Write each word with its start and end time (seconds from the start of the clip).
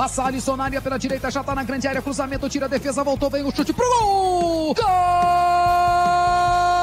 Passa 0.00 0.24
Alisson 0.24 0.56
na 0.56 0.64
área 0.64 0.80
pela 0.80 0.98
direita, 0.98 1.30
já 1.30 1.44
tá 1.44 1.54
na 1.54 1.62
grande 1.62 1.86
área, 1.86 2.00
cruzamento, 2.00 2.48
tira 2.48 2.64
a 2.64 2.68
defesa, 2.70 3.04
voltou, 3.04 3.28
vem 3.28 3.44
o 3.44 3.54
chute 3.54 3.70
pro 3.70 3.84
gol! 3.84 4.74
Gol! 4.74 4.86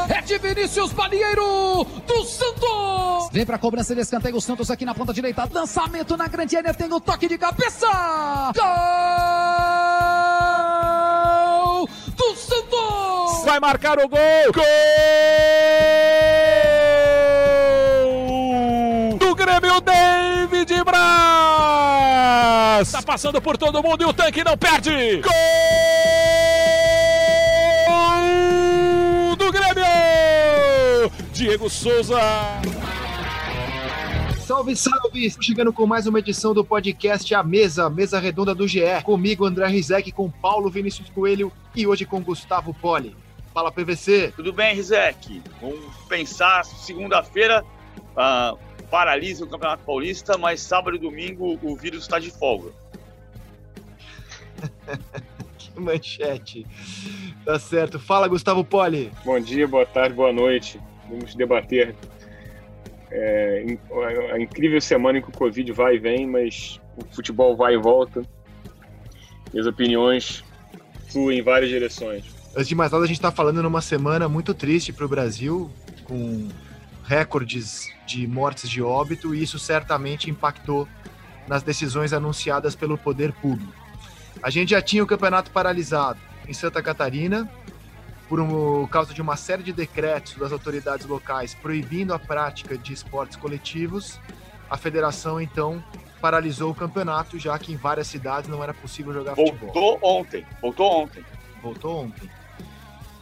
É 0.08 0.22
de 0.22 0.38
Vinícius 0.38 0.94
Balieiro 0.94 1.84
do 2.06 2.24
Santos! 2.24 3.32
Vem 3.32 3.44
pra 3.44 3.58
cobrança 3.58 3.96
de 3.96 4.02
escanteio 4.02 4.36
o 4.36 4.42
Santos 4.42 4.70
aqui 4.70 4.86
na 4.86 4.94
ponta 4.94 5.12
direita, 5.12 5.50
lançamento 5.52 6.16
na 6.16 6.28
grande 6.28 6.56
área, 6.56 6.76
tem 6.76 6.94
o 6.94 7.00
toque 7.00 7.28
de 7.28 7.40
cabeça! 7.40 7.88
Gol! 8.56 8.64
Do 12.16 12.36
Santos! 12.36 13.46
Vai 13.46 13.60
marcar 13.60 13.98
o 13.98 14.08
gol! 14.08 14.20
Gol! 14.54 14.64
Do 19.18 19.34
Grêmio 19.34 19.82
David 19.82 20.84
Tá 22.92 23.02
passando 23.06 23.42
por 23.42 23.58
todo 23.58 23.82
mundo 23.82 24.02
e 24.02 24.06
o 24.06 24.14
tanque 24.14 24.44
não 24.44 24.58
perde! 24.58 25.22
Gol! 25.22 25.34
Do 29.36 29.52
Grêmio! 29.52 31.12
Diego 31.32 31.70
Souza! 31.70 32.20
Salve, 34.46 34.76
salve! 34.76 35.26
Estou 35.26 35.44
chegando 35.44 35.74
com 35.74 35.86
mais 35.86 36.08
uma 36.08 36.20
edição 36.20 36.54
do 36.54 36.64
podcast 36.64 37.34
A 37.36 37.44
Mesa, 37.44 37.90
mesa 37.90 38.20
redonda 38.20 38.56
do 38.56 38.68
GE. 38.68 38.82
Comigo, 39.04 39.46
André 39.46 39.68
Rizek, 39.68 40.12
com 40.12 40.30
Paulo 40.30 40.70
Vinícius 40.70 41.10
Coelho 41.10 41.52
e 41.76 41.88
hoje 41.88 42.06
com 42.06 42.22
Gustavo 42.22 42.74
Poli. 42.74 43.16
Fala, 43.54 43.72
PVC. 43.72 44.34
Tudo 44.36 44.54
bem, 44.54 44.76
Rizek? 44.76 45.42
Vamos 45.62 45.96
pensar, 46.08 46.64
segunda-feira 46.64 47.66
uh, 48.16 48.58
paralisa 48.90 49.44
o 49.44 49.48
Campeonato 49.48 49.84
Paulista, 49.84 50.38
mas 50.38 50.62
sábado 50.62 50.96
e 50.96 51.00
domingo 51.00 51.60
o 51.62 51.76
vírus 51.76 52.04
está 52.04 52.20
de 52.20 52.32
folga. 52.32 52.72
que 55.58 55.80
manchete. 55.80 56.66
Tá 57.46 57.60
certo. 57.60 58.00
Fala, 58.00 58.28
Gustavo 58.28 58.64
Poli. 58.64 59.12
Bom 59.24 59.40
dia, 59.40 59.68
boa 59.68 59.86
tarde, 59.86 60.16
boa 60.16 60.34
noite. 60.34 60.80
Vamos 61.10 61.36
debater 61.36 61.96
é, 63.12 63.78
a 64.34 64.40
incrível 64.40 64.82
semana 64.82 65.20
em 65.20 65.22
que 65.22 65.30
o 65.30 65.34
Covid 65.34 65.72
vai 65.72 65.96
e 65.96 66.00
vem, 66.00 66.28
mas 66.28 66.80
o 66.98 67.16
futebol 67.16 67.56
vai 67.56 67.76
e 67.76 67.78
volta. 67.78 68.24
E 69.54 69.60
as 69.60 69.66
opiniões 69.66 70.44
fluem 71.10 71.40
em 71.40 71.42
várias 71.42 71.70
direções. 71.70 72.26
Antes 72.56 72.68
de 72.68 72.76
mais 72.76 72.92
nada, 72.92 73.04
a 73.04 73.08
gente 73.08 73.18
está 73.18 73.32
falando 73.32 73.62
numa 73.62 73.82
semana 73.82 74.28
muito 74.28 74.54
triste 74.54 74.92
para 74.92 75.06
o 75.06 75.08
Brasil, 75.08 75.70
com 76.04 76.48
recordes 77.08 77.90
de 78.06 78.28
mortes 78.28 78.70
de 78.70 78.82
óbito, 78.82 79.34
e 79.34 79.42
isso 79.42 79.58
certamente 79.58 80.30
impactou 80.30 80.88
nas 81.48 81.64
decisões 81.64 82.12
anunciadas 82.12 82.76
pelo 82.76 82.98
poder 82.98 83.32
público. 83.32 83.74
A 84.44 84.50
gente 84.50 84.72
já 84.72 84.82
tinha 84.82 85.04
o 85.04 85.08
campeonato 85.08 85.50
paralisado 85.50 86.20
em 86.48 86.54
Santa 86.54 86.84
Catarina, 86.84 87.50
por 88.28 88.42
um, 88.42 88.86
causa 88.88 89.14
de 89.14 89.22
uma 89.22 89.38
série 89.38 89.64
de 89.64 89.72
decretos 89.72 90.36
das 90.36 90.52
autoridades 90.52 91.06
locais 91.06 91.56
proibindo 91.56 92.14
a 92.14 92.20
prática 92.20 92.78
de 92.78 92.92
esportes 92.92 93.38
coletivos, 93.38 94.20
a 94.70 94.76
federação 94.76 95.40
então 95.40 95.82
paralisou 96.20 96.72
o 96.72 96.76
campeonato, 96.76 97.40
já 97.40 97.58
que 97.58 97.72
em 97.72 97.78
várias 97.78 98.08
cidades 98.08 98.50
não 98.50 98.62
era 98.62 98.74
possível 98.74 99.14
jogar 99.14 99.34
Voltou 99.34 99.54
futebol. 99.54 99.74
Voltou 99.74 100.10
ontem. 100.20 100.46
Voltou 100.62 101.04
ontem. 101.04 101.26
Voltou 101.62 102.04
ontem. 102.04 102.30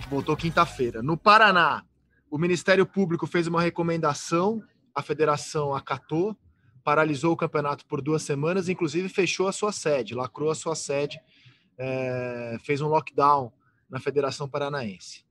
Voltou 0.10 0.36
quinta-feira. 0.36 1.04
No 1.04 1.16
Paraná, 1.16 1.84
o 2.30 2.38
Ministério 2.38 2.86
Público 2.86 3.28
fez 3.28 3.48
uma 3.48 3.62
recomendação, 3.62 4.62
a 4.94 5.02
federação 5.02 5.74
acatou, 5.74 6.36
paralisou 6.84 7.34
o 7.34 7.38
campeonato 7.38 7.86
por 7.86 8.02
duas 8.02 8.22
semanas, 8.22 8.70
inclusive 8.70 9.10
fechou 9.10 9.48
a 9.48 9.52
sua 9.52 9.72
sede, 9.72 10.14
lacrou 10.14 10.52
a 10.52 10.56
sua 10.56 10.76
sede, 10.76 11.20
é, 11.78 12.58
fez 12.62 12.82
um 12.82 12.88
lockdown 12.88 13.52
na 13.90 14.00
Federação 14.00 14.48
Paranaense. 14.48 15.26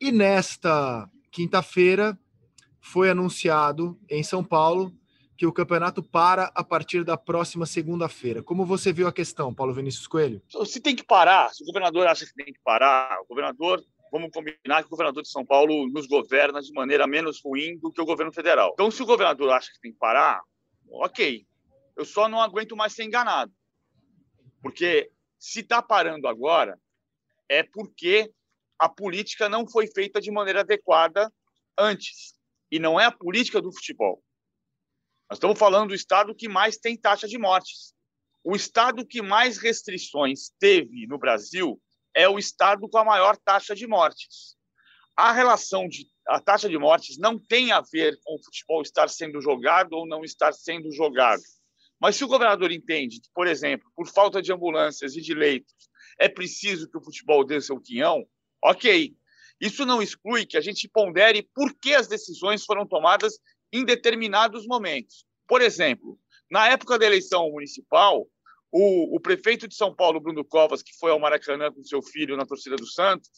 E 0.00 0.10
nesta 0.10 1.08
quinta-feira 1.30 2.18
foi 2.80 3.10
anunciado 3.10 3.98
em 4.08 4.22
São 4.22 4.42
Paulo 4.42 4.92
que 5.36 5.46
o 5.46 5.52
campeonato 5.52 6.02
para 6.02 6.50
a 6.54 6.62
partir 6.62 7.02
da 7.02 7.16
próxima 7.16 7.64
segunda-feira. 7.64 8.42
Como 8.42 8.64
você 8.64 8.92
viu 8.92 9.06
a 9.06 9.12
questão, 9.12 9.54
Paulo 9.54 9.72
Vinícius 9.72 10.06
Coelho? 10.06 10.42
Se 10.66 10.80
tem 10.80 10.94
que 10.94 11.02
parar, 11.02 11.48
se 11.50 11.62
o 11.62 11.66
governador 11.66 12.06
acha 12.06 12.26
que 12.26 12.34
tem 12.34 12.52
que 12.52 12.60
parar, 12.62 13.18
o 13.22 13.26
governador, 13.26 13.82
vamos 14.10 14.30
combinar 14.30 14.82
que 14.82 14.86
o 14.86 14.90
governador 14.90 15.22
de 15.22 15.30
São 15.30 15.44
Paulo 15.44 15.88
nos 15.88 16.06
governa 16.06 16.60
de 16.60 16.72
maneira 16.72 17.06
menos 17.06 17.40
ruim 17.42 17.78
do 17.78 17.92
que 17.92 18.00
o 18.00 18.04
governo 18.04 18.32
federal. 18.32 18.70
Então, 18.74 18.90
se 18.90 19.02
o 19.02 19.06
governador 19.06 19.50
acha 19.52 19.72
que 19.72 19.80
tem 19.80 19.92
que 19.92 19.98
parar, 19.98 20.42
ok. 20.88 21.46
Eu 21.96 22.04
só 22.04 22.28
não 22.28 22.40
aguento 22.40 22.76
mais 22.76 22.94
ser 22.94 23.04
enganado. 23.04 23.52
Porque 24.62 25.10
se 25.38 25.60
está 25.60 25.82
parando 25.82 26.28
agora, 26.28 26.78
é 27.48 27.62
porque 27.62 28.32
a 28.78 28.88
política 28.88 29.48
não 29.48 29.66
foi 29.66 29.86
feita 29.86 30.20
de 30.20 30.30
maneira 30.30 30.60
adequada 30.60 31.32
antes. 31.78 32.34
E 32.70 32.78
não 32.78 32.98
é 32.98 33.04
a 33.04 33.12
política 33.12 33.60
do 33.60 33.72
futebol. 33.72 34.22
Nós 35.28 35.36
estamos 35.36 35.58
falando 35.58 35.88
do 35.88 35.94
estado 35.94 36.34
que 36.34 36.48
mais 36.48 36.76
tem 36.76 36.96
taxa 36.96 37.28
de 37.28 37.38
mortes. 37.38 37.94
O 38.42 38.56
estado 38.56 39.06
que 39.06 39.20
mais 39.20 39.58
restrições 39.58 40.50
teve 40.58 41.06
no 41.06 41.18
Brasil 41.18 41.80
é 42.14 42.28
o 42.28 42.38
estado 42.38 42.88
com 42.88 42.98
a 42.98 43.04
maior 43.04 43.36
taxa 43.36 43.74
de 43.74 43.86
mortes. 43.86 44.56
A 45.16 45.32
relação 45.32 45.88
de 45.88 46.06
a 46.26 46.40
taxa 46.40 46.68
de 46.68 46.78
mortes 46.78 47.18
não 47.18 47.38
tem 47.38 47.72
a 47.72 47.80
ver 47.80 48.18
com 48.22 48.36
o 48.36 48.42
futebol 48.42 48.82
estar 48.82 49.08
sendo 49.08 49.40
jogado 49.40 49.94
ou 49.94 50.06
não 50.06 50.22
estar 50.22 50.52
sendo 50.52 50.92
jogado. 50.92 51.42
Mas 52.00 52.16
se 52.16 52.24
o 52.24 52.28
governador 52.28 52.70
entende 52.70 53.20
que, 53.20 53.28
por 53.34 53.46
exemplo, 53.46 53.90
por 53.94 54.06
falta 54.08 54.40
de 54.40 54.52
ambulâncias 54.52 55.16
e 55.16 55.20
de 55.20 55.34
leitos, 55.34 55.74
é 56.18 56.28
preciso 56.28 56.88
que 56.88 56.96
o 56.96 57.02
futebol 57.02 57.44
dê 57.44 57.60
seu 57.60 57.80
quinhão, 57.80 58.24
ok. 58.62 59.14
Isso 59.60 59.84
não 59.84 60.00
exclui 60.00 60.46
que 60.46 60.56
a 60.56 60.60
gente 60.60 60.88
pondere 60.88 61.42
por 61.54 61.74
que 61.74 61.94
as 61.94 62.06
decisões 62.06 62.64
foram 62.64 62.86
tomadas 62.86 63.38
em 63.72 63.84
determinados 63.84 64.66
momentos. 64.66 65.24
Por 65.46 65.60
exemplo, 65.60 66.18
na 66.50 66.68
época 66.68 66.98
da 66.98 67.06
eleição 67.06 67.50
municipal, 67.50 68.26
o, 68.72 69.16
o 69.16 69.20
prefeito 69.20 69.66
de 69.66 69.74
São 69.74 69.94
Paulo, 69.94 70.20
Bruno 70.20 70.44
Covas, 70.44 70.82
que 70.82 70.96
foi 70.98 71.10
ao 71.10 71.18
Maracanã 71.18 71.72
com 71.72 71.82
seu 71.82 72.02
filho 72.02 72.36
na 72.36 72.46
torcida 72.46 72.76
do 72.76 72.86
Santos, 72.86 73.28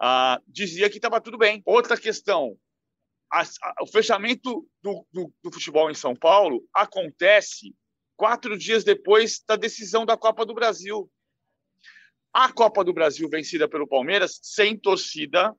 ah, 0.00 0.40
dizia 0.46 0.90
que 0.90 0.96
estava 0.96 1.20
tudo 1.20 1.38
bem. 1.38 1.62
Outra 1.64 1.96
questão, 1.96 2.56
a, 3.32 3.42
a, 3.42 3.74
o 3.82 3.86
fechamento 3.86 4.66
do, 4.82 5.06
do, 5.12 5.32
do 5.42 5.52
futebol 5.52 5.90
em 5.90 5.94
São 5.94 6.14
Paulo 6.14 6.64
acontece 6.74 7.74
quatro 8.16 8.56
dias 8.56 8.84
depois 8.84 9.42
da 9.46 9.56
decisão 9.56 10.04
da 10.04 10.16
Copa 10.16 10.44
do 10.44 10.54
Brasil. 10.54 11.10
A 12.32 12.52
Copa 12.52 12.84
do 12.84 12.92
Brasil 12.92 13.28
vencida 13.28 13.68
pelo 13.68 13.86
Palmeiras, 13.86 14.40
sem 14.42 14.76
torcida, 14.76 15.54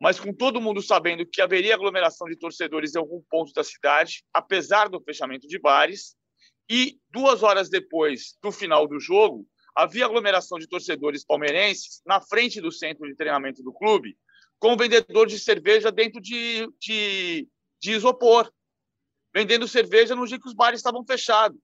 mas 0.00 0.18
com 0.18 0.32
todo 0.32 0.60
mundo 0.60 0.82
sabendo 0.82 1.24
que 1.24 1.40
haveria 1.40 1.74
aglomeração 1.74 2.28
de 2.28 2.36
torcedores 2.36 2.94
em 2.94 2.98
algum 2.98 3.22
ponto 3.30 3.52
da 3.52 3.62
cidade, 3.62 4.24
apesar 4.32 4.88
do 4.88 5.00
fechamento 5.00 5.46
de 5.46 5.58
bares. 5.58 6.16
E 6.68 6.98
duas 7.10 7.42
horas 7.42 7.68
depois 7.68 8.36
do 8.42 8.50
final 8.50 8.86
do 8.86 8.98
jogo, 8.98 9.46
havia 9.74 10.06
aglomeração 10.06 10.58
de 10.58 10.68
torcedores 10.68 11.24
palmeirenses 11.24 12.00
na 12.06 12.20
frente 12.20 12.60
do 12.60 12.72
centro 12.72 13.06
de 13.06 13.14
treinamento 13.14 13.62
do 13.62 13.72
clube, 13.72 14.16
com 14.58 14.76
vendedor 14.76 15.26
de 15.26 15.38
cerveja 15.38 15.90
dentro 15.90 16.20
de, 16.20 16.68
de, 16.78 17.48
de 17.80 17.92
isopor, 17.92 18.50
vendendo 19.34 19.68
cerveja 19.68 20.14
no 20.14 20.26
dia 20.26 20.38
que 20.38 20.48
os 20.48 20.54
bares 20.54 20.80
estavam 20.80 21.04
fechados. 21.04 21.60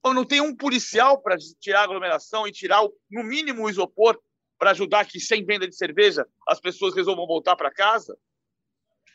Então, 0.00 0.12
não 0.12 0.24
tem 0.24 0.40
um 0.40 0.54
policial 0.54 1.20
para 1.20 1.36
tirar 1.60 1.80
a 1.80 1.84
aglomeração 1.84 2.46
e 2.46 2.52
tirar, 2.52 2.82
no 3.10 3.24
mínimo, 3.24 3.64
o 3.64 3.70
isopor 3.70 4.20
para 4.58 4.72
ajudar 4.72 5.06
que, 5.06 5.20
sem 5.20 5.44
venda 5.44 5.66
de 5.66 5.76
cerveja, 5.76 6.26
as 6.48 6.60
pessoas 6.60 6.94
resolvam 6.94 7.26
voltar 7.26 7.56
para 7.56 7.70
casa? 7.70 8.18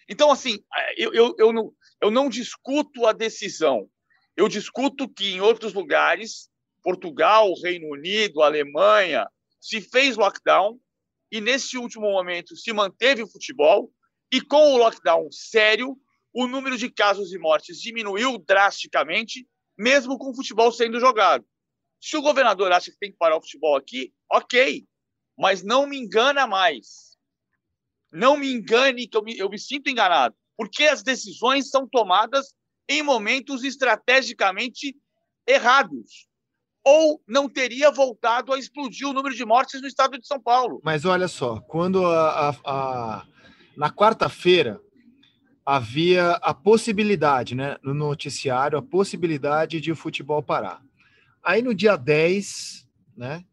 Então, 0.09 0.31
assim, 0.31 0.63
eu, 0.97 1.13
eu, 1.13 1.35
eu, 1.37 1.53
não, 1.53 1.73
eu 2.01 2.11
não 2.11 2.29
discuto 2.29 3.05
a 3.05 3.13
decisão. 3.13 3.89
Eu 4.35 4.47
discuto 4.47 5.07
que, 5.07 5.29
em 5.33 5.41
outros 5.41 5.73
lugares, 5.73 6.49
Portugal, 6.81 7.53
Reino 7.61 7.87
Unido, 7.91 8.41
Alemanha, 8.41 9.27
se 9.59 9.79
fez 9.81 10.17
lockdown 10.17 10.79
e, 11.31 11.39
nesse 11.39 11.77
último 11.77 12.11
momento, 12.11 12.55
se 12.55 12.73
manteve 12.73 13.23
o 13.23 13.29
futebol 13.29 13.91
e, 14.31 14.41
com 14.41 14.73
o 14.73 14.77
lockdown 14.77 15.31
sério, 15.31 15.95
o 16.33 16.47
número 16.47 16.77
de 16.77 16.89
casos 16.89 17.31
e 17.31 17.37
mortes 17.37 17.79
diminuiu 17.79 18.39
drasticamente 18.39 19.47
mesmo 19.77 20.17
com 20.17 20.31
o 20.31 20.35
futebol 20.35 20.71
sendo 20.71 20.99
jogado. 20.99 21.45
Se 21.99 22.17
o 22.17 22.21
governador 22.21 22.71
acha 22.71 22.91
que 22.91 22.97
tem 22.97 23.11
que 23.11 23.17
parar 23.17 23.37
o 23.37 23.41
futebol 23.41 23.75
aqui, 23.75 24.13
ok, 24.31 24.85
mas 25.37 25.63
não 25.63 25.87
me 25.87 25.97
engana 25.97 26.45
mais. 26.45 27.17
Não 28.11 28.37
me 28.37 28.51
engane 28.51 29.07
que 29.07 29.17
eu 29.17 29.23
me, 29.23 29.37
eu 29.37 29.49
me 29.49 29.57
sinto 29.57 29.89
enganado, 29.89 30.35
porque 30.57 30.83
as 30.83 31.01
decisões 31.01 31.69
são 31.69 31.87
tomadas 31.87 32.53
em 32.87 33.01
momentos 33.01 33.63
estrategicamente 33.63 34.95
errados. 35.47 36.27
Ou 36.85 37.21
não 37.25 37.47
teria 37.47 37.89
voltado 37.91 38.51
a 38.51 38.59
explodir 38.59 39.07
o 39.07 39.13
número 39.13 39.33
de 39.33 39.45
mortes 39.45 39.81
no 39.81 39.87
estado 39.87 40.19
de 40.19 40.27
São 40.27 40.39
Paulo. 40.39 40.81
Mas 40.83 41.05
olha 41.05 41.29
só, 41.29 41.61
quando 41.61 42.05
a, 42.05 42.49
a, 42.49 42.55
a 42.65 43.25
na 43.75 43.89
quarta-feira 43.89 44.81
havia 45.65 46.31
a 46.31 46.53
possibilidade, 46.53 47.55
né, 47.55 47.77
no 47.81 47.93
noticiário, 47.93 48.77
a 48.77 48.81
possibilidade 48.81 49.79
de 49.79 49.91
o 49.91 49.95
futebol 49.95 50.43
parar. 50.43 50.81
Aí 51.41 51.61
no 51.61 51.73
dia 51.73 51.95
10, 51.95 52.87
né, 53.15 53.43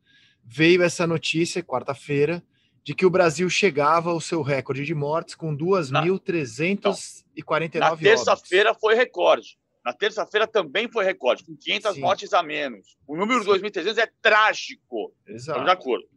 veio 0.45 0.83
essa 0.83 1.07
notícia, 1.07 1.63
quarta-feira, 1.63 2.43
de 2.91 2.95
que 2.95 3.07
o 3.07 3.11
Brasil 3.11 3.49
chegava 3.49 4.11
ao 4.11 4.21
seu 4.21 4.43
recorde 4.43 4.85
de 4.85 4.97
mortes 4.97 5.37
com 5.37 5.57
2.349 5.57 7.79
Na 7.79 7.97
terça-feira 7.97 8.75
foi 8.75 8.97
recorde. 8.97 9.57
Na 9.85 9.93
terça-feira 9.93 10.45
também 10.45 10.91
foi 10.91 11.05
recorde, 11.05 11.45
com 11.45 11.57
500 11.57 11.95
Sim. 11.95 12.01
mortes 12.01 12.33
a 12.33 12.43
menos. 12.43 12.99
O 13.07 13.17
número 13.17 13.45
de 13.45 13.49
2.300 13.49 13.97
é 13.97 14.11
trágico. 14.21 15.15
Exato. 15.25 15.61
Estamos 15.61 15.67
de 15.67 15.71
acordo. 15.71 16.09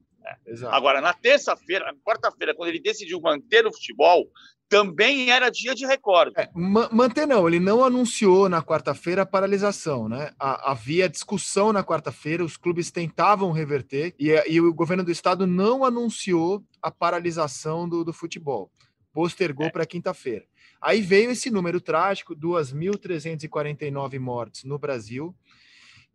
exato. 0.47 0.75
Agora, 0.75 0.99
na 0.99 1.13
terça-feira, 1.13 1.85
na 1.85 1.93
quarta-feira, 1.99 2.55
quando 2.55 2.69
ele 2.69 2.81
decidiu 2.81 3.21
manter 3.21 3.67
o 3.67 3.71
futebol, 3.71 4.27
também 4.73 5.29
era 5.29 5.49
dia 5.49 5.75
de 5.75 5.85
recorde. 5.85 6.33
É, 6.35 6.49
ma- 6.55 6.89
manter 6.91 7.27
não, 7.27 7.47
ele 7.47 7.59
não 7.59 7.83
anunciou 7.83 8.49
na 8.49 8.61
quarta-feira 8.63 9.21
a 9.21 9.25
paralisação, 9.25 10.09
né? 10.09 10.31
Ha- 10.39 10.71
havia 10.71 11.07
discussão 11.07 11.71
na 11.71 11.83
quarta-feira, 11.83 12.43
os 12.43 12.57
clubes 12.57 12.89
tentavam 12.89 13.51
reverter 13.51 14.15
e, 14.19 14.31
e 14.49 14.59
o 14.59 14.73
governo 14.73 15.03
do 15.03 15.11
estado 15.11 15.45
não 15.45 15.85
anunciou 15.85 16.63
a 16.81 16.89
paralisação 16.89 17.87
do, 17.87 18.03
do 18.03 18.11
futebol, 18.11 18.71
postergou 19.13 19.71
para 19.71 19.85
quinta-feira. 19.85 20.45
Aí 20.81 21.01
veio 21.01 21.29
esse 21.31 21.51
número 21.51 21.79
trágico, 21.79 22.35
2.349 22.35 24.19
mortes 24.19 24.63
no 24.63 24.79
Brasil, 24.79 25.35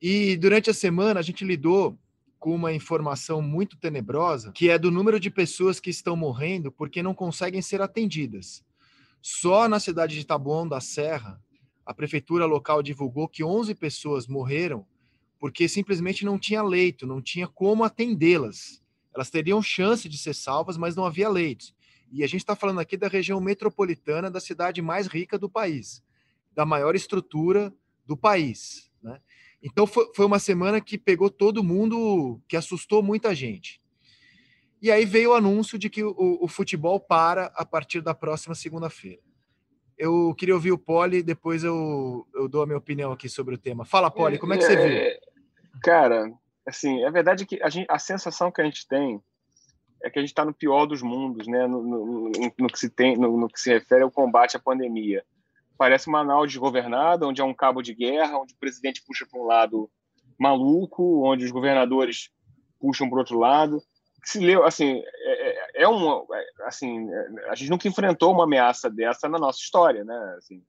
e 0.02 0.36
durante 0.36 0.68
a 0.68 0.74
semana 0.74 1.20
a 1.20 1.22
gente 1.22 1.44
lidou 1.44 1.98
com 2.38 2.54
uma 2.54 2.72
informação 2.72 3.42
muito 3.42 3.76
tenebrosa, 3.76 4.52
que 4.52 4.70
é 4.70 4.78
do 4.78 4.90
número 4.90 5.18
de 5.18 5.30
pessoas 5.30 5.80
que 5.80 5.90
estão 5.90 6.16
morrendo 6.16 6.70
porque 6.70 7.02
não 7.02 7.14
conseguem 7.14 7.60
ser 7.60 7.82
atendidas. 7.82 8.64
Só 9.20 9.68
na 9.68 9.80
cidade 9.80 10.14
de 10.14 10.24
Taboão 10.24 10.66
da 10.66 10.80
Serra, 10.80 11.42
a 11.84 11.92
prefeitura 11.92 12.46
local 12.46 12.82
divulgou 12.82 13.28
que 13.28 13.42
11 13.42 13.74
pessoas 13.74 14.26
morreram 14.26 14.86
porque 15.38 15.68
simplesmente 15.68 16.24
não 16.24 16.38
tinha 16.38 16.62
leito, 16.62 17.06
não 17.06 17.22
tinha 17.22 17.46
como 17.46 17.84
atendê-las. 17.84 18.82
Elas 19.14 19.30
teriam 19.30 19.62
chance 19.62 20.08
de 20.08 20.18
ser 20.18 20.34
salvas, 20.34 20.76
mas 20.76 20.96
não 20.96 21.04
havia 21.04 21.28
leitos. 21.28 21.74
E 22.10 22.24
a 22.24 22.26
gente 22.26 22.40
está 22.40 22.56
falando 22.56 22.80
aqui 22.80 22.96
da 22.96 23.08
região 23.08 23.40
metropolitana 23.40 24.30
da 24.30 24.40
cidade 24.40 24.80
mais 24.80 25.06
rica 25.06 25.38
do 25.38 25.48
país, 25.48 26.02
da 26.52 26.64
maior 26.64 26.94
estrutura 26.94 27.72
do 28.06 28.16
país. 28.16 28.87
Então 29.62 29.86
foi, 29.86 30.10
foi 30.14 30.26
uma 30.26 30.38
semana 30.38 30.80
que 30.80 30.96
pegou 30.96 31.30
todo 31.30 31.64
mundo, 31.64 32.40
que 32.48 32.56
assustou 32.56 33.02
muita 33.02 33.34
gente. 33.34 33.80
E 34.80 34.90
aí 34.92 35.04
veio 35.04 35.30
o 35.30 35.34
anúncio 35.34 35.78
de 35.78 35.90
que 35.90 36.04
o, 36.04 36.14
o 36.16 36.46
futebol 36.46 37.00
para 37.00 37.46
a 37.56 37.64
partir 37.64 38.00
da 38.00 38.14
próxima 38.14 38.54
segunda-feira. 38.54 39.20
Eu 39.96 40.32
queria 40.36 40.54
ouvir 40.54 40.70
o 40.70 40.78
Poli, 40.78 41.24
depois 41.24 41.64
eu, 41.64 42.24
eu 42.32 42.48
dou 42.48 42.62
a 42.62 42.66
minha 42.66 42.78
opinião 42.78 43.10
aqui 43.10 43.28
sobre 43.28 43.56
o 43.56 43.58
tema. 43.58 43.84
Fala, 43.84 44.10
Poli, 44.10 44.38
como 44.38 44.54
é 44.54 44.58
que 44.58 44.62
você 44.62 44.76
viu? 44.76 44.86
É, 44.86 45.18
Cara, 45.82 46.32
assim, 46.66 47.02
é 47.02 47.10
verdade 47.10 47.46
que 47.46 47.60
a, 47.62 47.68
gente, 47.68 47.86
a 47.90 47.98
sensação 47.98 48.50
que 48.50 48.60
a 48.60 48.64
gente 48.64 48.86
tem 48.86 49.20
é 50.02 50.10
que 50.10 50.18
a 50.18 50.22
gente 50.22 50.30
está 50.30 50.44
no 50.44 50.54
pior 50.54 50.86
dos 50.86 51.02
mundos, 51.02 51.46
né? 51.48 51.66
No, 51.66 51.82
no, 51.82 52.06
no, 52.06 52.32
no 52.58 52.68
que 52.68 52.78
se 52.78 52.88
tem, 52.88 53.16
no, 53.16 53.48
que 53.48 53.60
se 53.60 53.70
refere 53.70 54.02
ao 54.02 54.10
combate 54.10 54.56
à 54.56 54.60
pandemia. 54.60 55.24
Parece 55.78 56.10
Manaus 56.10 56.48
desgovernada, 56.48 57.26
onde 57.26 57.40
é 57.40 57.44
um 57.44 57.54
cabo 57.54 57.80
de 57.80 57.94
guerra, 57.94 58.38
onde 58.38 58.52
o 58.52 58.58
presidente 58.58 59.02
puxa 59.06 59.24
para 59.30 59.40
um 59.40 59.44
lado 59.44 59.88
maluco, 60.38 61.24
onde 61.24 61.44
os 61.44 61.52
governadores 61.52 62.30
puxam 62.80 63.08
para 63.08 63.20
outro 63.20 63.38
lado. 63.38 63.80
Se 64.24 64.40
leu, 64.40 64.64
assim, 64.64 65.00
é, 65.04 65.82
é 65.84 65.88
um, 65.88 66.26
assim, 66.64 67.08
a 67.48 67.54
gente 67.54 67.70
nunca 67.70 67.86
enfrentou 67.86 68.32
uma 68.32 68.44
ameaça 68.44 68.90
dessa 68.90 69.28
na 69.28 69.38
nossa 69.38 69.60
história, 69.60 70.04
né? 70.04 70.34
Assim, 70.36 70.62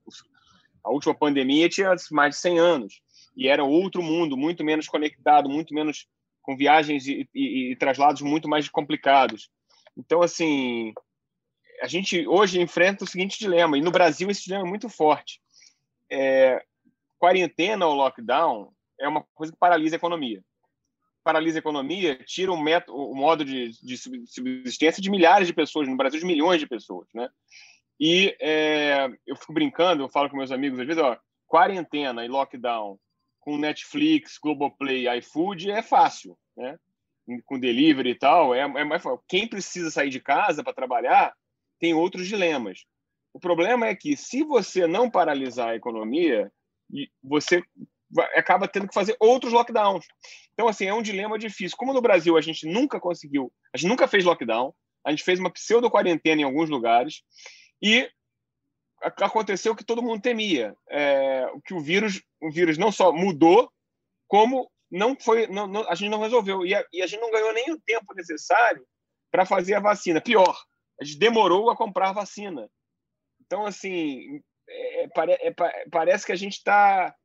a 0.83 0.91
última 0.91 1.15
pandemia 1.15 1.67
tinha 1.67 1.95
mais 2.11 2.35
de 2.35 2.41
100 2.41 2.59
anos 2.59 3.01
e 3.35 3.47
era 3.47 3.63
outro 3.63 4.03
mundo, 4.03 4.37
muito 4.37 4.63
menos 4.63 4.87
conectado, 4.87 5.49
muito 5.49 5.73
menos 5.73 6.07
com 6.41 6.55
viagens 6.55 7.07
e, 7.07 7.27
e, 7.33 7.71
e, 7.71 7.75
traslados 7.75 8.21
muito 8.21 8.47
mais 8.47 8.69
complicados. 8.69 9.49
Então, 9.97 10.21
assim, 10.21 10.93
a 11.81 11.87
gente 11.87 12.27
hoje 12.27 12.61
enfrenta 12.61 13.03
o 13.03 13.07
seguinte 13.07 13.39
dilema, 13.39 13.77
e 13.77 13.81
no 13.81 13.91
Brasil 13.91 14.29
esse 14.29 14.43
dilema 14.43 14.65
é 14.65 14.69
muito 14.69 14.89
forte. 14.89 15.41
É, 16.11 16.63
quarentena 17.17 17.85
ou 17.85 17.93
lockdown 17.93 18.71
é 18.99 19.07
uma 19.07 19.23
coisa 19.33 19.53
que 19.53 19.59
paralisa 19.59 19.95
a 19.95 19.97
economia. 19.97 20.43
Paralisa 21.23 21.57
a 21.57 21.59
economia, 21.59 22.15
tira 22.25 22.51
o, 22.51 22.57
método, 22.57 23.13
modo 23.13 23.45
de, 23.45 23.71
de, 23.81 23.97
subsistência 23.97 25.01
de 25.01 25.09
milhares 25.09 25.47
de 25.47 25.53
pessoas, 25.53 25.87
no 25.87 25.97
Brasil 25.97 26.19
de 26.19 26.25
milhões 26.25 26.59
de 26.59 26.67
pessoas, 26.67 27.07
né? 27.13 27.29
E 27.99 28.35
é, 28.39 29.09
eu 29.27 29.35
fico 29.35 29.53
brincando, 29.53 30.01
eu 30.01 30.09
falo 30.09 30.29
com 30.29 30.37
meus 30.37 30.51
amigos 30.51 30.79
às 30.79 30.87
vezes, 30.87 31.03
ó, 31.03 31.17
quarentena 31.45 32.23
e 32.23 32.29
lockdown 32.29 32.97
com 33.39 33.57
Netflix, 33.57 34.37
Globoplay, 34.37 35.07
iFood 35.17 35.71
é 35.71 35.81
fácil, 35.81 36.37
né? 36.55 36.77
Com 37.45 37.59
delivery 37.59 38.11
e 38.11 38.15
tal, 38.15 38.55
é, 38.55 38.61
é 38.61 38.83
mais 38.83 39.03
fácil. 39.03 39.21
Quem 39.27 39.47
precisa 39.47 39.91
sair 39.91 40.09
de 40.09 40.19
casa 40.19 40.63
para 40.63 40.73
trabalhar 40.73 41.33
tem 41.79 41.93
outros 41.93 42.27
dilemas. 42.27 42.85
O 43.33 43.39
problema 43.39 43.87
é 43.87 43.95
que 43.95 44.17
se 44.17 44.43
você 44.43 44.87
não 44.87 45.09
paralisar 45.09 45.69
a 45.69 45.75
economia, 45.75 46.51
você 47.23 47.63
acaba 48.35 48.67
tendo 48.67 48.87
que 48.87 48.93
fazer 48.93 49.15
outros 49.19 49.53
lockdowns. 49.53 50.05
Então, 50.53 50.67
assim, 50.67 50.85
é 50.85 50.93
um 50.93 51.01
dilema 51.01 51.37
difícil. 51.37 51.77
Como 51.77 51.93
no 51.93 52.01
Brasil 52.01 52.37
a 52.37 52.41
gente 52.41 52.65
nunca 52.65 52.99
conseguiu, 52.99 53.51
a 53.73 53.77
gente 53.77 53.89
nunca 53.89 54.07
fez 54.07 54.25
lockdown, 54.25 54.73
a 55.05 55.11
gente 55.11 55.23
fez 55.23 55.39
uma 55.39 55.51
pseudo-quarentena 55.51 56.41
em 56.41 56.45
alguns 56.45 56.69
lugares, 56.69 57.21
e 57.81 58.09
aconteceu 59.01 59.73
o 59.73 59.75
que 59.75 59.85
todo 59.85 60.01
mundo 60.01 60.21
temia, 60.21 60.75
é, 60.89 61.45
que 61.65 61.73
o 61.73 61.79
vírus, 61.79 62.21
o 62.41 62.51
vírus 62.51 62.77
não 62.77 62.91
só 62.91 63.11
mudou, 63.11 63.71
como 64.27 64.69
não 64.91 65.15
foi, 65.19 65.47
não, 65.47 65.67
não, 65.67 65.89
a 65.89 65.95
gente 65.95 66.09
não 66.09 66.19
resolveu 66.19 66.65
e 66.65 66.73
a, 66.73 66.83
e 66.91 67.01
a, 67.01 67.07
gente 67.07 67.21
não 67.21 67.31
ganhou 67.31 67.53
nem 67.53 67.71
o 67.71 67.79
tempo 67.79 68.13
necessário 68.13 68.85
para 69.31 69.45
fazer 69.45 69.75
a 69.75 69.79
vacina. 69.79 70.19
Pior, 70.19 70.57
a 71.01 71.03
gente 71.03 71.17
demorou 71.17 71.69
a 71.69 71.75
comprar 71.75 72.09
a 72.09 72.13
vacina. 72.13 72.69
Então, 73.45 73.65
assim, 73.65 74.41
é, 74.67 75.05
é, 75.05 75.53
parece 75.91 76.25
que 76.25 76.31
a 76.31 76.35
gente 76.35 76.53
está, 76.53 77.15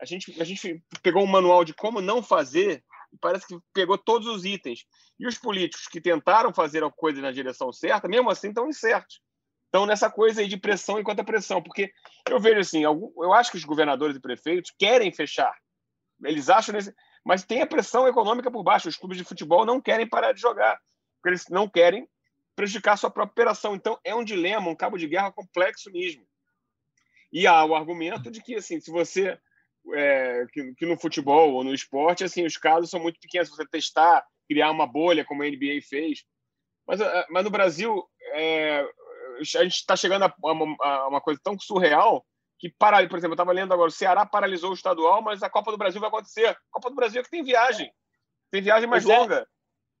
a 0.00 0.04
gente, 0.04 0.40
a 0.40 0.44
gente 0.44 0.82
pegou 1.02 1.22
um 1.22 1.26
manual 1.26 1.64
de 1.64 1.74
como 1.74 2.00
não 2.00 2.22
fazer 2.22 2.82
e 3.12 3.18
parece 3.20 3.46
que 3.46 3.58
pegou 3.72 3.96
todos 3.96 4.26
os 4.26 4.44
itens. 4.44 4.84
E 5.18 5.26
os 5.26 5.38
políticos 5.38 5.86
que 5.86 6.00
tentaram 6.00 6.52
fazer 6.52 6.82
a 6.84 6.90
coisa 6.90 7.20
na 7.20 7.32
direção 7.32 7.72
certa, 7.72 8.08
mesmo 8.08 8.30
assim, 8.30 8.48
estão 8.48 8.68
incertos 8.68 9.20
estão 9.68 9.86
nessa 9.86 10.10
coisa 10.10 10.40
aí 10.40 10.48
de 10.48 10.56
pressão 10.56 10.98
e 10.98 11.04
contra-pressão, 11.04 11.62
porque 11.62 11.92
eu 12.28 12.40
vejo 12.40 12.60
assim, 12.60 12.82
eu 12.82 13.32
acho 13.34 13.50
que 13.50 13.58
os 13.58 13.64
governadores 13.64 14.16
e 14.16 14.20
prefeitos 14.20 14.72
querem 14.78 15.12
fechar, 15.12 15.54
eles 16.24 16.48
acham, 16.48 16.74
nesse, 16.74 16.94
mas 17.24 17.44
tem 17.44 17.60
a 17.60 17.66
pressão 17.66 18.08
econômica 18.08 18.50
por 18.50 18.62
baixo, 18.62 18.88
os 18.88 18.96
clubes 18.96 19.18
de 19.18 19.24
futebol 19.24 19.64
não 19.64 19.80
querem 19.80 20.08
parar 20.08 20.32
de 20.32 20.40
jogar, 20.40 20.78
porque 21.16 21.28
eles 21.28 21.44
não 21.50 21.68
querem 21.68 22.08
prejudicar 22.58 22.94
a 22.94 22.96
sua 22.96 23.08
própria 23.08 23.30
operação, 23.30 23.76
então 23.76 23.96
é 24.02 24.12
um 24.12 24.24
dilema, 24.24 24.68
um 24.68 24.74
cabo 24.74 24.98
de 24.98 25.06
guerra 25.06 25.30
complexo 25.30 25.92
mesmo. 25.92 26.26
E 27.32 27.46
há 27.46 27.64
o 27.64 27.72
argumento 27.72 28.32
de 28.32 28.42
que, 28.42 28.56
assim, 28.56 28.80
se 28.80 28.90
você, 28.90 29.38
é, 29.94 30.44
que, 30.52 30.74
que 30.74 30.84
no 30.84 30.98
futebol 30.98 31.52
ou 31.52 31.62
no 31.62 31.72
esporte, 31.72 32.24
assim, 32.24 32.44
os 32.44 32.56
casos 32.56 32.90
são 32.90 32.98
muito 32.98 33.20
pequenos, 33.20 33.48
você 33.48 33.64
testar, 33.64 34.26
criar 34.48 34.72
uma 34.72 34.88
bolha, 34.88 35.24
como 35.24 35.44
a 35.44 35.46
NBA 35.46 35.82
fez, 35.88 36.24
mas, 36.84 36.98
mas 37.30 37.44
no 37.44 37.50
Brasil, 37.50 38.04
é, 38.32 38.84
a 39.38 39.62
gente 39.62 39.76
está 39.76 39.94
chegando 39.94 40.24
a 40.24 40.34
uma, 40.42 40.76
a 40.80 41.06
uma, 41.06 41.20
coisa 41.20 41.40
tão 41.40 41.56
surreal 41.60 42.26
que, 42.58 42.68
para, 42.68 43.06
por 43.08 43.18
exemplo, 43.18 43.34
eu 43.34 43.36
estava 43.36 43.52
lendo 43.52 43.72
agora, 43.72 43.88
o 43.88 43.92
Ceará 43.92 44.26
paralisou 44.26 44.72
o 44.72 44.74
estadual, 44.74 45.22
mas 45.22 45.44
a 45.44 45.50
Copa 45.50 45.70
do 45.70 45.78
Brasil 45.78 46.00
vai 46.00 46.08
acontecer. 46.08 46.46
A 46.46 46.56
Copa 46.72 46.90
do 46.90 46.96
Brasil 46.96 47.20
é 47.20 47.24
que 47.24 47.30
tem 47.30 47.44
viagem, 47.44 47.88
tem 48.50 48.60
viagem 48.60 48.88
mais 48.88 49.04
Pois 49.04 49.14
é. 49.14 49.20
longa. 49.20 49.48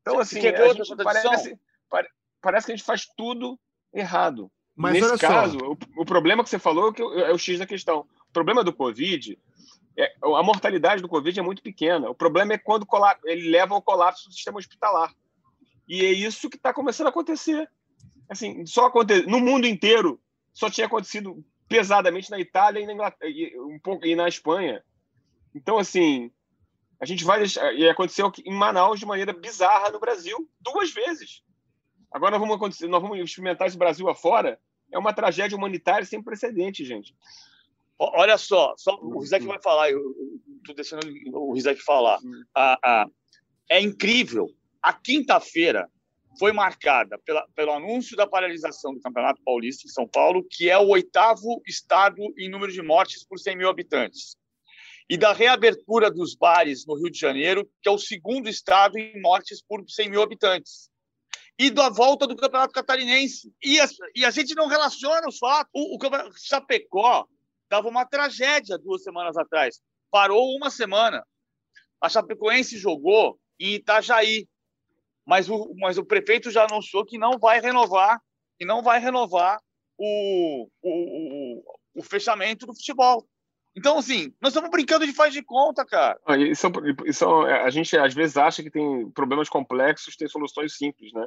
Então, 0.00 0.16
Você 0.16 0.38
assim, 0.38 0.48
a 0.48 0.72
gente 0.72 0.96
parece, 1.04 1.56
pare- 1.88 2.08
parece 2.40 2.66
que 2.66 2.72
a 2.72 2.76
gente 2.76 2.86
faz 2.86 3.06
tudo 3.16 3.58
errado. 3.92 4.50
Mas 4.76 4.94
Nesse 4.94 5.18
caso, 5.18 5.58
o, 5.58 6.02
o 6.02 6.04
problema 6.04 6.44
que 6.44 6.50
você 6.50 6.58
falou 6.58 6.90
é, 6.90 6.92
que 6.92 7.02
é 7.02 7.32
o 7.32 7.38
X 7.38 7.58
da 7.58 7.66
questão. 7.66 8.06
O 8.30 8.32
problema 8.32 8.62
do 8.62 8.72
Covid, 8.72 9.36
é, 9.96 10.14
a 10.22 10.42
mortalidade 10.42 11.02
do 11.02 11.08
Covid 11.08 11.38
é 11.38 11.42
muito 11.42 11.62
pequena. 11.62 12.08
O 12.08 12.14
problema 12.14 12.52
é 12.52 12.58
quando 12.58 12.86
ele 13.24 13.50
leva 13.50 13.74
ao 13.74 13.82
colapso 13.82 14.28
do 14.28 14.34
sistema 14.34 14.58
hospitalar. 14.58 15.12
E 15.88 16.04
é 16.04 16.12
isso 16.12 16.48
que 16.48 16.56
está 16.56 16.72
começando 16.72 17.06
a 17.06 17.10
acontecer. 17.10 17.68
Assim, 18.28 18.64
só 18.66 18.86
aconte... 18.86 19.22
no 19.22 19.40
mundo 19.40 19.66
inteiro 19.66 20.20
só 20.52 20.70
tinha 20.70 20.86
acontecido 20.86 21.44
pesadamente 21.68 22.30
na 22.30 22.38
Itália 22.38 22.80
e 22.80 22.86
na, 22.86 22.92
Inglaterra, 22.92 23.30
e 23.30 23.58
um 23.58 23.78
pouco 23.80 24.06
e 24.06 24.14
na 24.14 24.28
Espanha. 24.28 24.82
Então, 25.54 25.78
assim, 25.78 26.30
a 27.00 27.06
gente 27.06 27.24
vai 27.24 27.38
deixar. 27.40 27.72
E 27.74 27.88
aconteceu 27.88 28.30
em 28.44 28.54
Manaus 28.54 29.00
de 29.00 29.06
maneira 29.06 29.32
bizarra 29.32 29.90
no 29.90 30.00
Brasil 30.00 30.48
duas 30.60 30.92
vezes. 30.92 31.42
Agora 32.10 32.38
nós 32.38 32.48
vamos, 32.48 32.80
nós 32.80 33.02
vamos 33.02 33.18
experimentar 33.18 33.66
esse 33.66 33.78
Brasil 33.78 34.08
afora. 34.08 34.58
É 34.90 34.98
uma 34.98 35.12
tragédia 35.12 35.56
humanitária 35.56 36.06
sem 36.06 36.22
precedente, 36.22 36.84
gente. 36.84 37.14
Olha 37.98 38.38
só, 38.38 38.74
só 38.76 38.96
o 39.00 39.18
Rizek 39.18 39.44
vai 39.44 39.60
falar, 39.60 39.90
eu 39.90 40.14
estou 40.58 40.74
deixando 40.74 41.02
o 41.32 41.52
Rizek 41.52 41.82
falar. 41.82 42.18
Ah, 42.54 42.78
ah, 42.84 43.06
é 43.68 43.80
incrível. 43.80 44.48
A 44.80 44.92
quinta-feira 44.92 45.90
foi 46.38 46.52
marcada 46.52 47.18
pela, 47.18 47.46
pelo 47.54 47.72
anúncio 47.72 48.16
da 48.16 48.26
paralisação 48.26 48.94
do 48.94 49.00
Campeonato 49.00 49.42
Paulista 49.44 49.86
em 49.86 49.90
São 49.90 50.06
Paulo, 50.06 50.46
que 50.48 50.70
é 50.70 50.78
o 50.78 50.88
oitavo 50.88 51.60
estado 51.66 52.22
em 52.38 52.48
número 52.48 52.72
de 52.72 52.80
mortes 52.80 53.24
por 53.26 53.38
100 53.38 53.56
mil 53.56 53.68
habitantes. 53.68 54.36
e 55.10 55.16
da 55.16 55.32
reabertura 55.32 56.10
dos 56.10 56.36
bares 56.36 56.86
no 56.86 56.94
Rio 56.94 57.10
de 57.10 57.18
Janeiro, 57.18 57.68
que 57.82 57.88
é 57.88 57.92
o 57.92 57.98
segundo 57.98 58.48
estado 58.48 58.98
em 58.98 59.20
mortes 59.20 59.62
por 59.62 59.82
100 59.88 60.10
mil 60.10 60.22
habitantes. 60.22 60.90
E 61.58 61.70
da 61.70 61.88
volta 61.88 62.26
do 62.26 62.36
Campeonato 62.36 62.72
Catarinense. 62.72 63.52
E 63.62 63.80
a, 63.80 63.88
e 64.14 64.24
a 64.24 64.30
gente 64.30 64.54
não 64.54 64.68
relaciona 64.68 65.26
os 65.26 65.38
fatos. 65.38 65.70
O, 65.74 65.96
o 65.96 65.98
Campeonato 65.98 66.34
Chapecó 66.38 67.26
dava 67.68 67.88
uma 67.88 68.06
tragédia 68.06 68.78
duas 68.78 69.02
semanas 69.02 69.36
atrás. 69.36 69.80
Parou 70.10 70.54
uma 70.56 70.70
semana. 70.70 71.24
A 72.00 72.08
Chapecoense 72.08 72.78
jogou 72.78 73.38
em 73.58 73.74
Itajaí. 73.74 74.46
Mas 75.26 75.48
o, 75.48 75.74
mas 75.76 75.98
o 75.98 76.04
prefeito 76.04 76.50
já 76.50 76.64
anunciou 76.64 77.04
que 77.04 77.18
não 77.18 77.38
vai 77.38 77.60
renovar, 77.60 78.18
que 78.58 78.64
não 78.64 78.82
vai 78.82 78.98
renovar 78.98 79.60
o, 79.98 80.68
o, 80.80 80.90
o, 80.90 81.62
o 81.96 82.02
fechamento 82.02 82.64
do 82.66 82.74
futebol. 82.74 83.26
Então, 83.76 83.98
assim, 83.98 84.32
nós 84.40 84.52
estamos 84.52 84.70
brincando 84.70 85.06
de 85.06 85.12
faz 85.12 85.32
de 85.32 85.42
conta, 85.42 85.84
cara. 85.84 86.18
Isso, 86.38 86.66
isso, 87.04 87.42
a 87.42 87.70
gente 87.70 87.96
às 87.96 88.14
vezes 88.14 88.36
acha 88.36 88.62
que 88.62 88.70
tem 88.70 89.10
problemas 89.10 89.48
complexos, 89.48 90.16
tem 90.16 90.26
soluções 90.26 90.76
simples, 90.76 91.12
né? 91.12 91.26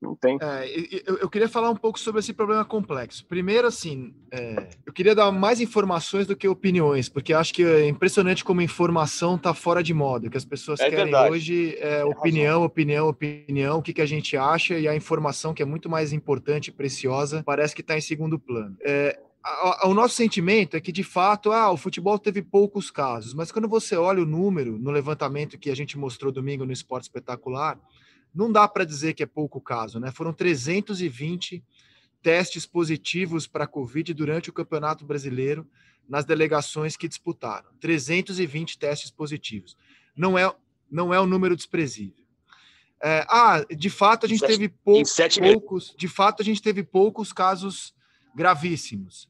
Não 0.00 0.14
tem. 0.14 0.38
É, 0.40 1.02
eu, 1.06 1.18
eu, 1.18 1.28
queria 1.28 1.48
falar 1.48 1.70
um 1.70 1.76
pouco 1.76 1.98
sobre 1.98 2.20
esse 2.20 2.32
problema 2.32 2.64
complexo. 2.64 3.26
Primeiro, 3.26 3.66
assim, 3.66 4.14
é, 4.30 4.68
eu 4.86 4.92
queria 4.92 5.12
dar 5.12 5.32
mais 5.32 5.60
informações 5.60 6.24
do 6.24 6.36
que 6.36 6.46
opiniões, 6.46 7.08
porque 7.08 7.32
acho 7.32 7.52
que 7.52 7.64
é 7.64 7.88
impressionante 7.88 8.44
como 8.44 8.62
informação 8.62 9.34
está 9.34 9.52
fora 9.52 9.82
de 9.82 9.92
moda. 9.92 10.28
O 10.28 10.30
que 10.30 10.36
as 10.36 10.44
pessoas 10.44 10.78
é 10.78 10.88
querem 10.88 11.06
verdade. 11.06 11.32
hoje 11.32 11.76
é 11.80 12.04
opinião, 12.04 12.62
opinião, 12.62 13.08
opinião, 13.08 13.78
o 13.78 13.82
que, 13.82 13.92
que 13.92 14.02
a 14.02 14.06
gente 14.06 14.36
acha, 14.36 14.78
e 14.78 14.86
a 14.86 14.94
informação, 14.94 15.52
que 15.52 15.62
é 15.62 15.66
muito 15.66 15.90
mais 15.90 16.12
importante 16.12 16.68
e 16.68 16.72
preciosa, 16.72 17.42
parece 17.44 17.74
que 17.74 17.80
está 17.80 17.98
em 17.98 18.00
segundo 18.00 18.38
plano. 18.38 18.76
É, 18.84 19.18
o 19.84 19.94
nosso 19.94 20.14
sentimento 20.14 20.76
é 20.76 20.80
que, 20.80 20.92
de 20.92 21.02
fato, 21.02 21.50
ah, 21.50 21.72
o 21.72 21.76
futebol 21.76 22.18
teve 22.18 22.40
poucos 22.40 22.88
casos, 22.88 23.34
mas 23.34 23.50
quando 23.50 23.68
você 23.68 23.96
olha 23.96 24.22
o 24.22 24.26
número 24.26 24.78
no 24.78 24.92
levantamento 24.92 25.58
que 25.58 25.70
a 25.70 25.76
gente 25.76 25.98
mostrou 25.98 26.30
domingo 26.30 26.64
no 26.64 26.72
Esporte 26.72 27.04
Espetacular, 27.04 27.80
não 28.34 28.50
dá 28.50 28.66
para 28.68 28.84
dizer 28.84 29.14
que 29.14 29.22
é 29.22 29.26
pouco 29.26 29.60
caso, 29.60 29.98
né? 29.98 30.10
Foram 30.10 30.32
320 30.32 31.64
testes 32.22 32.66
positivos 32.66 33.46
para 33.46 33.64
a 33.64 33.68
Covid 33.68 34.12
durante 34.14 34.50
o 34.50 34.52
Campeonato 34.52 35.04
Brasileiro 35.04 35.66
nas 36.08 36.24
delegações 36.24 36.96
que 36.96 37.08
disputaram. 37.08 37.70
320 37.80 38.78
testes 38.78 39.10
positivos. 39.10 39.76
Não 40.16 40.38
é, 40.38 40.52
não 40.90 41.12
é 41.12 41.20
um 41.20 41.26
número 41.26 41.54
desprezível. 41.54 42.24
É, 43.00 43.24
ah, 43.28 43.64
de 43.70 43.90
fato 43.90 44.26
a 44.26 44.28
gente 44.28 44.44
teve 44.44 44.68
pou, 44.68 45.02
poucos, 45.40 45.94
de 45.96 46.08
fato 46.08 46.42
a 46.42 46.44
gente 46.44 46.60
teve 46.60 46.82
poucos 46.82 47.32
casos 47.32 47.94
gravíssimos. 48.34 49.28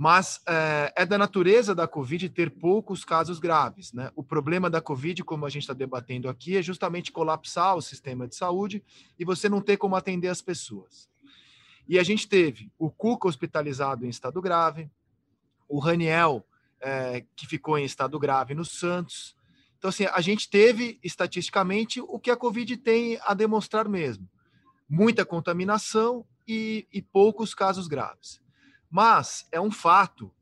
Mas 0.00 0.40
é, 0.46 0.92
é, 0.98 1.04
da 1.04 1.18
natureza 1.18 1.74
da 1.74 1.88
Covid 1.88 2.28
ter 2.28 2.52
poucos 2.52 3.04
casos 3.04 3.40
graves. 3.40 3.92
Né? 3.92 4.12
O 4.14 4.22
problema 4.22 4.70
da 4.70 4.80
Covid, 4.80 5.24
como 5.24 5.44
a 5.44 5.50
gente 5.50 5.62
está 5.62 5.74
debatendo 5.74 6.28
aqui, 6.28 6.56
é 6.56 6.62
justamente 6.62 7.10
colapsar 7.10 7.74
o 7.74 7.82
sistema 7.82 8.28
de 8.28 8.36
saúde 8.36 8.80
e 9.18 9.24
você 9.24 9.48
não 9.48 9.60
ter 9.60 9.76
como 9.76 9.96
atender 9.96 10.28
as 10.28 10.40
pessoas. 10.40 11.08
E 11.88 11.98
a 11.98 12.04
gente 12.04 12.28
teve 12.28 12.70
o 12.78 12.88
Cuca 12.88 13.26
hospitalizado 13.26 14.06
em 14.06 14.08
estado 14.08 14.40
grave, 14.40 14.88
o 15.68 15.80
Raniel, 15.80 16.46
é, 16.80 17.24
que 17.34 17.48
ficou 17.48 17.76
em 17.76 17.84
estado 17.84 18.20
grave 18.20 18.54
no 18.54 18.64
Santos. 18.64 19.34
Então, 19.78 19.88
assim, 19.88 20.04
a 20.04 20.20
gente 20.20 20.48
teve, 20.48 21.00
estatisticamente, 21.02 22.00
o 22.00 22.20
que 22.20 22.30
a 22.30 22.36
Covid 22.36 22.76
tem 22.76 23.18
a 23.22 23.34
demonstrar 23.34 23.88
mesmo: 23.88 24.28
muita 24.88 25.26
contaminação 25.26 26.24
e, 26.46 26.86
e 26.92 27.02
poucos 27.02 27.52
casos 27.52 27.88
graves. 27.88 28.40
Mas 28.90 29.46
é 29.52 29.60
um 29.60 29.70
fato 29.70 30.32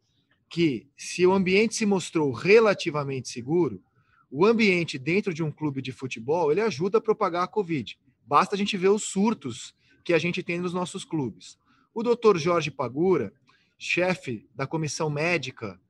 que, 0.49 0.87
se 0.97 1.27
o 1.27 1.33
ambiente 1.33 1.75
se 1.75 1.87
mostrou 1.87 2.33
relativamente 2.33 3.29
seguro, 3.29 3.83
o 4.31 4.45
ambiente 4.45 4.99
dentro 4.99 5.33
de 5.33 5.43
um 5.43 5.51
clube 5.51 5.83
de 5.83 5.93
futebol 5.93 6.51
ele 6.51 6.61
ajuda 6.61 6.99
a 6.99 7.01
propagar 7.01 7.45
a 7.45 7.49
Covid. 7.49 7.99
Basta 8.25 8.55
a 8.55 8.59
gente 8.59 8.77
ver 8.77 8.89
os 8.89 9.05
surtos 9.05 9.75
que 10.05 10.13
a 10.13 10.19
gente 10.19 10.43
tem 10.43 10.61
nos 10.61 10.73
nossos 10.73 11.05
clubes. 11.05 11.59
O 11.95 12.03
doutor 12.03 12.39
Jorge 12.39 12.71
Pagura, 12.71 13.33
chefe 13.79 14.49
da 14.55 14.67
comissão 14.67 15.11
médica, 15.11 15.81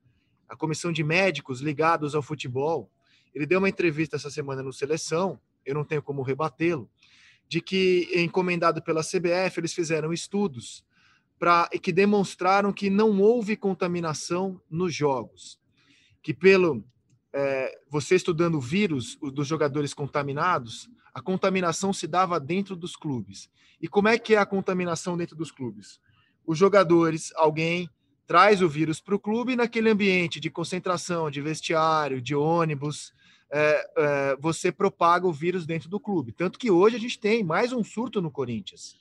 a 0.49 0.57
comissão 0.57 0.93
de 0.93 1.03
médicos 1.03 1.61
ligados 1.61 2.15
ao 2.15 2.23
futebol, 2.23 2.91
ele 3.35 3.47
deu 3.47 3.59
uma 3.59 3.69
entrevista 3.69 4.17
essa 4.17 4.31
semana 4.31 4.63
no 4.63 4.73
Seleção, 4.73 5.39
eu 5.65 5.75
não 5.75 5.85
tenho 5.85 6.03
como 6.03 6.23
rebatê-lo, 6.23 6.89
de 7.49 7.61
que, 7.61 8.09
encomendado 8.15 8.83
pela 8.83 9.03
CBF, 9.03 9.59
eles 9.59 9.75
fizeram 9.75 10.13
estudos 10.13 10.86
para 11.39 11.69
que 11.69 11.93
demonstraram 11.93 12.73
que 12.73 12.89
não 12.89 13.21
houve 13.21 13.57
contaminação 13.57 14.61
nos 14.71 14.95
jogos. 14.95 15.59
Que 16.23 16.33
pelo 16.33 16.85
é, 17.33 17.79
você 17.91 18.17
estudando 18.17 18.57
o 18.57 18.61
vírus 18.61 19.19
dos 19.33 19.47
jogadores 19.47 19.93
contaminados, 19.93 20.89
a 21.13 21.21
contaminação 21.21 21.93
se 21.93 22.07
dava 22.07 22.41
dentro 22.41 22.75
dos 22.75 22.97
clubes. 22.97 23.51
E 23.81 23.89
como 23.89 24.09
é 24.09 24.19
que 24.19 24.35
é 24.35 24.39
a 24.39 24.47
contaminação 24.47 25.17
dentro 25.17 25.37
dos 25.37 25.51
clubes? 25.51 26.01
Os 26.47 26.57
jogadores, 26.57 27.33
alguém 27.37 27.91
traz 28.27 28.63
o 28.63 28.69
vírus 28.69 29.01
para 29.01 29.15
o 29.15 29.19
clube 29.19 29.53
e 29.53 29.57
naquele 29.57 29.91
ambiente 29.91 30.41
de 30.41 30.51
concentração, 30.51 31.31
de 31.31 31.41
vestiário, 31.41 32.21
de 32.21 32.35
ônibus, 32.35 33.13
é, 33.51 33.91
é, 33.97 34.37
você 34.41 34.73
propaga 34.73 35.27
o 35.27 35.33
vírus 35.33 35.67
dentro 35.67 35.89
do 35.89 36.01
clube. 36.01 36.33
Tanto 36.33 36.59
que 36.59 36.71
hoje 36.71 36.97
a 36.97 37.01
gente 37.01 37.19
tem 37.19 37.45
mais 37.45 37.73
um 37.73 37.85
surto 37.85 38.21
no 38.21 38.31
Corinthians. 38.31 38.97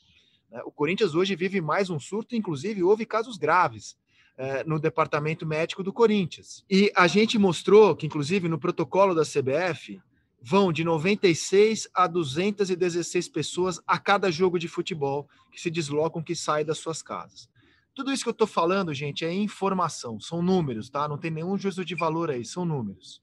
Né? 0.55 0.61
O 0.65 0.71
Corinthians 0.71 1.13
hoje 1.13 1.35
vive 1.35 1.59
mais 1.59 1.89
um 1.89 1.99
surto, 1.99 2.35
inclusive 2.35 2.81
houve 2.81 3.05
casos 3.05 3.37
graves 3.37 3.97
é, 4.37 4.63
no 4.63 4.79
departamento 4.79 5.45
médico 5.45 5.83
do 5.83 5.91
Corinthians. 5.91 6.63
E 6.69 6.91
a 6.95 7.07
gente 7.07 7.37
mostrou 7.37 7.95
que, 7.95 8.05
inclusive, 8.05 8.47
no 8.47 8.57
protocolo 8.57 9.13
da 9.13 9.23
CBF, 9.23 10.01
vão 10.41 10.71
de 10.71 10.83
96 10.83 11.89
a 11.93 12.07
216 12.07 13.27
pessoas 13.27 13.81
a 13.85 13.99
cada 13.99 14.31
jogo 14.31 14.57
de 14.57 14.67
futebol 14.67 15.27
que 15.51 15.59
se 15.59 15.69
deslocam, 15.69 16.23
que 16.23 16.35
saem 16.35 16.65
das 16.65 16.77
suas 16.77 17.01
casas. 17.01 17.49
Tudo 17.93 18.11
isso 18.11 18.23
que 18.23 18.29
eu 18.29 18.33
estou 18.33 18.47
falando, 18.47 18.93
gente, 18.93 19.25
é 19.25 19.33
informação, 19.33 20.19
são 20.19 20.41
números, 20.41 20.89
tá? 20.89 21.07
Não 21.07 21.17
tem 21.17 21.31
nenhum 21.31 21.57
juízo 21.57 21.83
de 21.83 21.95
valor 21.95 22.29
aí, 22.29 22.45
são 22.45 22.65
números. 22.65 23.21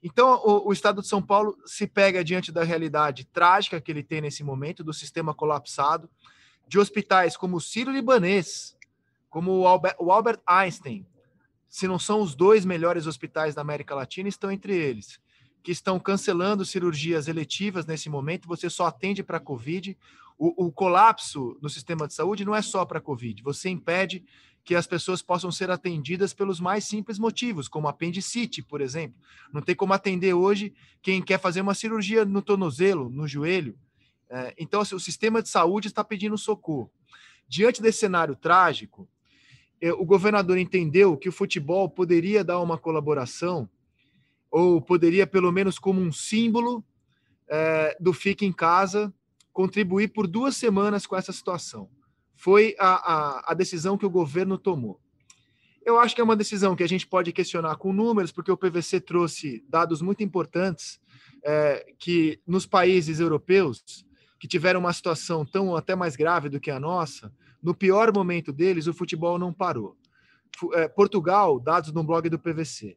Então, 0.00 0.40
o, 0.44 0.68
o, 0.68 0.72
Estado 0.72 1.02
de 1.02 1.08
São 1.08 1.20
Paulo 1.20 1.56
se 1.66 1.88
pega 1.88 2.22
diante 2.22 2.52
da 2.52 2.62
realidade 2.62 3.24
trágica 3.24 3.80
que 3.80 3.90
ele 3.90 4.04
tem 4.04 4.20
nesse 4.20 4.44
momento, 4.44 4.84
do 4.84 4.92
sistema 4.92 5.34
colapsado, 5.34 6.08
de 6.66 6.78
hospitais 6.78 7.36
como 7.36 7.56
o 7.56 7.60
Ciro 7.60 7.90
Libanês, 7.90 8.76
como 9.30 9.60
o 9.60 10.10
Albert, 10.12 10.40
Einstein, 10.46 11.06
se 11.68 11.86
não 11.86 11.98
são 11.98 12.20
os 12.20 12.34
dois 12.34 12.64
melhores 12.64 13.06
hospitais 13.06 13.54
da 13.54 13.60
América 13.60 13.94
Latina, 13.94 14.28
estão 14.28 14.50
entre 14.50 14.74
eles, 14.74 15.20
que 15.62 15.70
estão 15.70 15.98
cancelando 15.98 16.64
cirurgias 16.64 17.28
eletivas 17.28 17.86
nesse 17.86 18.08
momento, 18.08 18.48
você 18.48 18.70
só 18.70 18.86
atende 18.86 19.22
para 19.22 19.40
Covid. 19.40 19.96
O, 20.38 20.66
o 20.66 20.72
colapso 20.72 21.58
no 21.60 21.68
sistema 21.68 22.06
de 22.06 22.14
saúde 22.14 22.44
não 22.44 22.54
é 22.54 22.62
só 22.62 22.84
para 22.84 23.00
Covid, 23.00 23.42
você 23.42 23.68
impede 23.68 24.24
que 24.66 24.74
as 24.74 24.86
pessoas 24.86 25.22
possam 25.22 25.52
ser 25.52 25.70
atendidas 25.70 26.34
pelos 26.34 26.58
mais 26.58 26.84
simples 26.84 27.20
motivos, 27.20 27.68
como 27.68 27.86
apendicite, 27.86 28.62
por 28.62 28.80
exemplo. 28.80 29.16
Não 29.52 29.62
tem 29.62 29.76
como 29.76 29.92
atender 29.92 30.34
hoje 30.34 30.74
quem 31.00 31.22
quer 31.22 31.38
fazer 31.38 31.60
uma 31.60 31.72
cirurgia 31.72 32.24
no 32.24 32.42
tornozelo, 32.42 33.08
no 33.08 33.28
joelho. 33.28 33.78
É, 34.28 34.54
então, 34.58 34.80
assim, 34.80 34.94
o 34.94 35.00
sistema 35.00 35.42
de 35.42 35.48
saúde 35.48 35.88
está 35.88 36.02
pedindo 36.02 36.36
socorro. 36.36 36.90
Diante 37.48 37.80
desse 37.80 37.98
cenário 37.98 38.34
trágico, 38.34 39.08
o 39.98 40.04
governador 40.04 40.58
entendeu 40.58 41.16
que 41.16 41.28
o 41.28 41.32
futebol 41.32 41.88
poderia 41.88 42.42
dar 42.42 42.60
uma 42.60 42.78
colaboração, 42.78 43.68
ou 44.50 44.80
poderia, 44.80 45.26
pelo 45.26 45.52
menos 45.52 45.78
como 45.78 46.00
um 46.00 46.10
símbolo 46.10 46.84
é, 47.46 47.96
do 48.00 48.12
Fique 48.12 48.44
em 48.44 48.52
Casa, 48.52 49.14
contribuir 49.52 50.08
por 50.08 50.26
duas 50.26 50.56
semanas 50.56 51.06
com 51.06 51.14
essa 51.14 51.32
situação 51.32 51.88
foi 52.36 52.76
a, 52.78 53.14
a, 53.14 53.52
a 53.52 53.54
decisão 53.54 53.96
que 53.96 54.06
o 54.06 54.10
governo 54.10 54.58
tomou. 54.58 55.00
Eu 55.84 55.98
acho 55.98 56.14
que 56.14 56.20
é 56.20 56.24
uma 56.24 56.36
decisão 56.36 56.76
que 56.76 56.82
a 56.82 56.88
gente 56.88 57.06
pode 57.06 57.32
questionar 57.32 57.76
com 57.76 57.92
números, 57.92 58.30
porque 58.30 58.52
o 58.52 58.56
PVC 58.56 59.00
trouxe 59.00 59.64
dados 59.68 60.02
muito 60.02 60.22
importantes 60.22 61.00
é, 61.42 61.94
que 61.98 62.40
nos 62.46 62.66
países 62.66 63.20
europeus 63.20 64.04
que 64.38 64.48
tiveram 64.48 64.80
uma 64.80 64.92
situação 64.92 65.44
tão 65.44 65.74
até 65.74 65.94
mais 65.94 66.16
grave 66.16 66.48
do 66.48 66.60
que 66.60 66.70
a 66.70 66.80
nossa, 66.80 67.32
no 67.62 67.74
pior 67.74 68.12
momento 68.12 68.52
deles, 68.52 68.86
o 68.86 68.94
futebol 68.94 69.38
não 69.38 69.52
parou. 69.52 69.96
É, 70.74 70.88
Portugal, 70.88 71.58
dados 71.58 71.92
no 71.92 72.04
blog 72.04 72.28
do 72.28 72.38
PVC, 72.38 72.96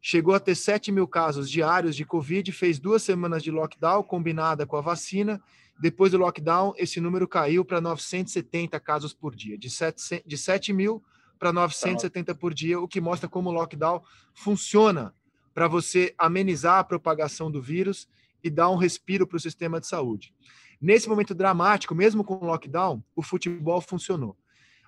chegou 0.00 0.34
a 0.34 0.40
ter 0.40 0.54
7 0.54 0.92
mil 0.92 1.06
casos 1.06 1.50
diários 1.50 1.96
de 1.96 2.04
Covid, 2.04 2.50
fez 2.52 2.78
duas 2.78 3.02
semanas 3.02 3.42
de 3.42 3.50
lockdown 3.50 4.02
combinada 4.02 4.66
com 4.66 4.76
a 4.76 4.80
vacina 4.80 5.40
depois 5.80 6.12
do 6.12 6.18
lockdown, 6.18 6.74
esse 6.76 7.00
número 7.00 7.26
caiu 7.26 7.64
para 7.64 7.80
970 7.80 8.78
casos 8.80 9.14
por 9.14 9.34
dia, 9.34 9.56
de 9.56 9.70
7, 9.70 10.22
de 10.26 10.36
7 10.36 10.74
mil 10.74 11.02
para 11.38 11.54
970 11.54 12.34
por 12.34 12.52
dia, 12.52 12.78
o 12.78 12.86
que 12.86 13.00
mostra 13.00 13.26
como 13.26 13.48
o 13.48 13.52
lockdown 13.52 14.02
funciona 14.34 15.14
para 15.54 15.66
você 15.66 16.14
amenizar 16.18 16.78
a 16.78 16.84
propagação 16.84 17.50
do 17.50 17.62
vírus 17.62 18.06
e 18.44 18.50
dar 18.50 18.68
um 18.68 18.76
respiro 18.76 19.26
para 19.26 19.38
o 19.38 19.40
sistema 19.40 19.80
de 19.80 19.86
saúde. 19.86 20.34
Nesse 20.80 21.08
momento 21.08 21.34
dramático, 21.34 21.94
mesmo 21.94 22.24
com 22.24 22.34
o 22.34 22.44
lockdown, 22.44 23.02
o 23.14 23.22
futebol 23.22 23.80
funcionou. 23.80 24.36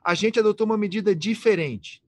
A 0.03 0.15
gente 0.15 0.41
adotou 0.41 0.65
uma 0.65 0.79
medida 0.79 1.15
diferente. 1.15 2.03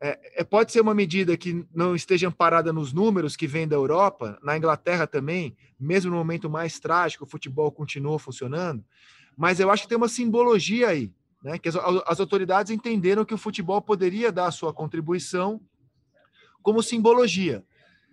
É, 0.00 0.40
é, 0.40 0.44
pode 0.44 0.72
ser 0.72 0.80
uma 0.80 0.94
medida 0.94 1.36
que 1.36 1.66
não 1.74 1.94
esteja 1.94 2.28
amparada 2.28 2.72
nos 2.72 2.92
números 2.92 3.36
que 3.36 3.46
vem 3.46 3.68
da 3.68 3.76
Europa, 3.76 4.38
na 4.42 4.56
Inglaterra 4.56 5.06
também, 5.06 5.54
mesmo 5.78 6.10
no 6.10 6.16
momento 6.16 6.48
mais 6.48 6.80
trágico, 6.80 7.24
o 7.24 7.28
futebol 7.28 7.70
continuou 7.70 8.18
funcionando, 8.18 8.82
mas 9.36 9.60
eu 9.60 9.70
acho 9.70 9.82
que 9.82 9.88
tem 9.88 9.98
uma 9.98 10.08
simbologia 10.08 10.88
aí, 10.88 11.12
né? 11.42 11.58
Que 11.58 11.68
as, 11.68 11.76
as 11.76 12.20
autoridades 12.20 12.72
entenderam 12.72 13.26
que 13.26 13.34
o 13.34 13.38
futebol 13.38 13.82
poderia 13.82 14.32
dar 14.32 14.46
a 14.46 14.50
sua 14.50 14.72
contribuição 14.72 15.60
como 16.62 16.82
simbologia. 16.82 17.64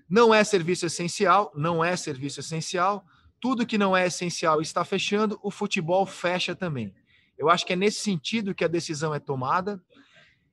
Não 0.10 0.34
é 0.34 0.44
serviço 0.44 0.86
essencial, 0.86 1.52
não 1.56 1.84
é 1.84 1.96
serviço 1.96 2.40
essencial. 2.40 3.06
Tudo 3.40 3.66
que 3.66 3.78
não 3.78 3.96
é 3.96 4.08
essencial 4.08 4.62
está 4.62 4.84
fechando, 4.84 5.40
o 5.44 5.52
futebol 5.52 6.06
fecha 6.06 6.56
também. 6.56 6.94
Eu 7.38 7.50
acho 7.50 7.66
que 7.66 7.74
é 7.74 7.76
nesse 7.76 8.00
sentido 8.00 8.56
que 8.56 8.64
a 8.64 8.68
decisão 8.68 9.14
é 9.14 9.20
tomada. 9.20 9.82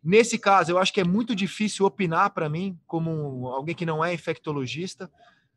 Nesse 0.02 0.38
caso, 0.38 0.70
eu 0.70 0.78
acho 0.78 0.92
que 0.92 1.00
é 1.00 1.04
muito 1.04 1.34
difícil 1.34 1.86
opinar 1.86 2.30
para 2.30 2.48
mim, 2.48 2.78
como 2.86 3.48
alguém 3.48 3.74
que 3.74 3.86
não 3.86 4.04
é 4.04 4.12
infectologista, 4.12 5.10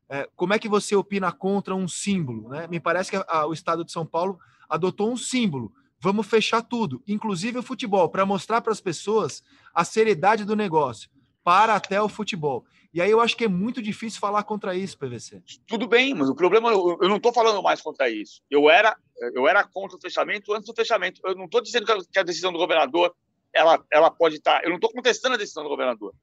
é, 0.09 0.29
como 0.35 0.53
é 0.53 0.59
que 0.59 0.69
você 0.69 0.95
opina 0.95 1.31
contra 1.33 1.75
um 1.75 1.87
símbolo? 1.87 2.47
Né? 2.49 2.65
Me 2.67 2.79
parece 2.79 3.11
que 3.11 3.17
a, 3.27 3.45
o 3.45 3.51
Estado 3.51 3.83
de 3.83 3.91
São 3.91 4.05
Paulo 4.05 4.39
adotou 4.69 5.11
um 5.11 5.17
símbolo. 5.17 5.73
Vamos 5.99 6.27
fechar 6.27 6.61
tudo, 6.61 7.03
inclusive 7.07 7.57
o 7.57 7.63
futebol, 7.63 8.07
para 8.07 8.25
mostrar 8.25 8.61
para 8.61 8.71
as 8.71 8.79
pessoas 8.79 9.43
a 9.73 9.83
seriedade 9.83 10.45
do 10.45 10.55
negócio, 10.55 11.09
para 11.47 11.75
até 11.75 12.01
o 12.01 12.09
futebol. 12.09 12.65
E 12.93 13.01
aí 13.01 13.09
eu 13.09 13.21
acho 13.21 13.37
que 13.37 13.45
é 13.45 13.47
muito 13.47 13.81
difícil 13.81 14.19
falar 14.19 14.43
contra 14.43 14.75
isso, 14.75 14.97
PVC. 14.97 15.41
Tudo 15.65 15.87
bem, 15.87 16.13
mas 16.13 16.27
o 16.27 16.35
problema, 16.35 16.71
eu 16.71 17.07
não 17.07 17.15
estou 17.15 17.31
falando 17.31 17.63
mais 17.63 17.81
contra 17.81 18.09
isso. 18.09 18.41
Eu 18.51 18.69
era, 18.69 18.93
eu 19.33 19.47
era 19.47 19.63
contra 19.63 19.95
o 19.95 20.01
fechamento 20.01 20.53
antes 20.53 20.67
do 20.67 20.75
fechamento. 20.75 21.21
Eu 21.23 21.35
não 21.35 21.45
estou 21.45 21.61
dizendo 21.61 21.85
que 21.85 22.19
a 22.19 22.23
decisão 22.23 22.51
do 22.51 22.57
governador 22.57 23.15
ela, 23.53 23.81
ela 23.89 24.11
pode 24.11 24.35
estar. 24.35 24.61
Eu 24.61 24.71
não 24.71 24.75
estou 24.75 24.91
contestando 24.91 25.35
a 25.35 25.37
decisão 25.37 25.63
do 25.63 25.69
governador. 25.69 26.13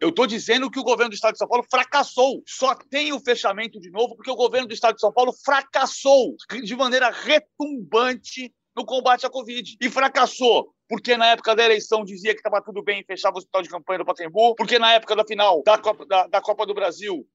Eu 0.00 0.08
estou 0.08 0.26
dizendo 0.26 0.70
que 0.70 0.80
o 0.80 0.84
governo 0.84 1.10
do 1.10 1.14
Estado 1.14 1.32
de 1.32 1.38
São 1.38 1.48
Paulo 1.48 1.66
fracassou. 1.70 2.42
Só 2.46 2.74
tem 2.74 3.12
o 3.12 3.20
fechamento 3.20 3.78
de 3.78 3.90
novo 3.90 4.16
porque 4.16 4.30
o 4.30 4.36
governo 4.36 4.68
do 4.68 4.74
Estado 4.74 4.94
de 4.94 5.02
São 5.02 5.12
Paulo 5.12 5.34
fracassou 5.44 6.34
de 6.64 6.74
maneira 6.74 7.10
retumbante 7.10 8.54
no 8.74 8.86
combate 8.86 9.26
à 9.26 9.28
Covid. 9.28 9.76
E 9.78 9.90
fracassou 9.90 10.74
porque 10.88 11.16
na 11.16 11.26
época 11.26 11.54
da 11.54 11.64
eleição 11.64 12.04
dizia 12.04 12.32
que 12.32 12.40
estava 12.40 12.62
tudo 12.62 12.82
bem 12.82 13.00
e 13.00 13.04
fechava 13.04 13.36
o 13.36 13.38
hospital 13.38 13.62
de 13.62 13.68
campanha 13.68 13.98
do 13.98 14.04
Pacaembu, 14.04 14.54
porque 14.54 14.78
na 14.78 14.94
época 14.94 15.16
da 15.16 15.24
final 15.24 15.62
da 15.64 15.78
Copa, 15.78 16.06
da, 16.06 16.26
da 16.26 16.40
Copa 16.40 16.64
do 16.66 16.74
Brasil 16.74 17.26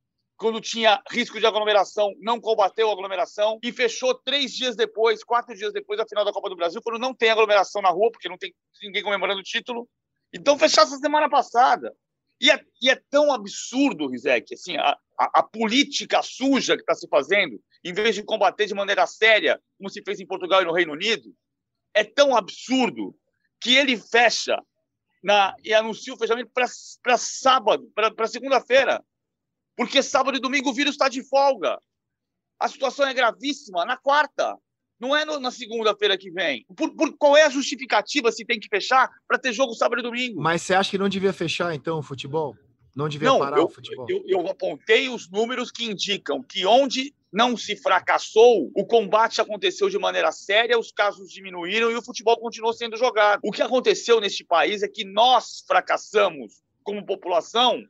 quando 0.42 0.60
tinha 0.60 1.00
risco 1.12 1.40
de 1.40 1.46
aglomeração, 1.46 2.16
não 2.20 2.42
combateu 2.42 2.90
a 2.90 2.94
aglomeração 2.94 3.60
e 3.62 3.72
fechou 3.72 4.16
três 4.16 4.52
dias 4.52 4.76
depois, 4.76 5.24
quatro 5.24 5.56
dias 5.56 5.72
depois 5.72 6.00
da 6.00 6.08
final 6.08 6.26
da 6.26 6.34
Copa 6.34 6.50
do 6.50 6.56
Brasil, 6.56 6.82
quando 6.84 7.00
não 7.00 7.14
tem 7.14 7.30
aglomeração 7.30 7.80
na 7.80 7.92
rua, 7.92 8.10
porque 8.12 8.28
não 8.28 8.40
tem 8.40 8.52
ninguém 8.82 9.04
comemorando 9.04 9.40
o 9.40 9.44
título. 9.44 9.88
Então, 10.34 10.58
fechar 10.58 10.82
essa 10.82 10.98
semana 10.98 11.30
passada. 11.30 11.96
E 12.42 12.50
é, 12.50 12.60
e 12.82 12.90
é 12.90 13.00
tão 13.12 13.32
absurdo, 13.32 14.08
Rizek, 14.08 14.56
assim, 14.56 14.76
a, 14.78 14.98
a, 15.20 15.42
a 15.42 15.44
política 15.44 16.24
suja 16.24 16.76
que 16.76 16.82
está 16.82 16.96
se 16.96 17.08
fazendo, 17.08 17.62
em 17.84 17.94
vez 17.94 18.16
de 18.16 18.24
combater 18.24 18.66
de 18.66 18.74
maneira 18.74 19.06
séria, 19.06 19.62
como 19.78 19.92
se 19.92 20.02
fez 20.02 20.20
em 20.20 20.26
Portugal 20.26 20.64
e 20.64 20.66
no 20.66 20.74
Reino 20.74 20.94
Unido, 20.94 21.36
é 21.94 22.04
tão 22.04 22.36
absurdo 22.36 23.16
que 23.62 23.76
ele 23.76 23.96
fecha 23.96 24.58
na, 25.24 25.56
e 25.64 25.74
anuncia 25.74 26.14
o 26.14 26.18
fechamento 26.18 26.52
para 26.52 27.18
sábado, 27.18 27.90
para 27.94 28.28
segunda-feira. 28.28 29.04
Porque 29.78 30.02
sábado 30.02 30.38
e 30.38 30.42
domingo 30.42 30.70
o 30.70 30.74
vírus 30.74 30.94
está 30.94 31.08
de 31.08 31.24
folga. 31.24 31.80
A 32.60 32.68
situação 32.68 33.08
é 33.08 33.14
gravíssima. 33.14 33.86
Na 33.86 33.98
quarta, 33.98 34.56
não 35.00 35.16
é 35.16 35.24
no, 35.24 35.40
na 35.40 35.52
segunda-feira 35.52 36.18
que 36.18 36.32
vem. 36.32 36.66
Por, 36.76 36.96
por, 36.96 37.16
qual 37.18 37.38
é 37.38 37.44
a 37.44 37.50
justificativa 37.50 38.32
se 38.32 38.46
tem 38.46 38.60
que 38.60 38.68
fechar 38.68 39.10
para 39.28 39.40
ter 39.40 39.54
jogo 39.54 39.74
sábado 39.74 40.00
e 40.00 40.04
domingo? 40.04 40.42
Mas 40.42 40.62
você 40.62 40.74
acha 40.74 40.92
que 40.92 40.98
não 40.98 41.10
devia 41.10 41.34
fechar, 41.34 41.74
então, 41.74 42.00
o 42.00 42.04
futebol? 42.04 42.56
Não 42.96 43.08
devia 43.08 43.30
não, 43.30 43.40
parar 43.40 43.58
eu, 43.58 43.66
o 43.66 43.70
futebol? 43.70 44.06
Eu, 44.10 44.24
eu, 44.26 44.48
apontei 44.48 45.10
os 45.10 45.30
números 45.30 45.72
que 45.72 45.86
indicam 45.86 46.42
que 46.42 46.66
onde 46.66 47.14
não 47.32 47.56
se 47.56 47.76
fracassou, 47.76 48.70
o 48.76 48.86
combate 48.86 49.40
aconteceu 49.40 49.90
de 49.90 49.98
maneira 49.98 50.32
séria, 50.32 50.78
os 50.78 50.92
casos 50.92 51.32
diminuíram 51.32 51.90
e 51.90 51.96
o 51.96 52.02
futebol 52.02 52.38
continuou 52.38 52.74
sendo 52.74 52.98
jogado. 52.98 53.40
O 53.44 53.52
que 53.52 53.62
aconteceu 53.62 54.20
neste 54.20 54.44
país 54.44 54.84
é 54.84 54.88
que 54.88 55.06
nós 55.06 55.64
fracassamos 55.66 56.62
como 56.84 57.06
população 57.06 57.82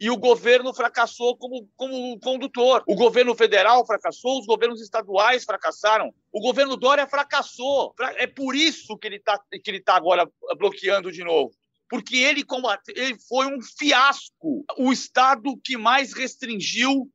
e 0.00 0.10
o 0.10 0.16
governo 0.16 0.72
fracassou 0.72 1.36
como, 1.36 1.68
como 1.76 2.18
condutor. 2.20 2.84
O 2.86 2.94
governo 2.94 3.34
federal 3.34 3.84
fracassou, 3.84 4.38
os 4.38 4.46
governos 4.46 4.80
estaduais 4.80 5.44
fracassaram. 5.44 6.14
O 6.32 6.40
governo 6.40 6.76
Dória 6.76 7.06
fracassou. 7.06 7.94
É 8.16 8.26
por 8.26 8.54
isso 8.54 8.96
que 8.96 9.08
ele 9.08 9.16
está 9.16 9.40
que 9.50 9.70
ele 9.70 9.80
tá 9.80 9.96
agora 9.96 10.28
bloqueando 10.56 11.10
de 11.10 11.24
novo. 11.24 11.52
Porque 11.88 12.16
ele, 12.16 12.44
combate, 12.44 12.92
ele 12.94 13.16
foi 13.28 13.46
um 13.46 13.60
fiasco. 13.60 14.64
O 14.76 14.92
estado 14.92 15.58
que 15.64 15.76
mais 15.76 16.12
restringiu 16.12 17.10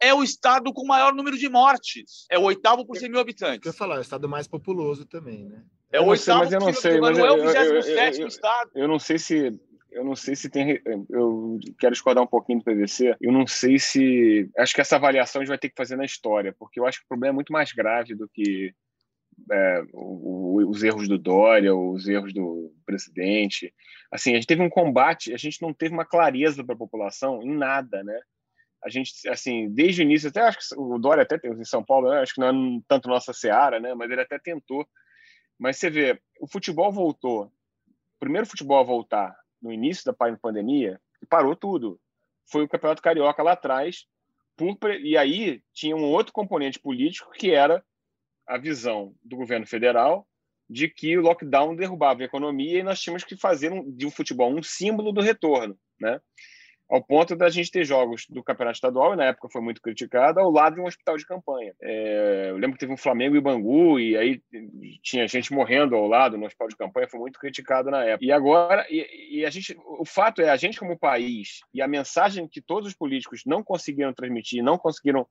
é 0.00 0.14
o 0.14 0.22
estado 0.22 0.72
com 0.72 0.86
maior 0.86 1.14
número 1.14 1.36
de 1.36 1.48
mortes. 1.48 2.26
É 2.30 2.38
o 2.38 2.42
oitavo 2.42 2.86
por 2.86 2.96
100 2.96 3.10
mil 3.10 3.20
habitantes. 3.20 3.66
Eu 3.66 3.70
ia 3.70 3.76
falar, 3.76 3.96
é 3.96 3.98
o 3.98 4.02
estado 4.02 4.28
mais 4.28 4.46
populoso 4.46 5.04
também, 5.06 5.44
né? 5.44 5.64
É 5.90 6.00
o 6.00 6.06
oitavo, 6.06 6.40
mas 6.40 6.52
eu 6.52 6.60
não 6.60 6.72
sei, 6.72 7.00
mas 7.00 7.16
não 7.16 7.26
é 7.26 7.32
o 7.32 7.46
27 7.46 8.26
estado. 8.26 8.70
Eu 8.74 8.86
não 8.86 8.98
sei 8.98 9.18
se 9.18 9.58
eu 9.90 10.04
não 10.04 10.14
sei 10.14 10.36
se 10.36 10.48
tem. 10.48 10.80
Eu 11.08 11.58
quero 11.78 11.92
discordar 11.92 12.22
um 12.22 12.26
pouquinho 12.26 12.58
do 12.58 12.64
PVC. 12.64 13.16
Eu 13.20 13.32
não 13.32 13.46
sei 13.46 13.78
se. 13.78 14.48
Acho 14.56 14.74
que 14.74 14.80
essa 14.80 14.96
avaliação 14.96 15.40
a 15.40 15.44
gente 15.44 15.48
vai 15.48 15.58
ter 15.58 15.70
que 15.70 15.76
fazer 15.76 15.96
na 15.96 16.04
história, 16.04 16.54
porque 16.58 16.78
eu 16.78 16.86
acho 16.86 16.98
que 16.98 17.04
o 17.04 17.08
problema 17.08 17.32
é 17.32 17.36
muito 17.36 17.52
mais 17.52 17.72
grave 17.72 18.14
do 18.14 18.28
que 18.28 18.72
é, 19.50 19.82
o, 19.92 20.68
os 20.68 20.82
erros 20.82 21.08
do 21.08 21.18
Dória, 21.18 21.74
os 21.74 22.06
erros 22.08 22.32
do 22.32 22.72
presidente. 22.84 23.72
Assim, 24.10 24.32
a 24.32 24.34
gente 24.34 24.46
teve 24.46 24.62
um 24.62 24.70
combate, 24.70 25.32
a 25.32 25.36
gente 25.36 25.60
não 25.62 25.72
teve 25.72 25.94
uma 25.94 26.04
clareza 26.04 26.64
para 26.64 26.74
a 26.74 26.78
população 26.78 27.42
em 27.42 27.54
nada, 27.56 28.02
né? 28.02 28.18
A 28.82 28.88
gente, 28.88 29.28
assim, 29.28 29.68
desde 29.70 30.02
o 30.02 30.04
início, 30.04 30.28
até 30.28 30.40
acho 30.40 30.58
que 30.58 30.74
o 30.76 30.98
Dória 30.98 31.22
até 31.22 31.36
em 31.44 31.64
São 31.64 31.82
Paulo, 31.82 32.10
né? 32.10 32.20
acho 32.20 32.34
que 32.34 32.40
não 32.40 32.48
é 32.48 32.80
tanto 32.86 33.08
nossa 33.08 33.32
seara, 33.32 33.80
né? 33.80 33.94
Mas 33.94 34.10
ele 34.10 34.20
até 34.20 34.38
tentou. 34.38 34.86
Mas 35.58 35.76
você 35.76 35.90
vê, 35.90 36.20
o 36.40 36.46
futebol 36.46 36.92
voltou. 36.92 37.44
O 37.44 38.20
primeiro 38.20 38.46
futebol 38.46 38.78
a 38.78 38.84
voltar 38.84 39.36
no 39.60 39.72
início 39.72 40.04
da 40.04 40.36
pandemia, 40.36 41.00
e 41.20 41.26
parou 41.26 41.56
tudo. 41.56 42.00
Foi 42.50 42.62
o 42.62 42.68
Campeonato 42.68 43.02
Carioca 43.02 43.42
lá 43.42 43.52
atrás, 43.52 44.06
e 45.02 45.16
aí 45.16 45.62
tinha 45.72 45.96
um 45.96 46.04
outro 46.04 46.32
componente 46.32 46.78
político 46.78 47.30
que 47.32 47.50
era 47.50 47.84
a 48.48 48.58
visão 48.58 49.14
do 49.22 49.36
governo 49.36 49.66
federal 49.66 50.26
de 50.68 50.88
que 50.88 51.16
o 51.16 51.22
lockdown 51.22 51.74
derrubava 51.74 52.22
a 52.22 52.24
economia 52.24 52.78
e 52.78 52.82
nós 52.82 53.00
tínhamos 53.00 53.24
que 53.24 53.36
fazer 53.36 53.72
um, 53.72 53.90
de 53.90 54.06
um 54.06 54.10
futebol 54.10 54.54
um 54.54 54.62
símbolo 54.62 55.12
do 55.12 55.20
retorno, 55.20 55.78
né? 56.00 56.20
ao 56.88 57.04
ponto 57.04 57.36
da 57.36 57.50
gente 57.50 57.70
ter 57.70 57.84
jogos 57.84 58.24
do 58.30 58.42
campeonato 58.42 58.76
estadual, 58.76 59.12
e 59.12 59.16
na 59.16 59.26
época 59.26 59.50
foi 59.50 59.60
muito 59.60 59.80
criticado, 59.82 60.40
ao 60.40 60.50
lado 60.50 60.76
de 60.76 60.80
um 60.80 60.86
hospital 60.86 61.18
de 61.18 61.26
campanha. 61.26 61.74
É, 61.82 62.46
eu 62.48 62.56
lembro 62.56 62.72
que 62.72 62.78
teve 62.78 62.92
um 62.92 62.96
Flamengo 62.96 63.36
e 63.36 63.40
Bangu, 63.40 64.00
e 64.00 64.16
aí 64.16 64.40
tinha 65.02 65.28
gente 65.28 65.52
morrendo 65.52 65.94
ao 65.94 66.06
lado 66.06 66.38
no 66.38 66.46
hospital 66.46 66.68
de 66.68 66.76
campanha, 66.76 67.08
foi 67.08 67.20
muito 67.20 67.38
criticado 67.38 67.90
na 67.90 68.04
época. 68.04 68.24
E 68.24 68.32
agora, 68.32 68.86
e, 68.88 69.40
e 69.40 69.44
a 69.44 69.50
gente, 69.50 69.76
o 69.78 70.04
fato 70.06 70.40
é, 70.40 70.48
a 70.48 70.56
gente 70.56 70.78
como 70.78 70.98
país, 70.98 71.60
e 71.74 71.82
a 71.82 71.86
mensagem 71.86 72.48
que 72.48 72.62
todos 72.62 72.88
os 72.88 72.94
políticos 72.94 73.42
não 73.44 73.62
conseguiram 73.62 74.14
transmitir, 74.14 74.64
não 74.64 74.78
conseguiram 74.78 75.26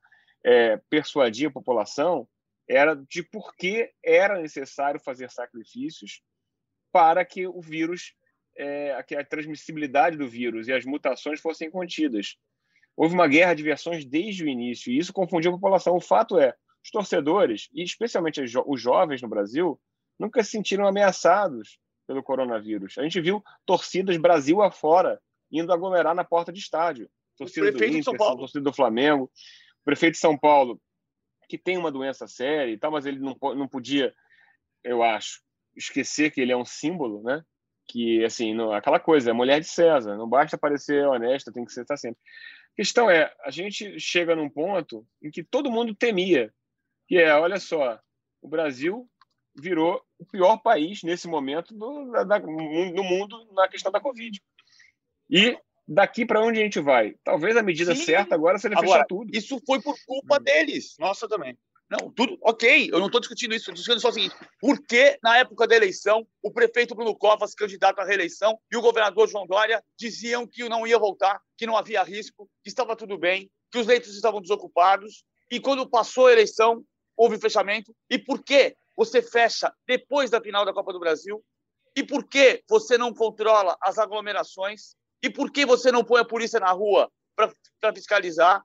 é, 0.46 0.80
persuadir 0.92 1.50
a 1.50 1.52
população, 1.54 2.28
era 2.68 2.96
de 2.96 3.24
por 3.24 3.56
que 3.56 3.92
era 4.04 4.40
necessário 4.40 5.00
fazer 5.00 5.32
sacrifícios 5.32 6.22
para 6.92 7.24
que 7.24 7.48
o 7.48 7.62
vírus 7.62 8.14
é, 8.58 9.02
que 9.04 9.16
a 9.16 9.24
transmissibilidade 9.24 10.18
do 10.18 10.28
vírus 10.28 10.68
e 10.68 10.74
as 10.74 10.84
mutações 10.84 11.40
fossem 11.40 11.70
contidas. 11.70 12.36
Houve 12.96 13.14
uma 13.14 13.28
guerra 13.28 13.54
de 13.54 13.64
versões 13.64 14.04
desde 14.04 14.44
o 14.44 14.48
início 14.48 14.92
e 14.92 14.98
isso 14.98 15.14
confundiu 15.14 15.52
a 15.52 15.54
população. 15.54 15.96
O 15.96 16.02
fato 16.02 16.40
é, 16.40 16.56
os 16.84 16.90
torcedores, 16.90 17.70
e 17.74 17.84
especialmente 17.84 18.42
os 18.42 18.82
jovens 18.82 19.22
no 19.22 19.28
Brasil, 19.28 19.80
nunca 20.18 20.44
se 20.44 20.52
sentiram 20.52 20.88
ameaçados 20.88 21.80
pelo 22.08 22.24
coronavírus. 22.24 22.98
A 22.98 23.04
gente 23.04 23.22
viu 23.22 23.44
torcidas 23.66 24.18
Brasil 24.18 24.62
afora 24.62 25.22
indo 25.52 25.72
aglomerar 25.72 26.16
na 26.16 26.24
porta 26.24 26.52
de 26.52 26.60
estádio. 26.60 27.10
Torcida 27.38 27.72
do 27.72 27.86
Inter, 27.86 28.18
torcida 28.18 28.62
do 28.62 28.74
Flamengo. 28.74 29.26
O 29.26 29.86
prefeito 29.86 30.14
de 30.14 30.20
São 30.20 30.38
Paulo, 30.38 30.82
que 31.48 31.58
tem 31.58 31.78
uma 31.78 31.92
doença 31.92 32.28
séria 32.28 32.72
e 32.72 32.78
tal, 32.78 32.92
mas 32.92 33.06
ele 33.06 33.20
não, 33.20 33.36
não 33.56 33.68
podia, 33.68 34.14
eu 34.84 35.04
acho, 35.04 35.42
esquecer 35.76 36.32
que 36.32 36.42
ele 36.42 36.52
é 36.52 36.58
um 36.58 36.66
símbolo, 36.66 37.24
né? 37.24 37.44
que, 37.88 38.24
assim, 38.26 38.54
não, 38.54 38.74
aquela 38.74 39.00
coisa, 39.00 39.32
é 39.32 39.34
mulher 39.34 39.62
de 39.62 39.68
César, 39.68 40.18
não 40.18 40.28
basta 40.28 40.58
parecer 40.58 41.08
honesta, 41.08 41.52
tem 41.52 41.64
que 41.64 41.72
ser 41.72 41.86
tá 41.86 41.96
sempre. 41.96 42.20
A 42.74 42.76
questão 42.76 43.10
é, 43.10 43.34
a 43.44 43.50
gente 43.50 44.00
chega 44.00 44.36
num 44.36 44.50
ponto 44.50 45.08
em 45.22 45.32
que 45.32 45.44
todo 45.44 45.72
mundo 45.72 45.96
temia, 45.96 46.54
que 47.08 47.18
é, 47.18 47.34
olha 47.34 47.60
só, 47.60 48.00
o 48.42 48.48
Brasil 48.48 49.10
virou 49.56 50.04
o 50.20 50.26
pior 50.26 50.58
país 50.58 51.02
nesse 51.02 51.28
momento 51.28 51.74
do, 51.74 52.12
da, 52.26 52.40
no 52.40 53.04
mundo 53.04 53.52
na 53.54 53.68
questão 53.68 53.92
da 53.92 54.02
Covid. 54.02 54.40
E 55.30 55.58
daqui 55.88 56.26
para 56.26 56.42
onde 56.42 56.60
a 56.60 56.64
gente 56.64 56.80
vai? 56.80 57.16
Talvez 57.24 57.56
a 57.56 57.64
medida 57.64 57.96
Sim. 57.96 58.04
certa 58.04 58.36
agora 58.36 58.58
seja 58.58 58.74
agora, 58.74 58.88
fechar 58.88 59.06
tudo. 59.06 59.30
Isso 59.34 59.62
foi 59.66 59.82
por 59.82 59.96
culpa 60.06 60.40
deles, 60.40 60.96
nossa 61.00 61.28
também. 61.28 61.58
Não, 61.90 62.12
tudo 62.12 62.38
ok, 62.42 62.90
eu 62.92 63.00
não 63.00 63.06
estou 63.06 63.22
discutindo 63.22 63.54
isso, 63.54 63.62
estou 63.62 63.74
discutindo 63.74 64.02
só 64.02 64.10
o 64.10 64.12
seguinte: 64.12 64.36
por 64.60 64.86
que, 64.86 65.18
na 65.24 65.38
época 65.38 65.66
da 65.66 65.76
eleição, 65.76 66.28
o 66.44 66.52
prefeito 66.52 66.94
Bruno 66.94 67.16
Covas, 67.16 67.56
candidato 67.56 68.00
à 68.00 68.04
reeleição, 68.04 68.60
e 68.70 68.76
o 68.76 68.82
governador 68.82 69.30
João 69.30 69.48
Dória 69.48 69.82
diziam 69.98 70.46
que 70.46 70.68
não 70.68 70.86
ia 70.86 71.00
voltar, 71.00 71.40
que 71.58 71.66
não 71.66 71.78
havia 71.78 72.04
risco, 72.04 72.50
que 72.62 72.70
estava 72.70 72.94
tudo 72.94 73.18
bem, 73.18 73.50
que 73.72 73.80
os 73.80 73.88
leitos 73.88 74.14
estavam 74.14 74.42
desocupados, 74.42 75.24
e 75.50 75.62
quando 75.62 75.90
passou 75.90 76.28
a 76.28 76.34
eleição, 76.34 76.84
houve 77.16 77.40
fechamento? 77.40 77.96
E 78.10 78.20
por 78.20 78.44
que 78.44 78.76
você 78.96 79.22
fecha 79.22 79.72
depois 79.88 80.30
da 80.30 80.42
final 80.42 80.66
da 80.66 80.74
Copa 80.74 80.92
do 80.92 81.00
Brasil? 81.00 81.42
E 81.96 82.04
por 82.04 82.28
que 82.28 82.64
você 82.70 82.98
não 82.98 83.14
controla 83.14 83.78
as 83.82 83.98
aglomerações? 83.98 84.97
E 85.22 85.30
por 85.30 85.52
que 85.52 85.66
você 85.66 85.92
não 85.92 86.04
põe 86.04 86.22
a 86.22 86.26
polícia 86.26 86.60
na 86.60 86.72
rua 86.72 87.12
para 87.36 87.94
fiscalizar 87.94 88.64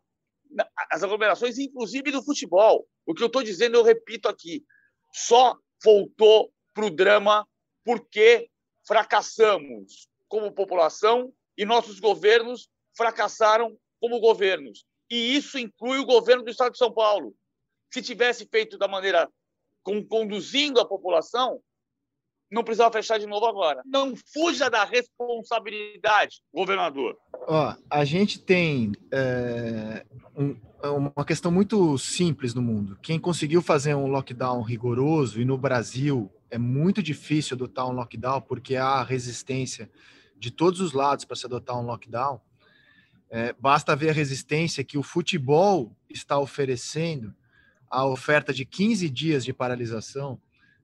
as 0.90 1.02
aglomerações, 1.02 1.58
inclusive 1.58 2.10
do 2.10 2.22
futebol? 2.22 2.86
O 3.06 3.14
que 3.14 3.22
eu 3.22 3.26
estou 3.26 3.42
dizendo, 3.42 3.76
eu 3.76 3.82
repito 3.82 4.28
aqui, 4.28 4.64
só 5.12 5.56
voltou 5.82 6.52
para 6.74 6.86
o 6.86 6.90
drama 6.90 7.46
porque 7.84 8.48
fracassamos 8.86 10.08
como 10.28 10.52
população 10.52 11.32
e 11.56 11.64
nossos 11.64 12.00
governos 12.00 12.68
fracassaram 12.96 13.76
como 14.00 14.20
governos. 14.20 14.84
E 15.10 15.36
isso 15.36 15.58
inclui 15.58 15.98
o 15.98 16.06
governo 16.06 16.42
do 16.42 16.50
Estado 16.50 16.72
de 16.72 16.78
São 16.78 16.92
Paulo. 16.92 17.34
Se 17.92 18.00
tivesse 18.00 18.46
feito 18.46 18.78
da 18.78 18.88
maneira 18.88 19.30
conduzindo 20.08 20.80
a 20.80 20.88
população, 20.88 21.62
não 22.52 22.62
precisava 22.62 22.92
fechar 22.92 23.18
de 23.18 23.26
novo 23.26 23.46
agora. 23.46 23.82
Não 23.86 24.14
fuja 24.14 24.68
da 24.68 24.84
responsabilidade, 24.84 26.42
governador. 26.52 27.16
Ó, 27.48 27.74
a 27.88 28.04
gente 28.04 28.38
tem 28.38 28.92
é, 29.10 30.04
um, 30.36 30.54
é 30.82 30.88
uma 30.88 31.24
questão 31.24 31.50
muito 31.50 31.96
simples 31.96 32.52
no 32.52 32.60
mundo. 32.60 32.98
Quem 33.02 33.18
conseguiu 33.18 33.62
fazer 33.62 33.94
um 33.94 34.06
lockdown 34.06 34.60
rigoroso, 34.60 35.40
e 35.40 35.44
no 35.46 35.56
Brasil 35.56 36.30
é 36.50 36.58
muito 36.58 37.02
difícil 37.02 37.54
adotar 37.54 37.88
um 37.88 37.92
lockdown, 37.92 38.42
porque 38.42 38.76
há 38.76 39.02
resistência 39.02 39.90
de 40.36 40.50
todos 40.50 40.80
os 40.80 40.92
lados 40.92 41.24
para 41.24 41.36
se 41.36 41.46
adotar 41.46 41.80
um 41.80 41.86
lockdown. 41.86 42.38
É, 43.30 43.54
basta 43.58 43.96
ver 43.96 44.10
a 44.10 44.12
resistência 44.12 44.84
que 44.84 44.98
o 44.98 45.02
futebol 45.02 45.96
está 46.10 46.38
oferecendo, 46.38 47.34
a 47.88 48.04
oferta 48.04 48.52
de 48.52 48.66
15 48.66 49.08
dias 49.08 49.42
de 49.42 49.54
paralisação. 49.54 50.38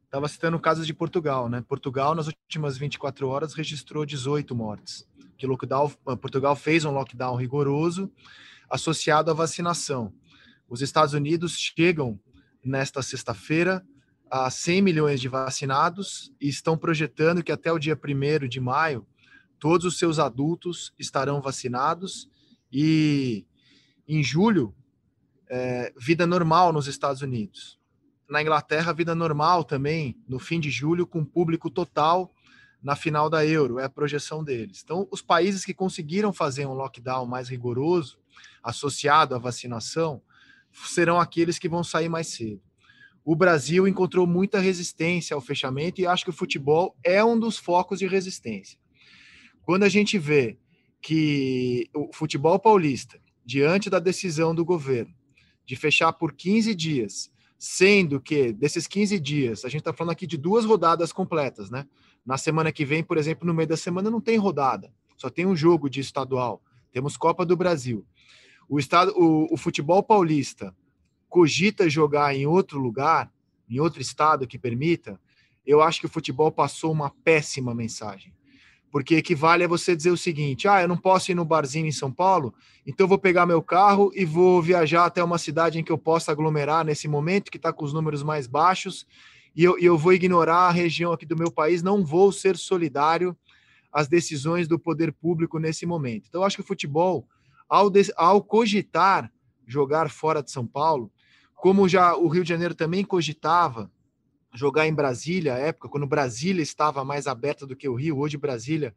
Estava 0.08 0.26
citando 0.26 0.58
casos 0.58 0.86
de 0.86 0.94
Portugal, 0.94 1.50
né? 1.50 1.60
Portugal, 1.60 2.14
nas 2.14 2.28
últimas 2.28 2.78
24 2.78 3.28
horas, 3.28 3.52
registrou 3.52 4.06
18 4.06 4.56
mortes. 4.56 5.06
Que 5.36 5.46
lockdown, 5.46 5.90
Portugal 6.18 6.56
fez 6.56 6.86
um 6.86 6.90
lockdown 6.92 7.36
rigoroso 7.36 8.10
associado 8.70 9.30
à 9.30 9.34
vacinação. 9.34 10.10
Os 10.66 10.80
Estados 10.80 11.12
Unidos 11.12 11.58
chegam 11.58 12.18
nesta 12.64 13.02
sexta-feira 13.02 13.86
a 14.30 14.48
100 14.50 14.80
milhões 14.80 15.20
de 15.20 15.28
vacinados 15.28 16.32
e 16.40 16.48
estão 16.48 16.78
projetando 16.78 17.42
que 17.42 17.52
até 17.52 17.70
o 17.70 17.78
dia 17.78 17.94
1 17.94 18.48
de 18.48 18.60
maio 18.60 19.06
todos 19.58 19.84
os 19.84 19.98
seus 19.98 20.18
adultos 20.18 20.90
estarão 20.98 21.42
vacinados 21.42 22.30
e 22.72 23.44
em 24.08 24.22
julho, 24.22 24.74
é, 25.50 25.92
vida 25.98 26.26
normal 26.26 26.72
nos 26.72 26.86
Estados 26.86 27.20
Unidos. 27.20 27.77
Na 28.28 28.42
Inglaterra, 28.42 28.92
vida 28.92 29.14
normal 29.14 29.64
também, 29.64 30.16
no 30.28 30.38
fim 30.38 30.60
de 30.60 30.70
julho, 30.70 31.06
com 31.06 31.24
público 31.24 31.70
total 31.70 32.30
na 32.82 32.94
final 32.94 33.28
da 33.28 33.44
Euro, 33.44 33.78
é 33.78 33.84
a 33.84 33.88
projeção 33.88 34.44
deles. 34.44 34.82
Então, 34.84 35.08
os 35.10 35.22
países 35.22 35.64
que 35.64 35.74
conseguiram 35.74 36.32
fazer 36.32 36.66
um 36.66 36.74
lockdown 36.74 37.26
mais 37.26 37.48
rigoroso 37.48 38.18
associado 38.62 39.34
à 39.34 39.38
vacinação 39.38 40.22
serão 40.72 41.18
aqueles 41.18 41.58
que 41.58 41.68
vão 41.68 41.82
sair 41.82 42.08
mais 42.08 42.28
cedo. 42.28 42.60
O 43.24 43.34
Brasil 43.34 43.88
encontrou 43.88 44.26
muita 44.26 44.60
resistência 44.60 45.34
ao 45.34 45.40
fechamento 45.40 46.00
e 46.00 46.06
acho 46.06 46.24
que 46.24 46.30
o 46.30 46.34
futebol 46.34 46.96
é 47.02 47.24
um 47.24 47.38
dos 47.38 47.58
focos 47.58 47.98
de 47.98 48.06
resistência. 48.06 48.78
Quando 49.62 49.82
a 49.82 49.88
gente 49.88 50.18
vê 50.18 50.58
que 51.00 51.88
o 51.94 52.10
futebol 52.12 52.58
paulista, 52.58 53.20
diante 53.44 53.90
da 53.90 53.98
decisão 53.98 54.54
do 54.54 54.64
governo 54.64 55.14
de 55.64 55.76
fechar 55.76 56.12
por 56.12 56.32
15 56.32 56.74
dias, 56.74 57.30
sendo 57.58 58.20
que 58.20 58.52
desses 58.52 58.86
15 58.86 59.18
dias, 59.18 59.64
a 59.64 59.68
gente 59.68 59.80
está 59.80 59.92
falando 59.92 60.12
aqui 60.12 60.26
de 60.26 60.36
duas 60.36 60.64
rodadas 60.64 61.12
completas, 61.12 61.70
né? 61.70 61.86
Na 62.24 62.38
semana 62.38 62.70
que 62.70 62.84
vem, 62.84 63.02
por 63.02 63.18
exemplo, 63.18 63.46
no 63.46 63.54
meio 63.54 63.68
da 63.68 63.76
semana 63.76 64.10
não 64.10 64.20
tem 64.20 64.36
rodada, 64.36 64.92
só 65.16 65.28
tem 65.28 65.44
um 65.44 65.56
jogo 65.56 65.90
de 65.90 66.00
estadual. 66.00 66.62
Temos 66.92 67.16
Copa 67.16 67.44
do 67.44 67.56
Brasil 67.56 68.06
o, 68.68 68.78
estado, 68.78 69.12
o, 69.16 69.52
o 69.52 69.56
futebol 69.56 70.02
paulista 70.02 70.74
cogita 71.28 71.88
jogar 71.88 72.34
em 72.34 72.46
outro 72.46 72.78
lugar, 72.78 73.32
em 73.68 73.80
outro 73.80 74.00
estado 74.00 74.46
que 74.46 74.58
permita, 74.58 75.20
eu 75.64 75.82
acho 75.82 76.00
que 76.00 76.06
o 76.06 76.10
futebol 76.10 76.52
passou 76.52 76.92
uma 76.92 77.10
péssima 77.10 77.74
mensagem. 77.74 78.32
Porque 78.90 79.16
equivale 79.16 79.64
a 79.64 79.68
você 79.68 79.94
dizer 79.94 80.10
o 80.10 80.16
seguinte: 80.16 80.66
ah, 80.66 80.80
eu 80.80 80.88
não 80.88 80.96
posso 80.96 81.30
ir 81.30 81.34
no 81.34 81.44
barzinho 81.44 81.86
em 81.86 81.92
São 81.92 82.10
Paulo, 82.10 82.54
então 82.86 83.04
eu 83.04 83.08
vou 83.08 83.18
pegar 83.18 83.46
meu 83.46 83.62
carro 83.62 84.10
e 84.14 84.24
vou 84.24 84.62
viajar 84.62 85.04
até 85.04 85.22
uma 85.22 85.38
cidade 85.38 85.78
em 85.78 85.84
que 85.84 85.92
eu 85.92 85.98
possa 85.98 86.32
aglomerar 86.32 86.84
nesse 86.84 87.06
momento, 87.06 87.50
que 87.50 87.58
está 87.58 87.72
com 87.72 87.84
os 87.84 87.92
números 87.92 88.22
mais 88.22 88.46
baixos, 88.46 89.06
e 89.54 89.62
eu, 89.62 89.78
eu 89.78 89.98
vou 89.98 90.12
ignorar 90.12 90.68
a 90.68 90.70
região 90.70 91.12
aqui 91.12 91.26
do 91.26 91.36
meu 91.36 91.50
país, 91.50 91.82
não 91.82 92.04
vou 92.04 92.32
ser 92.32 92.56
solidário 92.56 93.36
às 93.92 94.08
decisões 94.08 94.68
do 94.68 94.78
poder 94.78 95.12
público 95.12 95.58
nesse 95.58 95.84
momento. 95.84 96.26
Então, 96.28 96.40
eu 96.40 96.46
acho 96.46 96.56
que 96.56 96.62
o 96.62 96.66
futebol 96.66 97.26
ao, 97.68 97.90
de, 97.90 98.12
ao 98.16 98.42
cogitar 98.42 99.30
jogar 99.66 100.08
fora 100.10 100.42
de 100.42 100.50
São 100.50 100.66
Paulo, 100.66 101.12
como 101.54 101.88
já 101.88 102.16
o 102.16 102.28
Rio 102.28 102.42
de 102.42 102.48
Janeiro 102.48 102.74
também 102.74 103.04
cogitava 103.04 103.90
jogar 104.58 104.88
em 104.88 104.94
Brasília, 104.94 105.54
à 105.54 105.58
época, 105.58 105.88
quando 105.88 106.06
Brasília 106.06 106.62
estava 106.62 107.04
mais 107.04 107.26
aberta 107.26 107.64
do 107.64 107.76
que 107.76 107.88
o 107.88 107.94
Rio, 107.94 108.18
hoje 108.18 108.36
Brasília 108.36 108.94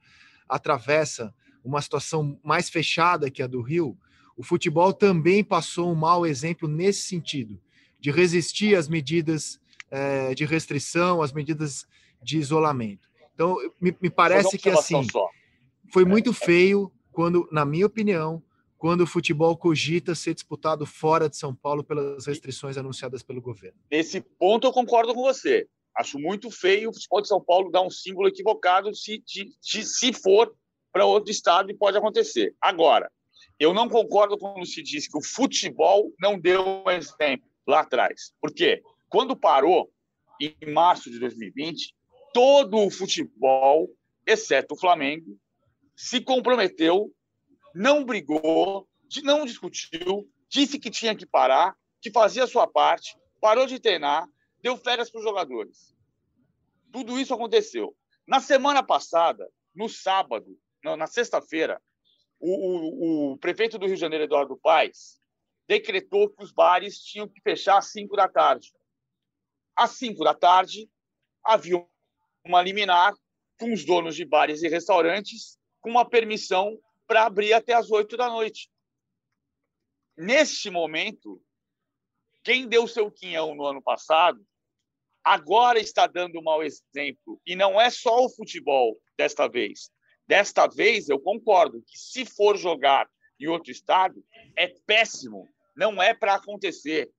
atravessa 0.50 1.34
uma 1.64 1.82
situação 1.82 2.40
mais 2.44 2.70
fechada 2.70 3.30
que 3.30 3.44
a 3.44 3.48
do 3.48 3.62
Rio, 3.62 3.96
o 4.36 4.44
futebol 4.44 4.92
também 4.92 5.44
passou 5.44 5.92
um 5.92 5.96
mau 5.96 6.26
exemplo 6.26 6.68
nesse 6.68 7.04
sentido, 7.04 7.62
de 8.00 8.10
resistir 8.10 8.76
às 8.76 8.88
medidas 8.88 9.62
é, 9.92 10.34
de 10.34 10.46
restrição, 10.46 11.22
às 11.22 11.32
medidas 11.32 11.86
de 12.24 12.40
isolamento. 12.40 13.08
Então, 13.36 13.58
me, 13.80 13.96
me 14.02 14.10
parece 14.10 14.58
que 14.58 14.70
assim, 14.70 15.06
foi 15.94 16.06
muito 16.06 16.34
feio 16.34 16.92
quando, 17.12 17.48
na 17.52 17.66
minha 17.66 17.86
opinião, 17.86 18.42
quando 18.82 19.02
o 19.02 19.08
futebol 19.08 19.56
cogita 19.56 20.16
ser 20.16 20.34
disputado 20.34 20.88
fora 20.88 21.30
de 21.30 21.38
São 21.38 21.54
Paulo 21.54 21.84
pelas 21.84 22.26
restrições 22.26 22.78
anunciadas 22.78 23.22
pelo 23.22 23.40
governo. 23.40 23.78
Nesse 23.92 24.20
ponto 24.20 24.66
eu 24.66 24.72
concordo 24.72 25.14
com 25.14 25.22
você. 25.22 25.68
Acho 25.96 26.18
muito 26.18 26.50
feio 26.50 26.90
o 26.90 26.94
futebol 26.94 27.22
de 27.22 27.28
São 27.28 27.40
Paulo 27.40 27.70
dar 27.70 27.84
um 27.84 27.92
símbolo 27.92 28.28
equivocado 28.28 28.92
se, 28.96 29.20
de, 29.20 29.56
de, 29.62 29.86
se 29.86 30.12
for 30.12 30.52
para 30.92 31.06
outro 31.06 31.30
estado 31.30 31.70
e 31.70 31.78
pode 31.78 31.96
acontecer. 31.96 32.56
Agora, 32.60 33.12
eu 33.60 33.72
não 33.72 33.88
concordo 33.88 34.36
quando 34.36 34.66
se 34.66 34.82
diz 34.82 35.08
que 35.08 35.16
o 35.16 35.24
futebol 35.24 36.12
não 36.20 36.40
deu 36.40 36.66
um 36.84 36.90
exemplo 36.90 37.48
lá 37.68 37.82
atrás. 37.82 38.34
Por 38.42 38.52
quê? 38.52 38.82
Quando 39.08 39.38
parou, 39.38 39.92
em 40.42 40.74
março 40.74 41.12
de 41.12 41.20
2020, 41.20 41.94
todo 42.34 42.80
o 42.80 42.90
futebol, 42.90 43.92
exceto 44.26 44.74
o 44.74 44.80
Flamengo, 44.80 45.38
se 45.96 46.20
comprometeu 46.20 47.14
não 47.74 48.04
brigou, 48.04 48.88
não 49.24 49.46
discutiu, 49.46 50.30
disse 50.50 50.80
que 50.80 50.90
tinha 50.90 51.16
que 51.16 51.26
parar, 51.26 51.76
que 52.02 52.12
fazia 52.12 52.44
a 52.44 52.48
sua 52.48 52.68
parte, 52.68 53.18
parou 53.40 53.66
de 53.66 53.80
treinar, 53.80 54.28
deu 54.62 54.78
férias 54.78 55.10
para 55.10 55.20
os 55.20 55.24
jogadores. 55.24 55.96
Tudo 56.92 57.20
isso 57.20 57.34
aconteceu. 57.34 57.96
Na 58.28 58.40
semana 58.40 58.84
passada, 58.84 59.50
no 59.74 59.90
sábado, 59.90 60.58
não, 60.84 60.96
na 60.96 61.08
sexta-feira, 61.08 61.82
o, 62.40 62.50
o, 62.50 63.34
o, 63.34 63.38
prefeito 63.38 63.78
do 63.78 63.86
Rio 63.86 63.96
de 63.96 64.02
Janeiro, 64.02 64.26
Eduardo 64.26 64.58
Paes, 64.58 65.20
decretou 65.68 66.30
que 66.30 66.44
os 66.44 66.52
bares 66.52 67.00
tinham 67.00 67.28
que 67.28 67.40
fechar 67.42 67.78
às 67.78 67.92
5 67.92 68.16
da 68.16 68.28
tarde. 68.28 68.74
Às 69.76 69.92
5 69.92 70.24
da 70.24 70.34
tarde, 70.34 70.90
havia 71.44 71.86
uma 72.46 72.62
liminar 72.62 73.14
com 73.60 73.72
os 73.72 73.86
donos 73.86 74.16
de 74.16 74.26
bares 74.26 74.64
e 74.64 74.68
restaurantes 74.68 75.58
com 75.80 75.90
uma 75.90 76.08
permissão 76.08 76.78
para 77.12 77.26
abrir 77.26 77.52
até 77.52 77.74
as 77.74 77.92
oito 77.92 78.16
da 78.16 78.30
noite. 78.30 78.72
Neste 80.18 80.70
momento, 80.70 81.44
quem 82.42 82.70
deu 82.70 82.88
seu 82.88 83.12
quinhão 83.12 83.54
no 83.54 83.66
ano 83.66 83.82
passado, 83.82 84.42
agora 85.22 85.78
está 85.78 86.08
dando 86.08 86.40
um 86.40 86.42
mau 86.42 86.64
exemplo. 86.64 87.42
E 87.46 87.54
não 87.54 87.82
é 87.82 87.90
só 87.90 88.24
o 88.24 88.30
futebol 88.30 88.98
desta 89.18 89.50
vez. 89.50 89.92
Desta 90.26 90.68
vez, 90.68 91.10
eu 91.10 91.20
concordo 91.20 91.84
que 91.86 91.98
se 91.98 92.24
for 92.24 92.58
jogar 92.58 93.10
em 93.38 93.48
outro 93.48 93.74
estado, 93.74 94.24
é 94.56 94.70
péssimo. 94.88 95.50
Não 95.76 96.02
é 96.02 96.14
para 96.14 96.36
acontecer. 96.36 97.12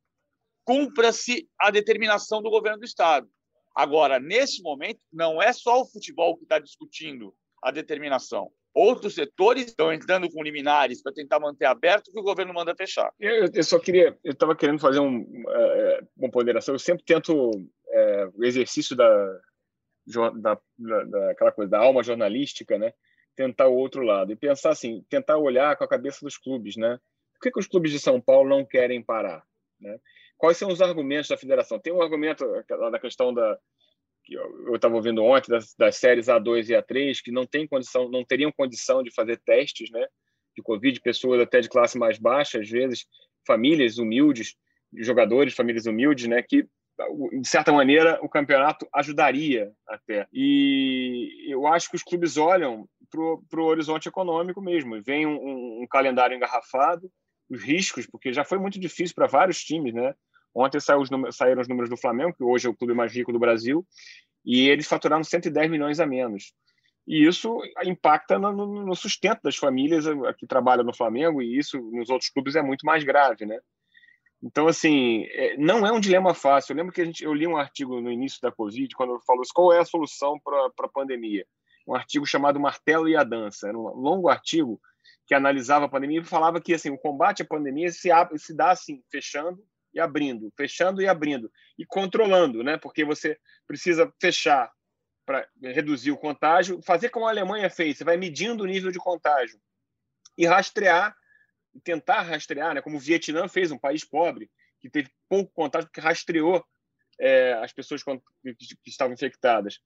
Cumpra-se 0.65 1.47
a 1.59 1.71
determinação 1.71 2.41
do 2.41 2.49
governo 2.49 2.79
do 2.79 2.87
estado. 2.87 3.31
Agora, 3.75 4.19
neste 4.19 4.63
momento, 4.63 5.03
não 5.13 5.43
é 5.43 5.53
só 5.53 5.83
o 5.83 5.87
futebol 5.87 6.39
que 6.39 6.45
está 6.45 6.59
discutindo 6.59 7.37
a 7.63 7.71
determinação 7.71 8.51
Outros 8.75 9.15
setores 9.15 9.67
estão 9.67 9.93
entrando 9.93 10.31
com 10.31 10.43
liminares 10.43 11.03
para 11.03 11.13
tentar 11.13 11.39
manter 11.39 11.67
aberto 11.67 12.09
o 12.09 12.13
que 12.13 12.21
o 12.21 12.25
governo 12.25 12.55
manda 12.55 12.75
fechar. 12.75 13.13
Eu, 13.21 13.49
eu 13.53 13.65
só 13.65 13.79
queria, 13.79 14.19
eu 14.25 14.33
estava 14.33 14.57
querendo 14.57 14.81
fazer 14.81 14.99
um, 14.99 15.27
é, 15.49 16.01
uma 16.17 16.31
ponderação. 16.31 16.75
Eu 16.75 16.79
sempre 16.79 17.05
tento 17.05 17.51
é, 17.91 18.29
o 18.35 18.45
exercício 18.45 18.97
da, 18.97 19.41
da, 20.07 20.59
da, 20.79 21.05
daquela 21.05 21.53
coisa 21.53 21.71
da 21.71 21.81
alma 21.81 22.03
jornalística, 22.03 22.79
né? 22.79 22.93
Tentar 23.37 23.69
o 23.69 23.75
outro 23.75 24.03
lado 24.03 24.33
e 24.33 24.37
pensar 24.37 24.71
assim, 24.71 25.05
tentar 25.09 25.37
olhar 25.37 25.77
com 25.77 25.85
a 25.85 25.89
cabeça 25.89 26.25
dos 26.25 26.39
clubes, 26.39 26.77
né? 26.77 26.99
Por 27.35 27.43
que, 27.43 27.51
que 27.51 27.61
os 27.61 27.67
clubes 27.67 27.93
de 27.93 27.99
São 27.99 28.21
Paulo 28.21 28.49
não 28.49 28.65
querem 28.65 29.03
parar, 29.03 29.45
né? 29.79 29.99
Quais 30.39 30.57
são 30.57 30.71
os 30.71 30.81
argumentos 30.81 31.29
da 31.29 31.37
federação? 31.37 31.79
Tem 31.79 31.93
um 31.93 32.03
argumento 32.03 32.45
da 32.91 32.99
questão 32.99 33.33
da 33.33 33.59
que 34.25 34.35
eu 34.35 34.75
estava 34.75 34.95
ouvindo 34.95 35.23
ontem 35.23 35.51
das, 35.51 35.75
das, 35.75 35.97
séries 35.97 36.27
A2 36.27 36.69
e 36.69 36.75
A3 36.75 37.19
que 37.23 37.33
não 37.33 37.47
tem 37.47 37.67
condição, 37.67 38.09
não 38.09 38.25
teriam 38.25 38.53
condição 38.53 39.03
de 39.03 39.13
fazer 39.13 39.41
testes, 39.45 39.91
né, 39.91 40.07
de 40.57 40.63
Covid, 40.63 41.01
pessoas 41.01 41.41
até 41.41 41.61
de 41.61 41.69
classe 41.69 41.99
mais 41.99 42.19
baixa, 42.19 42.61
às 42.61 42.69
vezes 42.69 43.07
famílias 43.47 43.99
humildes, 43.99 44.55
jogadores, 44.95 45.55
famílias 45.55 45.87
humildes, 45.87 46.27
né, 46.29 46.43
que 46.43 46.67
de 47.41 47.49
certa 47.49 47.73
maneira 47.73 48.19
o 48.23 48.29
campeonato 48.29 48.87
ajudaria 48.95 49.73
até. 49.89 50.27
E 50.33 51.47
eu 51.49 51.67
acho 51.67 51.91
que 51.91 51.97
os 51.97 52.03
clubes 52.03 52.37
olham 52.37 52.87
para 53.11 53.61
o 53.61 53.65
horizonte 53.65 54.09
econômico 54.09 54.61
mesmo, 54.61 55.03
vem 55.03 55.27
um, 55.27 55.35
um, 55.35 55.83
um 55.83 55.87
calendário 55.89 56.37
engarrafado, 56.37 57.11
os 57.51 57.63
riscos, 57.63 58.07
porque 58.07 58.33
já 58.33 58.45
foi 58.45 58.59
muito 58.59 58.79
difícil 58.79 59.15
para 59.15 59.27
vários 59.27 59.63
times, 59.63 59.93
né? 59.93 60.15
Ontem 60.55 60.79
os 60.79 60.85
saíram 61.37 61.63
os 61.63 61.69
números 61.69 61.89
do 61.89 61.97
Flamengo, 61.97 62.35
que 62.35 62.45
hoje 62.45 62.67
é 62.67 62.71
o 62.71 62.77
clube 62.77 62.95
mais 62.95 63.15
rico 63.15 63.33
do 63.33 63.39
Brasil, 63.39 63.87
e 64.45 64.69
eles 64.69 64.87
faturaram 64.87 65.25
110 65.25 65.71
milhões 65.71 66.01
a 66.01 66.07
menos. 66.07 66.53
E 67.07 67.27
isso 67.27 67.59
impacta 67.85 68.39
no, 68.39 68.53
no 68.53 68.95
sustento 68.95 69.41
das 69.43 69.57
famílias 69.57 70.05
que 70.39 70.47
trabalham 70.47 70.85
no 70.85 70.95
Flamengo, 70.95 71.43
e 71.43 71.59
isso 71.59 71.81
nos 71.93 72.11
outros 72.11 72.31
clubes 72.31 72.55
é 72.55 72.63
muito 72.63 72.85
mais 72.85 73.03
grave, 73.03 73.47
né? 73.47 73.59
Então, 74.43 74.67
assim, 74.67 75.25
é, 75.31 75.57
não 75.57 75.87
é 75.87 75.93
um 75.93 76.01
dilema 76.01 76.35
fácil. 76.35 76.73
Eu 76.73 76.77
lembro 76.77 76.93
que 76.93 77.01
a 77.01 77.05
gente, 77.05 77.23
eu 77.25 77.33
li 77.33 77.47
um 77.47 77.57
artigo 77.57 78.01
no 78.01 78.11
início 78.11 78.41
da 78.43 78.51
Covid, 78.51 78.93
quando 78.97 79.21
falou 79.25 79.43
qual 79.55 79.73
é 79.73 79.79
a 79.79 79.85
solução 79.85 80.39
para 80.43 80.67
a 80.67 80.89
pandemia. 80.89 81.47
Um 81.87 81.95
artigo 81.95 82.27
chamado 82.27 82.59
Martelo 82.59 83.09
e 83.09 83.17
a 83.17 83.23
Dança. 83.23 83.69
Era 83.69 83.79
um 83.79 83.83
longo 83.83 84.29
artigo 84.29 84.81
que 85.27 85.35
analisava 85.35 85.85
a 85.85 85.89
pandemia 85.89 86.21
e 86.21 86.25
falava 86.25 86.61
que 86.61 86.75
assim, 86.75 86.91
o 86.91 86.99
combate 86.99 87.43
à 87.43 87.45
pandemia 87.45 87.91
se, 87.91 88.11
se 88.37 88.57
dá 88.57 88.73
assim, 88.73 89.01
fechando 89.11 89.63
e 89.93 90.01
abrindo, 90.01 90.53
fechando 90.57 91.03
e 91.03 91.07
abrindo 91.07 91.51
e 91.79 91.85
controlando, 91.85 92.63
né? 92.63 92.77
Porque 92.77 93.05
você 93.05 93.39
precisa 93.67 94.13
fechar 94.21 94.71
para 95.25 95.47
reduzir 95.63 96.11
o 96.11 96.17
contágio, 96.17 96.83
fazer 96.83 97.09
como 97.09 97.27
a 97.27 97.31
Alemanha 97.31 97.71
fez, 97.71 97.99
você 97.99 98.05
vai 98.05 98.17
medindo 98.17 98.65
o 98.65 98.67
nível 98.67 98.91
de 98.91 98.99
contágio 98.99 99.61
e 100.37 100.47
rastrear, 100.47 101.15
tentar 101.85 102.23
rastrear, 102.23 102.75
né? 102.75 102.83
Como 102.83 102.97
o 102.97 103.01
Vietnã 103.01 103.49
fez, 103.49 103.71
um 103.71 103.79
país 103.79 104.05
pobre 104.05 104.51
que 104.81 104.91
teve 104.91 105.11
pouco 105.29 105.53
contágio, 105.53 105.89
que 105.93 106.01
rastreou 106.01 106.65
é, 107.21 107.53
as 107.55 107.73
pessoas 107.73 108.03
que, 108.03 108.21
estavam 108.85 109.15
infectadas. 109.15 109.79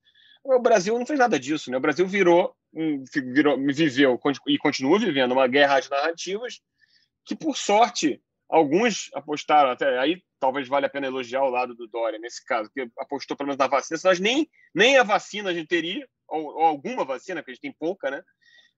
O 0.43 0.59
Brasil 0.59 0.97
não 0.97 1.05
fez 1.05 1.19
nada 1.19 1.39
disso, 1.39 1.69
né? 1.69 1.77
O 1.77 1.81
Brasil 1.81 2.07
virou, 2.07 2.55
virou 3.13 3.57
viveu 3.67 4.19
e 4.47 4.57
continua 4.57 4.99
vivendo 4.99 5.33
uma 5.33 5.47
guerra 5.47 5.79
de 5.79 5.89
narrativas 5.89 6.61
que, 7.25 7.35
por 7.35 7.55
sorte, 7.55 8.21
Alguns 8.49 9.09
apostaram, 9.13 9.69
até 9.71 9.99
aí 9.99 10.23
talvez 10.39 10.67
valha 10.67 10.87
a 10.87 10.89
pena 10.89 11.07
elogiar 11.07 11.43
o 11.43 11.49
lado 11.49 11.75
do 11.75 11.87
Dória 11.87 12.17
nesse 12.19 12.43
caso, 12.45 12.69
que 12.71 12.89
apostou 12.97 13.35
pelo 13.35 13.47
menos 13.47 13.57
na 13.57 13.67
vacina, 13.67 13.97
senão 13.97 14.15
nem, 14.19 14.49
nem 14.73 14.97
a 14.97 15.03
vacina 15.03 15.49
a 15.49 15.53
gente 15.53 15.67
teria, 15.67 16.07
ou, 16.27 16.45
ou, 16.45 16.63
alguma 16.63 17.03
vacina, 17.03 17.43
que 17.43 17.51
a 17.51 17.53
gente 17.53 17.61
tem 17.61 17.73
pouca, 17.73 18.09
né? 18.09 18.23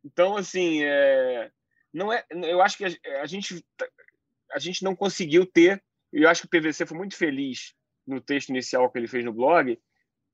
Então, 0.03 0.37
assim, 0.37 0.83
é, 0.83 1.51
não 1.93 2.11
é, 2.11 2.25
eu 2.31 2.61
acho 2.61 2.77
que 2.77 2.85
a, 2.85 3.21
a, 3.21 3.25
gente, 3.25 3.63
a 4.51 4.59
gente 4.59 4.83
não 4.83 4.95
conseguiu 4.95 5.45
ter, 5.45 5.83
e 6.13 6.23
eu 6.23 6.29
acho 6.29 6.47
que 6.47 6.57
o 6.57 6.61
PVC 6.61 6.85
foi 6.85 6.97
muito 6.97 7.15
feliz 7.15 7.73
no 8.07 8.19
texto 8.19 8.49
inicial 8.49 8.89
que 8.89 8.97
ele 8.97 9.07
fez 9.07 9.23
no 9.23 9.33
blog, 9.33 9.79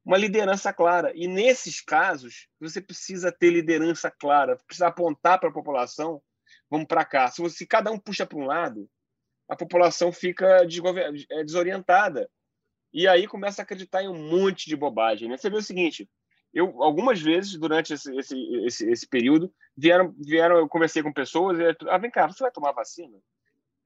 uma 0.06 0.18
liderança 0.18 0.72
clara. 0.72 1.12
E 1.16 1.28
nesses 1.28 1.82
casos, 1.82 2.48
você 2.60 2.80
precisa 2.80 3.32
ter 3.32 3.50
liderança 3.50 4.12
clara, 4.12 4.58
precisa 4.68 4.88
apontar 4.88 5.40
para 5.40 5.50
a 5.50 5.54
população, 5.54 6.22
vamos 6.70 6.88
para 6.88 7.04
cá. 7.04 7.30
Se, 7.30 7.42
você, 7.42 7.58
se 7.58 7.68
cada 7.68 7.92
um 7.92 8.00
puxa 8.00 8.26
para 8.26 8.38
um 8.38 8.46
lado, 8.46 8.90
a 9.48 9.56
população 9.56 10.12
fica 10.12 10.62
é, 11.30 11.44
desorientada. 11.44 12.30
E 12.94 13.08
aí 13.08 13.28
começa 13.28 13.62
a 13.62 13.64
acreditar 13.64 14.04
em 14.04 14.08
um 14.08 14.30
monte 14.30 14.68
de 14.68 14.76
bobagem. 14.76 15.30
Né? 15.30 15.38
Você 15.38 15.50
vê 15.50 15.58
o 15.58 15.62
seguinte: 15.62 16.10
eu 16.54 16.82
algumas 16.82 17.22
vezes 17.22 17.58
durante 17.58 17.94
esse, 17.94 18.16
esse, 18.18 18.56
esse, 18.66 18.90
esse 18.90 19.08
período 19.08 19.54
vieram, 19.78 20.16
vieram, 20.18 20.58
eu 20.58 20.68
conversei 20.68 21.04
com 21.04 21.14
pessoas 21.14 21.60
e 21.60 21.90
ah, 21.90 21.98
vem 21.98 22.10
cá, 22.10 22.28
você 22.28 22.44
vai 22.44 22.52
tomar 22.52 22.72
vacina? 22.72 23.18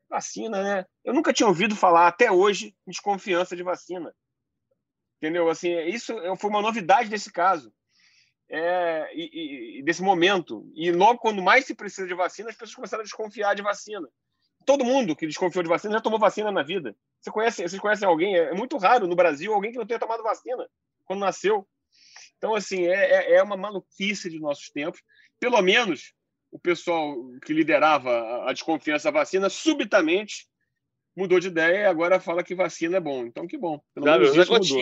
Vacina, 0.09 0.63
né? 0.63 0.85
Eu 1.03 1.13
nunca 1.13 1.33
tinha 1.33 1.47
ouvido 1.47 1.75
falar 1.75 2.07
até 2.07 2.31
hoje 2.31 2.75
desconfiança 2.87 3.55
de 3.55 3.63
vacina. 3.63 4.13
Entendeu? 5.17 5.49
Assim, 5.49 5.77
isso 5.87 6.13
foi 6.37 6.49
uma 6.49 6.61
novidade 6.61 7.09
desse 7.09 7.31
caso. 7.31 7.73
É, 8.51 9.11
e, 9.13 9.79
e, 9.79 9.83
desse 9.83 10.01
momento. 10.01 10.67
E 10.73 10.91
logo 10.91 11.19
quando 11.19 11.41
mais 11.41 11.65
se 11.65 11.75
precisa 11.75 12.07
de 12.07 12.15
vacina, 12.15 12.49
as 12.49 12.55
pessoas 12.55 12.75
começaram 12.75 13.01
a 13.01 13.03
desconfiar 13.03 13.53
de 13.53 13.61
vacina 13.61 14.07
todo 14.69 14.85
mundo 14.85 15.15
que 15.15 15.25
desconfiou 15.25 15.63
de 15.63 15.69
vacina 15.69 15.95
já 15.95 15.99
tomou 15.99 16.19
vacina 16.19 16.51
na 16.51 16.61
vida. 16.61 16.95
Você 17.19 17.31
conhece, 17.31 17.67
vocês 17.67 17.81
conhecem 17.81 18.07
alguém? 18.07 18.35
É 18.35 18.53
muito 18.53 18.77
raro 18.77 19.07
no 19.07 19.15
Brasil 19.15 19.51
alguém 19.51 19.71
que 19.71 19.79
não 19.79 19.85
tenha 19.87 19.99
tomado 19.99 20.21
vacina 20.21 20.69
quando 21.05 21.21
nasceu. 21.21 21.67
Então, 22.37 22.53
assim, 22.53 22.85
é, 22.85 22.93
é, 22.93 23.33
é 23.37 23.43
uma 23.43 23.57
maluquice 23.57 24.29
de 24.29 24.39
nossos 24.39 24.69
tempos. 24.69 25.01
Pelo 25.39 25.59
menos 25.63 26.13
o 26.51 26.59
pessoal 26.59 27.15
que 27.43 27.51
liderava 27.51 28.47
a 28.47 28.53
desconfiança 28.53 29.11
da 29.11 29.19
vacina 29.21 29.49
subitamente 29.49 30.47
mudou 31.17 31.39
de 31.39 31.47
ideia 31.47 31.79
e 31.79 31.85
agora 31.85 32.19
fala 32.19 32.43
que 32.43 32.53
vacina 32.53 32.97
é 32.97 33.01
bom. 33.01 33.25
Então, 33.25 33.47
que 33.47 33.57
bom. 33.57 33.81
Pelo 33.95 34.05
menos 34.05 34.35
isso 34.35 34.51
mudou. 34.51 34.77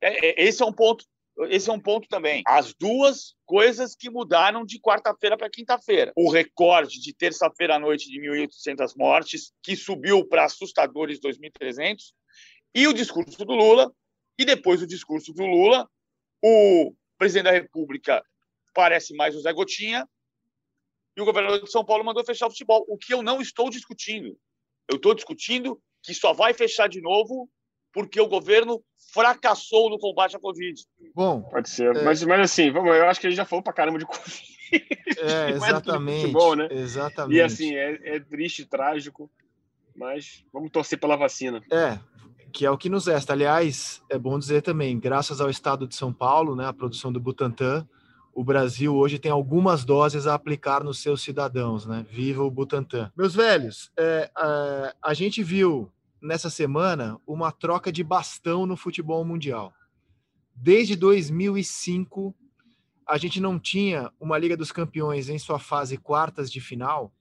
Esse 0.00 0.62
é 0.62 0.64
um 0.64 0.72
ponto 0.72 1.04
esse 1.44 1.68
é 1.68 1.72
um 1.72 1.80
ponto 1.80 2.08
também. 2.08 2.42
As 2.46 2.72
duas 2.74 3.34
coisas 3.44 3.94
que 3.94 4.08
mudaram 4.10 4.64
de 4.64 4.80
quarta-feira 4.80 5.36
para 5.36 5.50
quinta-feira. 5.50 6.12
O 6.16 6.30
recorde 6.30 7.00
de 7.00 7.14
terça-feira 7.14 7.76
à 7.76 7.78
noite 7.78 8.10
de 8.10 8.20
1.800 8.20 8.94
mortes, 8.96 9.52
que 9.62 9.76
subiu 9.76 10.26
para 10.26 10.44
assustadores 10.44 11.20
2.300, 11.20 12.12
e 12.74 12.86
o 12.88 12.92
discurso 12.92 13.44
do 13.44 13.52
Lula. 13.52 13.92
E 14.38 14.44
depois 14.44 14.80
do 14.80 14.86
discurso 14.86 15.32
do 15.32 15.46
Lula, 15.46 15.88
o 16.42 16.94
presidente 17.18 17.44
da 17.44 17.50
República 17.50 18.22
parece 18.74 19.14
mais 19.14 19.34
o 19.34 19.40
Zé 19.40 19.52
Gotinha, 19.52 20.06
e 21.16 21.20
o 21.22 21.24
governador 21.24 21.62
de 21.62 21.70
São 21.70 21.84
Paulo 21.84 22.04
mandou 22.04 22.22
fechar 22.24 22.46
o 22.46 22.50
futebol, 22.50 22.84
o 22.88 22.98
que 22.98 23.14
eu 23.14 23.22
não 23.22 23.40
estou 23.40 23.70
discutindo. 23.70 24.38
Eu 24.88 24.96
estou 24.96 25.14
discutindo 25.14 25.80
que 26.02 26.12
só 26.12 26.34
vai 26.34 26.52
fechar 26.52 26.88
de 26.88 27.00
novo 27.00 27.50
porque 27.96 28.20
o 28.20 28.28
governo 28.28 28.84
fracassou 29.10 29.88
no 29.88 29.98
combate 29.98 30.36
à 30.36 30.38
Covid. 30.38 30.82
Bom, 31.14 31.40
pode 31.40 31.70
ser. 31.70 31.96
É... 31.96 32.04
Mas, 32.04 32.22
mas 32.24 32.40
assim, 32.42 32.70
vamos, 32.70 32.94
eu 32.94 33.08
acho 33.08 33.18
que 33.18 33.26
a 33.26 33.30
gente 33.30 33.38
já 33.38 33.46
falou 33.46 33.62
para 33.62 33.72
caramba 33.72 33.98
de 33.98 34.04
Covid. 34.04 34.42
É, 35.16 35.48
exatamente. 35.56 36.20
Futebol, 36.20 36.56
né? 36.56 36.68
Exatamente. 36.70 37.38
E 37.38 37.40
assim, 37.40 37.74
é, 37.74 38.16
é 38.16 38.20
triste, 38.20 38.66
trágico, 38.66 39.30
mas 39.96 40.44
vamos 40.52 40.70
torcer 40.70 41.00
pela 41.00 41.16
vacina. 41.16 41.62
É, 41.72 41.98
que 42.52 42.66
é 42.66 42.70
o 42.70 42.76
que 42.76 42.90
nos 42.90 43.06
resta. 43.06 43.32
Aliás, 43.32 44.02
é 44.10 44.18
bom 44.18 44.38
dizer 44.38 44.60
também, 44.60 45.00
graças 45.00 45.40
ao 45.40 45.48
Estado 45.48 45.88
de 45.88 45.94
São 45.94 46.12
Paulo, 46.12 46.54
né, 46.54 46.66
a 46.66 46.74
produção 46.74 47.10
do 47.10 47.18
Butantan, 47.18 47.88
o 48.34 48.44
Brasil 48.44 48.94
hoje 48.94 49.18
tem 49.18 49.32
algumas 49.32 49.86
doses 49.86 50.26
a 50.26 50.34
aplicar 50.34 50.84
nos 50.84 51.00
seus 51.00 51.22
cidadãos, 51.22 51.86
né? 51.86 52.04
Viva 52.10 52.44
o 52.44 52.50
Butantan. 52.50 53.10
Meus 53.16 53.34
velhos, 53.34 53.90
é, 53.98 54.30
a, 54.36 54.94
a 55.02 55.14
gente 55.14 55.42
viu 55.42 55.90
nessa 56.26 56.50
semana 56.50 57.18
uma 57.26 57.52
troca 57.52 57.92
de 57.92 58.02
bastão 58.02 58.66
no 58.66 58.76
futebol 58.76 59.24
mundial. 59.24 59.72
Desde 60.54 60.96
2005, 60.96 62.34
a 63.06 63.16
gente 63.16 63.40
não 63.40 63.58
tinha 63.58 64.10
uma 64.18 64.36
Liga 64.36 64.56
dos 64.56 64.72
Campeões 64.72 65.28
em 65.28 65.38
sua 65.38 65.58
fase 65.58 65.96
quartas 65.96 66.50
de 66.50 66.60
final 66.60 67.12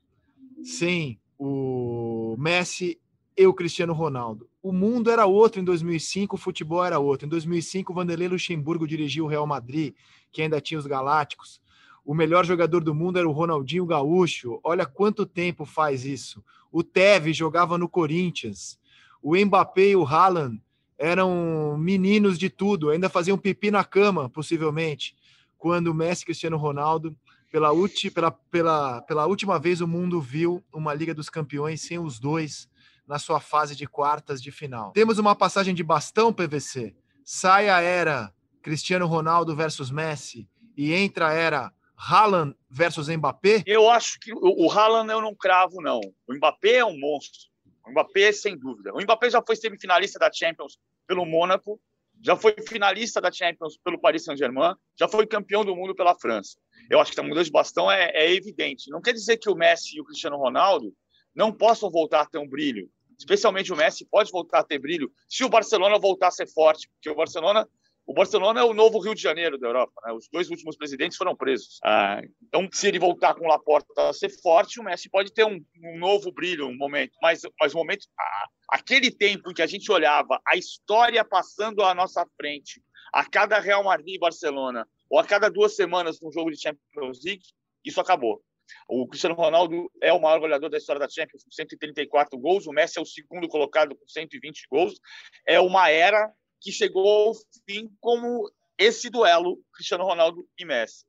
sem 0.64 1.20
o 1.38 2.36
Messi 2.40 3.00
e 3.38 3.46
o 3.46 3.54
Cristiano 3.54 3.94
Ronaldo. 3.94 4.50
O 4.64 4.72
mundo 4.72 5.12
era 5.12 5.26
outro 5.26 5.62
em 5.62 5.64
2005, 5.64 6.36
o 6.36 6.40
futebol 6.40 6.84
era 6.84 6.98
outro. 6.98 7.28
Em 7.28 7.30
2005, 7.30 7.92
o 7.92 7.96
Vanderlei 7.96 8.28
Luxemburgo 8.28 8.88
dirigiu 8.88 9.26
o 9.26 9.28
Real 9.28 9.46
Madrid, 9.46 9.94
que 10.32 10.42
ainda 10.42 10.60
tinha 10.60 10.80
os 10.80 10.88
Galácticos. 10.88 11.62
O 12.04 12.16
melhor 12.16 12.46
jogador 12.46 12.84
do 12.84 12.96
mundo 12.96 13.20
era 13.20 13.28
o 13.28 13.32
Ronaldinho 13.32 13.86
Gaúcho. 13.86 14.60
Olha 14.64 14.86
quanto 14.86 15.26
tempo 15.26 15.66
faz 15.66 16.06
isso. 16.06 16.44
O 16.72 16.84
Tevez 16.84 17.36
jogava 17.38 17.78
no 17.78 17.90
Corinthians 17.90 18.80
o 19.26 19.36
Mbappé 19.36 19.88
e 19.88 19.96
o 19.96 20.06
Haaland 20.06 20.62
eram 21.00 21.76
meninos 21.80 22.38
de 22.38 22.48
tudo, 22.48 22.92
ainda 22.92 23.10
faziam 23.10 23.40
pipi 23.40 23.72
na 23.72 23.84
cama, 23.84 24.30
possivelmente, 24.30 25.16
quando 25.58 25.88
o 25.88 25.96
Messi 25.96 26.22
e 26.22 26.26
Cristiano 26.28 26.58
Ronaldo, 26.58 27.18
pela, 27.52 27.74
ulti, 27.74 28.12
pela, 28.12 28.30
pela, 28.30 29.02
pela 29.02 29.26
última 29.26 29.58
vez, 29.58 29.82
o 29.82 29.88
mundo 29.88 30.22
viu 30.22 30.64
uma 30.72 30.94
Liga 30.94 31.12
dos 31.12 31.28
Campeões 31.28 31.82
sem 31.82 31.98
os 31.98 32.20
dois 32.20 32.70
na 33.08 33.18
sua 33.18 33.40
fase 33.40 33.76
de 33.76 33.88
quartas 33.88 34.40
de 34.44 34.52
final. 34.52 34.92
Temos 34.92 35.18
uma 35.18 35.34
passagem 35.34 35.74
de 35.74 35.84
bastão, 35.84 36.32
PVC. 36.32 36.96
Sai 37.24 37.68
a 37.68 37.82
era 37.82 38.32
Cristiano 38.62 39.08
Ronaldo 39.08 39.56
versus 39.56 39.90
Messi 39.90 40.48
e 40.78 40.94
entra 40.94 41.30
a 41.30 41.34
era 41.34 41.74
Haaland 41.98 42.56
versus 42.70 43.08
Mbappé? 43.08 43.64
Eu 43.66 43.90
acho 43.90 44.20
que 44.20 44.32
o, 44.32 44.68
o 44.68 44.72
Haaland 44.72 45.12
eu 45.12 45.20
não 45.20 45.34
cravo, 45.34 45.82
não. 45.82 46.00
O 46.28 46.34
Mbappé 46.36 46.76
é 46.76 46.86
um 46.86 47.00
monstro. 47.00 47.55
O 47.86 47.92
Mbappé, 47.92 48.32
sem 48.32 48.58
dúvida. 48.58 48.94
O 48.94 49.02
Mbappé 49.02 49.30
já 49.30 49.42
foi 49.46 49.56
semifinalista 49.56 50.18
da 50.18 50.32
Champions 50.32 50.78
pelo 51.08 51.26
Mônaco, 51.26 51.80
já 52.24 52.36
foi 52.36 52.56
finalista 52.68 53.22
da 53.22 53.32
Champions 53.32 53.78
pelo 53.84 54.00
Paris 54.00 54.24
Saint-Germain, 54.24 54.74
já 54.98 55.08
foi 55.08 55.28
campeão 55.28 55.64
do 55.64 55.76
mundo 55.76 55.94
pela 55.94 56.16
França. 56.16 56.58
Eu 56.90 57.00
acho 57.00 57.12
que 57.12 57.20
a 57.20 57.24
mudança 57.24 57.46
de 57.46 57.52
bastão 57.52 57.92
é, 57.92 58.12
é 58.14 58.34
evidente. 58.34 58.90
Não 58.90 59.02
quer 59.02 59.14
dizer 59.14 59.38
que 59.38 59.50
o 59.50 59.56
Messi 59.56 59.98
e 59.98 60.02
o 60.02 60.06
Cristiano 60.06 60.38
Ronaldo 60.38 60.94
não 61.36 61.52
possam 61.52 61.92
voltar 61.92 62.22
a 62.22 62.26
ter 62.26 62.38
um 62.38 62.48
brilho. 62.48 62.90
Especialmente 63.18 63.72
o 63.72 63.76
Messi 63.76 64.06
pode 64.06 64.32
voltar 64.32 64.60
a 64.60 64.64
ter 64.64 64.80
brilho 64.80 65.12
se 65.30 65.44
o 65.44 65.50
Barcelona 65.50 66.00
voltar 66.00 66.28
a 66.28 66.32
ser 66.32 66.48
forte, 66.48 66.90
porque 66.90 67.10
o 67.10 67.16
Barcelona 67.16 67.68
o 68.06 68.14
Barcelona 68.14 68.60
é 68.60 68.64
o 68.64 68.74
novo 68.74 69.00
Rio 69.00 69.16
de 69.16 69.22
Janeiro 69.22 69.58
da 69.58 69.68
Europa. 69.68 69.94
Né? 70.06 70.14
Os 70.14 70.28
dois 70.32 70.50
últimos 70.50 70.78
presidentes 70.78 71.18
foram 71.18 71.36
presos. 71.36 71.80
Ah, 71.84 72.22
então, 72.44 72.70
se 72.72 72.88
ele 72.88 73.00
voltar 73.00 73.34
com 73.34 73.46
o 73.46 73.48
Laporta 73.48 74.10
a 74.10 74.14
ser 74.14 74.30
forte, 74.42 74.80
o 74.80 74.84
Messi 74.84 75.10
pode 75.10 75.34
ter 75.34 75.44
um, 75.44 75.60
um 75.84 75.98
novo 75.98 76.32
brilho, 76.32 76.68
um 76.68 76.78
momento. 76.78 77.14
Mas, 77.22 77.42
mas 77.60 77.74
o 77.74 77.78
momento, 77.78 78.06
ah, 78.20 78.46
aquele 78.70 79.10
tempo 79.10 79.50
em 79.50 79.54
que 79.54 79.62
a 79.62 79.68
gente 79.68 79.92
olhava 79.92 80.40
a 80.48 80.56
história 80.56 81.26
passando 81.26 81.84
à 81.84 81.96
nossa 81.96 82.26
frente, 82.38 82.80
a 83.12 83.26
cada 83.28 83.60
Real 83.60 83.84
Madrid 83.84 84.16
e 84.16 84.20
Barcelona, 84.20 84.88
ou 85.10 85.18
a 85.18 85.26
cada 85.26 85.50
duas 85.50 85.76
semanas 85.76 86.20
num 86.22 86.32
jogo 86.32 86.52
de 86.52 86.62
Champions 86.62 87.24
League, 87.24 87.44
isso 87.84 88.00
acabou. 88.00 88.42
O 88.88 89.08
Cristiano 89.08 89.36
Ronaldo 89.36 89.92
é 90.02 90.12
o 90.12 90.20
maior 90.20 90.40
goleador 90.40 90.70
da 90.70 90.78
história 90.78 91.00
da 91.00 91.10
Champions, 91.10 91.44
com 91.44 91.52
134 91.52 92.38
gols. 92.38 92.68
O 92.68 92.72
Messi 92.72 93.00
é 93.00 93.02
o 93.02 93.06
segundo 93.06 93.48
colocado 93.48 93.96
com 93.96 94.08
120 94.08 94.68
gols. 94.72 95.00
É 95.48 95.60
uma 95.60 95.90
era 95.90 96.32
que 96.66 96.72
chegou 96.72 97.08
ao 97.08 97.36
fim 97.70 97.96
como 98.02 98.52
esse 98.76 99.08
duelo 99.08 99.64
Cristiano 99.72 100.04
Ronaldo 100.04 100.50
e 100.58 100.66
Messi. 100.66 101.06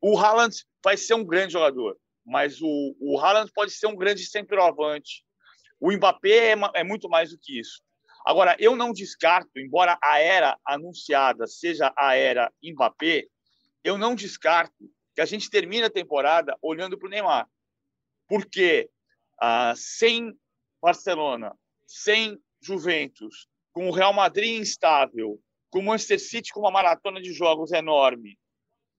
O 0.00 0.18
Haaland 0.18 0.52
vai 0.82 0.96
ser 0.96 1.14
um 1.14 1.24
grande 1.24 1.52
jogador, 1.52 1.96
mas 2.24 2.60
o, 2.60 2.96
o 2.98 3.16
Haaland 3.16 3.48
pode 3.54 3.70
ser 3.70 3.86
um 3.86 3.94
grande 3.94 4.26
centroavante. 4.26 5.24
O 5.78 5.92
Mbappé 5.92 6.54
é, 6.54 6.56
é 6.74 6.82
muito 6.82 7.08
mais 7.08 7.30
do 7.30 7.38
que 7.38 7.60
isso. 7.60 7.80
Agora, 8.26 8.56
eu 8.58 8.74
não 8.74 8.92
descarto, 8.92 9.60
embora 9.60 9.96
a 10.02 10.18
era 10.18 10.58
anunciada 10.66 11.46
seja 11.46 11.94
a 11.96 12.16
era 12.16 12.52
Mbappé, 12.60 13.28
eu 13.84 13.96
não 13.96 14.16
descarto 14.16 14.90
que 15.14 15.20
a 15.20 15.24
gente 15.24 15.48
termine 15.48 15.84
a 15.84 15.90
temporada 15.90 16.58
olhando 16.60 16.98
para 16.98 17.06
o 17.06 17.10
Neymar. 17.10 17.48
Porque 18.28 18.90
ah, 19.40 19.72
sem 19.76 20.36
Barcelona, 20.82 21.56
sem 21.86 22.36
Juventus, 22.60 23.46
com 23.76 23.90
o 23.90 23.92
Real 23.92 24.14
Madrid 24.14 24.58
instável, 24.58 25.38
com 25.68 25.80
o 25.80 25.82
Manchester 25.82 26.18
City 26.18 26.50
com 26.50 26.60
uma 26.60 26.70
maratona 26.70 27.20
de 27.20 27.30
jogos 27.34 27.72
enorme, 27.72 28.38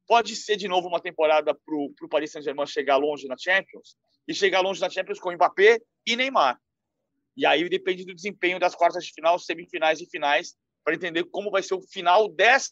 pode 0.07 0.35
ser 0.35 0.55
de 0.55 0.67
novo 0.67 0.87
uma 0.87 1.01
temporada 1.01 1.51
para 1.51 1.75
o 1.75 2.07
Paris 2.07 2.31
Saint-Germain 2.31 2.67
chegar 2.67 2.95
longe 2.97 3.27
na 3.27 3.35
Champions 3.35 3.97
e 4.27 4.35
chegar 4.35 4.61
longe 4.61 4.79
na 4.79 4.87
Champions 4.87 5.19
com 5.19 5.31
Mbappé 5.31 5.79
e 6.05 6.15
Neymar. 6.15 6.59
E 7.35 7.43
aí 7.43 7.67
depende 7.67 8.05
do 8.05 8.13
desempenho 8.13 8.59
das 8.59 8.75
quartas 8.75 9.03
de 9.03 9.11
final, 9.13 9.39
semifinais 9.39 9.99
e 9.99 10.05
finais 10.05 10.53
para 10.83 10.93
entender 10.93 11.23
como 11.23 11.49
vai 11.49 11.63
ser 11.63 11.73
o 11.73 11.81
final 11.81 12.29
desta 12.29 12.69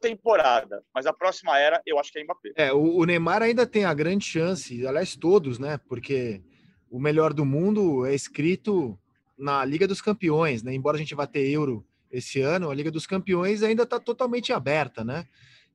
temporada. 0.00 0.82
Mas 0.94 1.04
a 1.04 1.12
próxima 1.12 1.58
era, 1.58 1.82
eu 1.84 1.98
acho 1.98 2.10
que 2.10 2.18
é 2.18 2.24
Mbappé. 2.24 2.52
É, 2.56 2.72
o, 2.72 3.04
Neymar 3.04 3.42
ainda 3.42 3.66
tem 3.66 3.84
a 3.84 3.92
grande 3.92 4.24
chance, 4.24 4.86
aliás, 4.86 5.14
todos, 5.16 5.58
né? 5.58 5.78
Porque 5.86 6.40
o 6.90 6.98
melhor 6.98 7.34
do 7.34 7.44
mundo 7.44 8.06
é 8.06 8.14
escrito 8.14 8.98
na 9.40 9.64
Liga 9.64 9.88
dos 9.88 10.00
Campeões, 10.00 10.62
né? 10.62 10.74
Embora 10.74 10.96
a 10.96 10.98
gente 10.98 11.14
vá 11.14 11.26
ter 11.26 11.48
Euro 11.48 11.84
esse 12.10 12.40
ano, 12.40 12.70
a 12.70 12.74
Liga 12.74 12.90
dos 12.90 13.06
Campeões 13.06 13.62
ainda 13.62 13.84
está 13.84 13.98
totalmente 13.98 14.52
aberta, 14.52 15.02
né? 15.02 15.26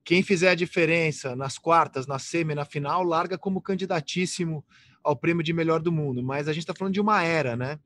Quem 0.03 0.21
fizer 0.21 0.49
a 0.49 0.55
diferença 0.55 1.35
nas 1.35 1.57
quartas, 1.57 2.05
na 2.05 2.19
semi, 2.19 2.53
na 2.53 2.63
final, 2.63 3.03
larga 3.03 3.37
como 3.37 3.61
candidatíssimo 3.61 4.63
ao 5.03 5.15
prêmio 5.15 5.43
de 5.43 5.51
melhor 5.51 5.79
do 5.79 5.91
mundo. 5.91 6.21
Mas 6.21 6.47
a 6.47 6.53
gente 6.53 6.61
está 6.61 6.75
falando 6.75 6.93
de 6.93 7.01
uma 7.01 7.23
era, 7.23 7.55
né? 7.55 7.79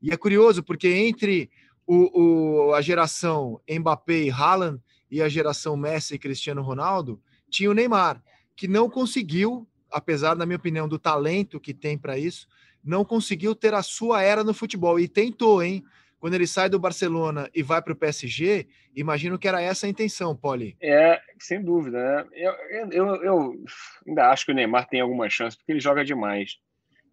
E 0.00 0.10
é 0.10 0.16
curioso 0.16 0.62
porque 0.62 0.88
entre 0.88 1.50
o, 1.86 2.68
o, 2.68 2.74
a 2.74 2.82
geração 2.82 3.60
Mbappé 3.68 4.24
e 4.24 4.30
Haaland 4.30 4.80
e 5.10 5.22
a 5.22 5.28
geração 5.28 5.76
Messi 5.76 6.14
e 6.14 6.18
Cristiano 6.18 6.62
Ronaldo, 6.62 7.20
tinha 7.50 7.70
o 7.70 7.74
Neymar, 7.74 8.22
que 8.56 8.66
não 8.66 8.88
conseguiu, 8.88 9.68
apesar, 9.90 10.34
na 10.34 10.46
minha 10.46 10.56
opinião, 10.56 10.88
do 10.88 10.98
talento 10.98 11.60
que 11.60 11.74
tem 11.74 11.98
para 11.98 12.18
isso, 12.18 12.46
não 12.82 13.04
conseguiu 13.04 13.54
ter 13.54 13.74
a 13.74 13.82
sua 13.82 14.22
era 14.22 14.42
no 14.42 14.54
futebol 14.54 14.98
e 14.98 15.08
tentou, 15.08 15.62
hein? 15.62 15.84
Quando 16.18 16.34
ele 16.34 16.46
sai 16.46 16.68
do 16.68 16.78
Barcelona 16.78 17.50
e 17.52 17.64
vai 17.64 17.82
para 17.82 17.92
o 17.92 17.96
PSG, 17.96 18.68
imagino 18.94 19.36
que 19.36 19.48
era 19.48 19.60
essa 19.60 19.86
a 19.86 19.88
intenção, 19.88 20.36
Poli. 20.36 20.76
É, 20.80 21.20
sem 21.40 21.60
dúvida, 21.60 21.98
né? 21.98 22.28
Eu, 22.32 22.52
eu, 22.92 23.24
eu, 23.24 23.64
ainda 24.06 24.30
acho 24.30 24.46
que 24.46 24.52
o 24.52 24.54
Neymar 24.54 24.86
tem 24.86 25.00
alguma 25.00 25.28
chance, 25.28 25.56
porque 25.56 25.72
ele 25.72 25.80
joga 25.80 26.04
demais. 26.04 26.58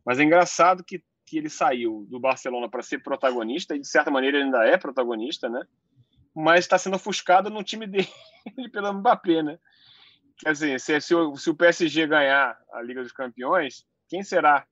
Mas 0.05 0.19
é 0.19 0.23
engraçado 0.23 0.83
que, 0.83 1.03
que 1.25 1.39
ele 1.39 1.49
saiu 1.49 2.05
do 2.07 2.19
Barcelona 2.19 2.69
para 2.69 2.83
ser 2.83 3.01
protagonista, 3.01 3.75
e 3.75 3.79
de 3.79 3.87
certa 3.87 4.11
maneira 4.11 4.37
ele 4.37 4.45
ainda 4.45 4.63
é 4.67 4.77
protagonista, 4.77 5.49
né? 5.49 5.63
Mas 6.35 6.59
está 6.59 6.77
sendo 6.77 6.95
ofuscado 6.95 7.49
no 7.49 7.63
time 7.63 7.85
dele 7.87 8.07
pelo 8.71 8.93
Mbappé, 8.93 9.41
né? 9.41 9.57
Quer 10.37 10.51
dizer, 10.51 10.79
se, 10.79 11.01
se, 11.01 11.15
o, 11.15 11.35
se 11.35 11.49
o 11.49 11.55
PSG 11.55 12.05
ganhar 12.05 12.55
a 12.71 12.81
Liga 12.83 13.01
dos 13.01 13.11
Campeões, 13.11 13.87
quem 14.07 14.21
será 14.21 14.67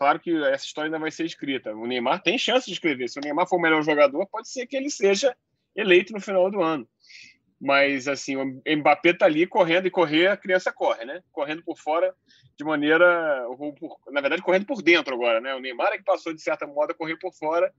claro 0.00 0.18
que 0.18 0.34
essa 0.44 0.64
história 0.64 0.88
ainda 0.88 0.98
vai 0.98 1.10
ser 1.10 1.26
escrita. 1.26 1.74
O 1.74 1.86
Neymar 1.86 2.22
tem 2.22 2.38
chance 2.38 2.64
de 2.64 2.72
escrever. 2.72 3.06
Se 3.06 3.18
o 3.18 3.22
Neymar 3.22 3.46
for 3.46 3.56
o 3.56 3.60
melhor 3.60 3.82
jogador, 3.82 4.26
pode 4.26 4.48
ser 4.48 4.66
que 4.66 4.74
ele 4.74 4.88
seja 4.88 5.36
eleito 5.76 6.14
no 6.14 6.20
final 6.22 6.50
do 6.50 6.62
ano. 6.62 6.88
Mas, 7.60 8.08
assim, 8.08 8.34
o 8.34 8.62
Mbappé 8.66 9.12
tá 9.12 9.26
ali 9.26 9.46
correndo 9.46 9.86
e 9.86 9.90
correr, 9.90 10.28
a 10.28 10.38
criança 10.38 10.72
corre, 10.72 11.04
né? 11.04 11.22
Correndo 11.30 11.62
por 11.62 11.78
fora 11.78 12.14
de 12.56 12.64
maneira. 12.64 13.46
Na 14.10 14.22
verdade, 14.22 14.40
correndo 14.40 14.64
por 14.64 14.80
dentro 14.80 15.14
agora, 15.14 15.38
né? 15.38 15.54
O 15.54 15.60
Neymar 15.60 15.92
é 15.92 15.98
que 15.98 16.04
passou, 16.04 16.32
de 16.32 16.40
certa 16.40 16.66
modo, 16.66 16.92
a 16.92 16.94
correr 16.94 17.18
por 17.18 17.34
fora. 17.34 17.70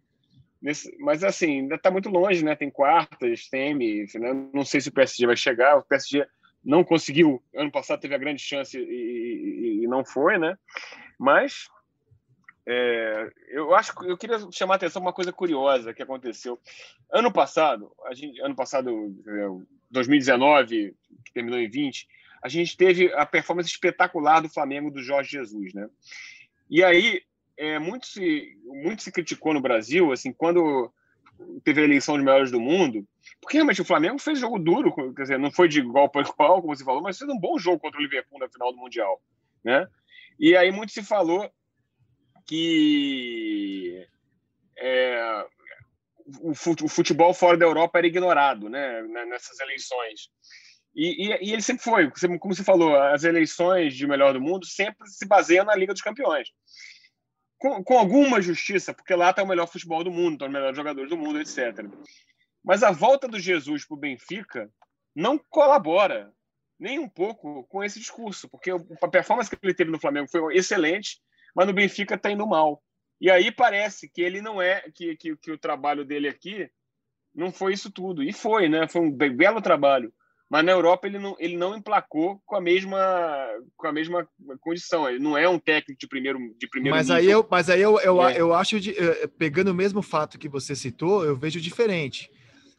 Nesse, 0.62 0.95
mas, 0.99 1.23
assim, 1.23 1.62
ainda 1.62 1.79
tá 1.79 1.89
muito 1.89 2.07
longe, 2.07 2.45
né? 2.45 2.55
Tem 2.55 2.69
quartas, 2.69 3.49
tem. 3.49 3.73
Né? 3.73 4.49
Não 4.53 4.63
sei 4.63 4.79
se 4.79 4.89
o 4.89 4.93
PSG 4.93 5.25
vai 5.25 5.36
chegar. 5.36 5.75
O 5.75 5.84
PSG 5.86 6.27
não 6.63 6.84
conseguiu. 6.84 7.43
Ano 7.55 7.71
passado 7.71 7.99
teve 7.99 8.13
a 8.13 8.19
grande 8.19 8.43
chance 8.43 8.77
e, 8.77 8.84
e, 8.84 9.84
e 9.84 9.88
não 9.88 10.05
foi, 10.05 10.38
né? 10.38 10.55
Mas 11.17 11.67
é, 12.65 13.30
eu 13.50 13.74
acho 13.74 13.95
que 13.95 14.06
eu 14.06 14.17
queria 14.17 14.39
chamar 14.52 14.76
a 14.76 14.78
atenção 14.78 15.02
uma 15.02 15.13
coisa 15.13 15.34
curiosa 15.34 15.93
que 15.93 16.04
aconteceu 16.04 16.60
ano 17.12 17.32
passado. 17.32 17.91
Gente, 18.13 18.39
ano 18.41 18.56
passado, 18.56 19.15
2019, 19.89 20.95
que 21.26 21.34
terminou 21.34 21.60
em 21.60 21.69
20, 21.69 22.08
a 22.41 22.47
gente 22.47 22.78
teve 22.78 23.12
a 23.13 23.26
performance 23.26 23.69
espetacular 23.69 24.41
do 24.41 24.50
Flamengo 24.50 24.91
do 24.91 25.02
Jorge 25.02 25.32
Jesus, 25.32 25.74
né? 25.74 25.89
E 26.69 26.84
aí 26.84 27.21
é, 27.58 27.80
muito 27.80 28.08
se 28.08 28.58
muito 28.65 29.04
se 29.04 29.12
criticou 29.12 29.54
no 29.54 29.62
Brasil, 29.62 30.12
assim, 30.12 30.32
quando 30.32 30.91
teve 31.63 31.82
a 31.82 31.84
eleição 31.84 32.17
de 32.17 32.24
melhores 32.24 32.52
do 32.52 32.60
mundo, 32.60 33.08
porque 33.41 33.58
realmente 33.58 33.82
o 33.82 33.86
Flamengo 33.86 34.19
fez 34.19 34.39
jogo 34.39 34.60
duro, 34.60 34.93
quer 35.13 35.24
dizer, 35.24 35.39
não 35.39 35.52
foi 35.52 35.67
de 35.67 35.80
igual 35.80 36.08
para 36.10 36.21
igual, 36.28 36.62
como 36.62 36.76
você 36.76 36.84
falou, 36.84 37.02
mas 37.02 37.17
fez 37.17 37.30
um 37.30 37.39
bom 37.39 37.58
jogo 37.58 37.80
contra 37.80 38.00
o 38.00 38.04
Liverpool 38.04 38.39
na 38.39 38.47
final 38.47 38.71
do 38.71 38.78
mundial, 38.78 39.19
né? 39.63 39.88
E 40.39 40.56
aí 40.56 40.71
muito 40.71 40.91
se 40.91 41.04
falou 41.04 41.52
que 42.45 44.08
é, 44.77 45.45
o 46.41 46.54
futebol 46.88 47.34
fora 47.34 47.58
da 47.58 47.65
Europa 47.65 47.97
era 47.97 48.08
ignorado 48.08 48.69
né, 48.69 49.01
nessas 49.25 49.60
eleições. 49.60 50.30
E, 50.93 51.27
e, 51.27 51.49
e, 51.49 51.54
ele 51.54 51.62
sempre 51.62 51.84
foi, 51.84 52.12
como 52.39 52.54
você 52.54 52.63
falou, 52.63 52.95
as 52.95 53.23
eleições 53.23 53.95
de 53.95 54.06
melhor 54.06 54.34
do 54.34 54.41
mundo 54.41 54.65
sempre 54.65 55.08
se 55.08 55.25
baseiam 55.25 55.65
na 55.65 55.75
Liga 55.75 55.93
dos 55.93 56.01
Campeões. 56.01 56.49
Com, 57.58 57.84
com 57.84 57.97
alguma 57.97 58.41
justiça, 58.41 58.93
porque 58.93 59.15
lá 59.15 59.30
está 59.30 59.43
o 59.43 59.47
melhor 59.47 59.67
futebol 59.67 60.04
do 60.04 60.12
mundo, 60.12 60.34
estão 60.34 60.47
os 60.47 60.54
melhores 60.54 60.75
jogadores 60.75 61.10
do 61.10 61.17
mundo, 61.17 61.39
etc. 61.39 61.86
Mas 62.63 62.84
a 62.84 62.91
volta 62.91 63.27
do 63.27 63.39
Jesus 63.39 63.86
para 63.86 63.95
o 63.95 63.99
Benfica 63.99 64.69
não 65.15 65.38
colabora 65.38 66.34
nem 66.80 66.97
um 66.97 67.08
pouco 67.08 67.63
com 67.65 67.84
esse 67.84 67.99
discurso, 67.99 68.49
porque 68.49 68.71
a 68.71 69.08
performance 69.08 69.49
que 69.49 69.58
ele 69.62 69.73
teve 69.73 69.91
no 69.91 69.99
Flamengo 69.99 70.27
foi 70.27 70.58
excelente, 70.58 71.21
mas 71.55 71.67
no 71.67 71.73
Benfica 71.73 72.15
está 72.15 72.31
indo 72.31 72.47
mal. 72.47 72.81
E 73.19 73.29
aí 73.29 73.52
parece 73.52 74.10
que 74.10 74.21
ele 74.21 74.41
não 74.41 74.62
é, 74.62 74.83
que, 74.93 75.15
que, 75.15 75.35
que 75.37 75.52
o 75.52 75.58
trabalho 75.58 76.04
dele 76.04 76.27
aqui 76.27 76.69
não 77.33 77.52
foi 77.52 77.73
isso 77.73 77.91
tudo. 77.91 78.23
E 78.23 78.33
foi, 78.33 78.67
né? 78.67 78.87
Foi 78.87 79.02
um 79.02 79.12
belo 79.12 79.62
trabalho. 79.62 80.12
Mas 80.49 80.65
na 80.65 80.73
Europa 80.73 81.08
ele 81.08 81.17
não, 81.17 81.33
ele 81.39 81.56
não 81.56 81.77
emplacou 81.77 82.41
com 82.45 82.58
a 82.58 82.62
mesma 82.62 82.99
com 83.77 83.87
a 83.87 83.93
mesma 83.93 84.27
condição. 84.60 85.08
Ele 85.08 85.19
não 85.19 85.37
é 85.37 85.47
um 85.47 85.58
técnico 85.58 85.97
de 85.97 86.08
primeiro 86.08 86.39
de 86.58 86.67
primeiro 86.67 86.97
mas 86.97 87.08
nível. 87.08 87.21
Aí 87.21 87.31
eu, 87.31 87.47
mas 87.49 87.69
aí 87.69 87.81
eu, 87.81 87.97
eu, 88.02 88.27
é. 88.27 88.37
eu 88.37 88.54
acho, 88.54 88.77
de, 88.77 88.91
eh, 88.91 89.27
pegando 89.37 89.71
o 89.71 89.73
mesmo 89.73 90.02
fato 90.02 90.37
que 90.37 90.49
você 90.49 90.75
citou, 90.75 91.23
eu 91.23 91.37
vejo 91.37 91.62
diferente. 91.62 92.29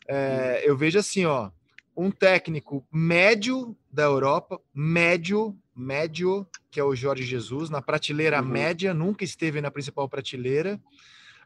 É, 0.07 0.63
eu 0.67 0.77
vejo 0.77 0.99
assim, 0.99 1.25
ó, 1.25 1.51
um 1.97 2.11
técnico 2.11 2.87
médio 2.93 3.75
da 3.91 4.03
Europa, 4.03 4.61
médio, 4.75 5.57
médio, 5.75 6.47
que 6.73 6.81
é 6.81 6.85
o 6.85 6.97
Jorge 6.97 7.23
Jesus, 7.23 7.69
na 7.69 7.83
prateleira 7.83 8.41
uhum. 8.41 8.49
média, 8.49 8.95
nunca 8.95 9.23
esteve 9.23 9.61
na 9.61 9.71
principal 9.71 10.09
prateleira, 10.09 10.81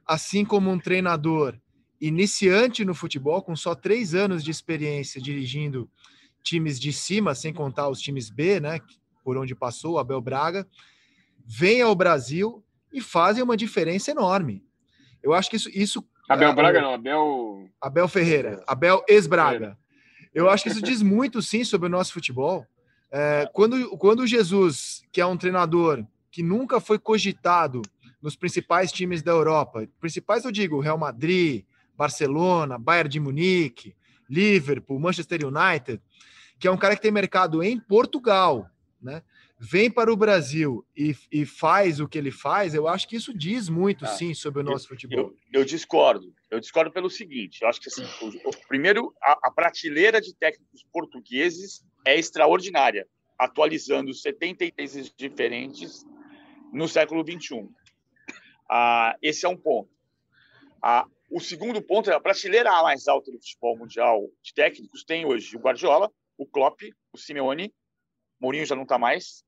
assim 0.07 0.45
como 0.45 0.71
um 0.71 0.79
treinador 0.79 1.59
iniciante 2.01 2.85
no 2.85 2.95
futebol, 2.95 3.43
com 3.43 3.57
só 3.57 3.75
três 3.75 4.15
anos 4.15 4.45
de 4.45 4.53
experiência 4.53 5.21
dirigindo 5.21 5.91
times 6.45 6.79
de 6.79 6.93
cima, 6.93 7.35
sem 7.35 7.53
contar 7.53 7.89
os 7.89 8.01
times 8.01 8.31
B, 8.31 8.61
né? 8.61 8.81
por 9.25 9.37
onde 9.37 9.57
passou, 9.57 9.95
o 9.95 9.99
Abel 9.99 10.21
Braga, 10.21 10.65
vêm 11.45 11.83
ao 11.83 11.97
Brasil 11.97 12.65
e 12.93 13.01
fazem 13.01 13.43
uma 13.43 13.57
diferença 13.57 14.13
enorme. 14.13 14.65
Eu 15.21 15.35
acho 15.35 15.51
que 15.51 15.57
isso. 15.57 15.69
isso 15.71 16.09
Abel 16.29 16.51
é, 16.51 16.55
Braga 16.55 16.81
não, 16.81 16.95
Abel. 16.95 17.69
Abel 17.81 18.07
Ferreira, 18.07 18.63
Abel 18.69 19.05
ex-Braga. 19.09 19.77
Eu 20.33 20.49
acho 20.49 20.63
que 20.63 20.69
isso 20.69 20.81
diz 20.83 21.03
muito, 21.03 21.43
sim, 21.43 21.65
sobre 21.65 21.89
o 21.89 21.91
nosso 21.91 22.13
futebol. 22.13 22.65
É, 23.11 23.49
quando, 23.53 23.97
quando 23.97 24.27
Jesus, 24.27 25.03
que 25.13 25.21
é 25.21 25.27
um 25.27 25.37
treinador 25.37 26.05
que 26.31 26.43
nunca 26.43 26.81
foi 26.81 26.99
cogitado 26.99 27.83
nos 28.21 28.35
principais 28.37 28.91
times 28.93 29.23
da 29.23 29.31
Europa, 29.33 29.87
principais 30.01 30.45
eu 30.45 30.51
digo 30.53 30.81
Real 30.81 30.99
Madrid, 30.99 31.65
Barcelona, 31.97 32.79
Bayern 32.79 33.09
de 33.09 33.21
Munique, 33.21 33.95
Liverpool, 34.29 34.99
Manchester 34.99 35.41
United, 35.47 36.01
que 36.59 36.67
é 36.67 36.71
um 36.71 36.77
cara 36.77 36.97
que 36.97 37.03
tem 37.03 37.11
mercado 37.13 37.63
em 37.63 37.79
Portugal, 37.79 38.69
né? 39.01 39.23
Vem 39.59 39.91
para 39.91 40.13
o 40.13 40.17
Brasil 40.17 40.85
e, 40.95 41.17
e 41.33 41.47
faz 41.47 41.99
o 41.99 42.07
que 42.07 42.19
ele 42.19 42.31
faz, 42.31 42.75
eu 42.75 42.87
acho 42.87 43.09
que 43.09 43.17
isso 43.17 43.33
diz 43.33 43.71
muito, 43.71 44.05
Ah, 44.05 44.09
sim, 44.09 44.35
sobre 44.35 44.61
o 44.61 44.63
nosso 44.63 44.87
futebol. 44.89 45.19
Eu, 45.19 45.61
eu 45.61 45.65
discordo. 45.65 46.35
Eu 46.51 46.61
discordo 46.61 46.91
pelo 46.93 47.09
seguinte: 47.09 47.61
eu 47.63 47.69
acho 47.69 47.81
que 47.81 47.89
assim, 47.89 48.05
o, 48.21 48.51
o- 48.51 48.67
primeiro, 48.69 49.15
a, 49.23 49.39
a 49.45 49.51
prateleira 49.51 50.21
de 50.21 50.35
técnicos 50.35 50.85
portugueses 50.93 51.83
é 52.07 52.17
extraordinária, 52.19 53.07
atualizando 53.39 54.15
70 54.15 54.65
países 54.75 55.13
diferentes 55.15 56.05
no 56.73 56.89
século 56.89 57.23
XXI. 57.23 57.69
Ah, 58.71 59.17
esse 59.21 59.45
é 59.45 59.49
um 59.49 59.57
ponto. 59.57 59.91
Ah, 60.83 61.07
o 61.31 61.41
segundo 61.41 61.83
ponto 61.83 62.11
é 62.11 62.15
a 62.15 62.21
prateleira 62.21 62.71
mais 62.83 63.09
alta 63.09 63.31
do 63.31 63.39
futebol 63.39 63.77
mundial 63.77 64.29
de 64.43 64.55
técnicos 64.55 65.05
tem 65.05 65.27
hoje 65.27 65.57
o 65.57 65.61
Guardiola, 65.61 66.11
o 66.39 66.47
Klopp, 66.47 66.81
o 67.13 67.19
Simeone, 67.19 67.75
Mourinho 68.41 68.67
já 68.67 68.75
não 68.77 68.83
está 68.85 68.99
mais. 68.99 69.45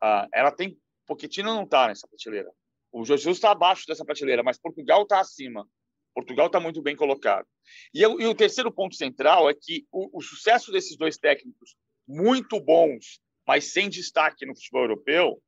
Ah, 0.00 0.28
ela 0.32 0.50
tem 0.52 0.78
Pochettino 1.06 1.54
não 1.54 1.64
está 1.64 1.88
nessa 1.88 2.06
prateleira. 2.06 2.50
O 2.92 3.04
Jesus 3.04 3.38
está 3.38 3.50
abaixo 3.50 3.86
dessa 3.86 4.04
prateleira, 4.04 4.42
mas 4.42 4.58
Portugal 4.58 5.02
está 5.02 5.20
acima. 5.20 5.66
Portugal 6.14 6.46
está 6.46 6.60
muito 6.60 6.82
bem 6.82 6.94
colocado. 6.96 7.46
E, 7.94 8.02
eu- 8.02 8.20
e 8.20 8.26
o 8.26 8.34
terceiro 8.34 8.70
ponto 8.72 8.94
central 8.94 9.48
é 9.48 9.54
que 9.54 9.86
o, 9.90 10.18
o 10.18 10.20
sucesso 10.20 10.70
desses 10.70 10.96
dois 10.96 11.16
técnicos, 11.16 11.76
muito 12.08 12.58
bons, 12.58 13.20
mas 13.46 13.72
sem 13.72 13.88
destaque 13.90 14.46
no 14.46 14.54
futebol 14.56 14.82
europeu, 14.82 15.42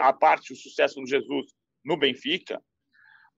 a 0.00 0.12
parte 0.12 0.52
o 0.52 0.56
sucesso 0.56 1.00
do 1.00 1.06
Jesus 1.06 1.52
no 1.84 1.96
Benfica, 1.96 2.62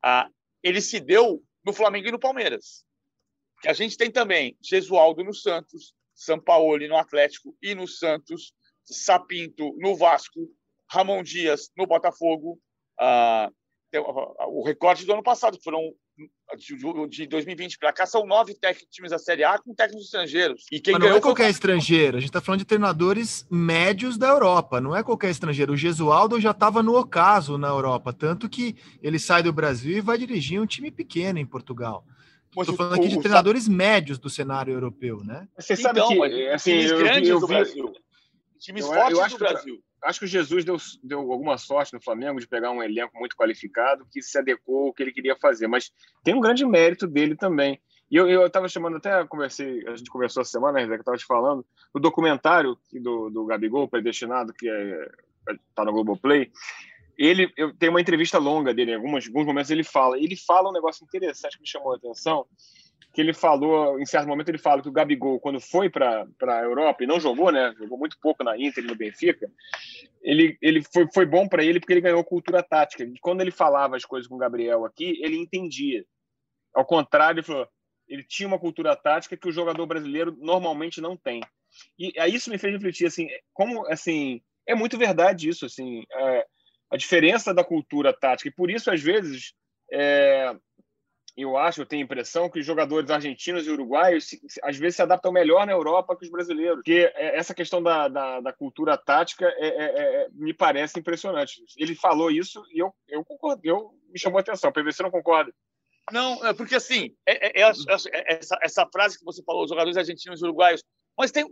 ah, 0.03 0.29
ele 0.63 0.81
se 0.81 1.01
deu 1.01 1.43
no 1.65 1.73
Flamengo 1.73 2.09
e 2.09 2.13
no 2.13 2.19
Palmeiras. 2.19 2.85
Que 3.61 3.69
a 3.69 3.73
gente 3.73 3.97
tem 3.97 4.11
também 4.11 4.57
Gesualdo 4.63 5.25
no 5.25 5.35
Santos, 5.35 5.95
Sampaoli 6.15 6.89
no 6.89 6.97
Atlético 6.97 7.57
e 7.63 7.75
no 7.75 7.89
Santos, 7.89 8.55
Sapinto 8.85 9.75
no 9.79 9.97
Vasco, 9.97 10.49
Ramon 10.91 11.23
Dias 11.23 11.71
no 11.77 11.87
Botafogo. 11.87 12.61
Ah, 12.99 13.51
tem 13.91 14.01
o- 14.01 14.63
recorde 14.65 15.05
do 15.05 15.13
ano 15.13 15.23
passado, 15.23 15.59
foram 15.63 15.95
de- 16.57 17.09
de 17.09 17.27
2020 17.27 17.79
para 17.79 17.93
cá, 17.93 18.07
são 18.07 18.25
nove 18.27 18.55
técnicos 18.55 18.89
times 18.95 19.11
da 19.11 19.19
Série 19.19 19.45
A 19.45 19.59
com 19.59 19.75
técnicos 19.75 20.05
estrangeiros. 20.07 20.65
E 20.71 20.79
quem 20.81 20.93
Mas 20.93 21.01
não 21.01 21.07
ganhou 21.09 21.19
é 21.19 21.21
qualquer 21.21 21.51
estrangeiro, 21.51 22.17
a 22.17 22.21
gente 22.21 22.31
está 22.31 22.41
falando 22.41 22.61
de 22.61 22.65
treinadores 22.65 23.47
médios 23.51 24.17
da 24.17 24.29
Europa, 24.29 24.81
não 24.81 24.95
é 24.95 25.03
qualquer 25.03 25.31
estrangeiro. 25.31 25.73
O 25.73 25.77
Gesualdo 25.77 26.41
já 26.41 26.53
estava 26.53 26.83
no 26.83 26.97
ocaso 26.97 27.59
na 27.59 27.69
Europa, 27.69 28.13
tanto 28.13 28.49
que 28.49 28.77
ele 29.03 29.19
sai 29.19 29.43
do 29.43 29.53
Brasil 29.53 29.97
e 29.97 30.01
vai 30.01 30.17
dirigir 30.19 30.61
um 30.61 30.67
time 30.67 30.91
pequeno 30.91 31.39
em 31.39 31.47
Portugal. 31.47 32.05
foi 32.53 32.63
Estou 32.63 32.77
falando 32.77 32.95
aqui 32.95 33.09
de 33.09 33.19
treinadores 33.19 33.67
médios 33.67 34.17
do 34.17 34.31
cenário 34.31 34.73
europeu, 34.73 35.25
né? 35.25 35.49
Você 35.59 35.75
sabe 35.75 35.99
Então, 35.99 36.11
que, 36.11 36.49
assim, 36.51 36.73
eu, 36.83 36.99
grandes 36.99 37.29
eu 37.29 37.41
do 37.41 37.49
vi, 37.49 37.55
Brasil. 37.55 37.93
Times 38.65 38.85
Eu- 38.87 38.95
eu 38.95 39.01
fortes 39.01 39.19
acho 39.19 39.39
do 39.39 39.45
que- 39.45 39.53
Brasil. 39.53 39.85
acho 40.05 40.19
que 40.21 40.25
o 40.25 40.29
Jesus 40.29 40.65
deu, 40.65 40.77
deu 41.03 41.19
alguma 41.21 41.59
sorte 41.59 41.93
no 41.93 42.03
Flamengo 42.03 42.41
de 42.41 42.49
pegar 42.49 42.71
um 42.71 42.83
elenco 42.83 43.17
muito 43.19 43.37
qualificado 43.37 44.07
que 44.11 44.23
se 44.23 44.39
adequou 44.39 44.87
ao 44.87 44.93
que 44.95 45.03
ele 45.03 45.13
queria 45.13 45.37
fazer, 45.37 45.67
mas 45.67 45.93
tem 46.23 46.35
um 46.35 46.41
grande 46.41 46.65
mérito 46.65 47.07
dele 47.07 47.37
também. 47.37 47.79
E 48.11 48.17
eu, 48.17 48.29
eu 48.29 48.49
tava 48.51 48.69
chamando, 48.69 48.97
até 48.97 49.25
conversei, 49.27 49.87
a 49.87 49.97
gente 49.97 50.11
conversou 50.11 50.41
essa 50.43 50.51
semana, 50.51 50.87
né, 50.87 50.95
que 50.95 51.01
eu 51.01 51.05
tava 51.05 51.17
te 51.19 51.25
falando, 51.27 51.65
o 51.93 51.99
documentário 52.01 52.77
que 52.89 52.99
do, 53.01 53.29
do 53.31 53.45
Gabigol, 53.47 53.89
Predestinado, 53.89 54.53
que 54.53 54.69
é, 54.69 55.09
tá 55.75 55.85
no 55.85 55.93
Globoplay, 55.93 56.51
ele 57.19 57.53
eu, 57.57 57.75
tem 57.75 57.89
uma 57.89 58.01
entrevista 58.01 58.39
longa 58.39 58.73
dele, 58.75 58.93
em 58.93 58.97
alguns, 58.97 59.27
alguns 59.27 59.47
momentos 59.47 59.71
ele 59.71 59.85
fala, 59.85 60.19
ele 60.19 60.37
fala 60.37 60.71
um 60.71 60.73
negócio 60.73 61.05
interessante 61.05 61.57
que 61.57 61.63
me 61.63 61.69
chamou 61.69 61.93
a 61.93 61.97
atenção, 61.97 62.47
que 63.13 63.21
ele 63.21 63.33
falou, 63.33 64.01
em 64.01 64.07
certo 64.07 64.27
momento 64.27 64.49
ele 64.49 64.59
fala 64.59 64.83
que 64.83 64.89
o 64.89 64.93
Gabigol, 64.93 65.39
quando 65.41 65.61
foi 65.61 65.89
para 65.89 66.27
a 66.43 66.63
Europa 66.63 67.05
e 67.05 67.07
não 67.07 67.21
jogou, 67.21 67.53
né, 67.53 67.73
jogou 67.79 67.99
muito 67.99 68.19
pouco 68.21 68.43
na 68.43 68.59
Inter 68.59 68.83
e 68.83 68.87
no 68.87 68.97
Benfica, 68.97 69.51
ele, 70.23 70.57
ele 70.61 70.83
foi, 70.83 71.07
foi 71.13 71.27
bom 71.27 71.47
para 71.47 71.63
ele 71.63 71.79
porque 71.79 71.93
ele 71.93 72.01
ganhou 72.01 72.25
cultura 72.25 72.63
tática. 72.63 73.05
E 73.05 73.19
quando 73.21 73.41
ele 73.41 73.51
falava 73.51 73.97
as 73.97 74.05
coisas 74.05 74.27
com 74.27 74.35
o 74.37 74.39
Gabriel 74.39 74.85
aqui, 74.85 75.19
ele 75.23 75.37
entendia. 75.37 76.05
Ao 76.75 76.85
contrário, 76.85 77.39
ele 77.39 77.47
falou, 77.47 77.69
ele 78.09 78.25
tinha 78.25 78.47
uma 78.47 78.59
cultura 78.59 78.97
tática 78.97 79.37
que 79.37 79.49
o 79.49 79.53
jogador 79.53 79.87
brasileiro 79.87 80.37
normalmente 80.41 81.01
não 81.01 81.17
tem. 81.17 81.41
E 81.99 82.13
aí 82.19 82.35
isso 82.35 82.51
me 82.51 82.59
fez 82.59 82.73
refletir 82.73 83.07
assim, 83.07 83.29
como 83.53 83.87
assim, 83.87 84.41
é 84.67 84.75
muito 84.75 84.97
verdade 84.97 85.49
isso, 85.49 85.67
assim, 85.67 86.05
é, 86.11 86.47
a 86.91 86.97
diferença 86.97 87.53
da 87.53 87.65
cultura 87.65 88.13
tática. 88.13 88.49
E 88.49 88.53
por 88.53 88.71
isso 88.71 88.91
às 88.91 89.01
vezes 89.01 89.55
é, 89.93 90.55
eu 91.37 91.57
acho, 91.57 91.81
eu 91.83 91.87
tenho 91.87 92.03
a 92.03 92.05
impressão 92.05 92.49
que 92.49 92.61
os 92.61 92.67
jogadores 92.67 93.11
argentinos 93.11 93.67
e 93.67 93.71
uruguaios 93.71 94.29
às 94.63 94.77
vezes 94.77 94.97
se 94.97 95.03
adaptam 95.03 95.33
melhor 95.33 95.67
na 95.67 95.73
Europa 95.73 96.17
que 96.17 96.25
os 96.25 96.31
brasileiros. 96.31 96.77
Porque 96.77 97.11
é, 97.15 97.37
essa 97.37 97.53
questão 97.53 97.83
da, 97.83 98.07
da, 98.07 98.41
da 98.41 98.53
cultura 98.53 98.97
tática 98.97 99.47
é, 99.59 99.67
é- 99.67 100.25
é- 100.25 100.29
me 100.33 100.55
parece 100.55 100.99
impressionante. 101.01 101.65
Ele 101.77 101.95
falou 101.97 102.31
isso 102.31 102.63
e 102.73 102.79
eu, 102.79 102.95
eu 103.09 103.25
concordo, 103.25 103.61
eu, 103.65 103.91
me 104.09 104.19
chamou 104.19 104.39
a 104.39 104.43
atenção. 104.43 104.71
O 104.71 104.73
PVC 104.73 105.03
não 105.03 105.11
concorda. 105.11 105.53
Não, 106.13 106.45
é 106.47 106.55
porque 106.55 106.77
assim, 106.77 107.15
é, 107.27 107.61
é- 107.61 107.63
é- 107.63 107.71
é- 107.71 108.35
essa, 108.39 108.59
essa 108.63 108.87
frase 108.93 109.19
que 109.19 109.25
você 109.25 109.43
falou, 109.43 109.65
os 109.65 109.71
jogadores 109.71 109.97
argentinos 109.97 110.41
e 110.41 110.45
uruguaios, 110.45 110.83
mas 111.19 111.33
tem 111.33 111.45
o, 111.45 111.49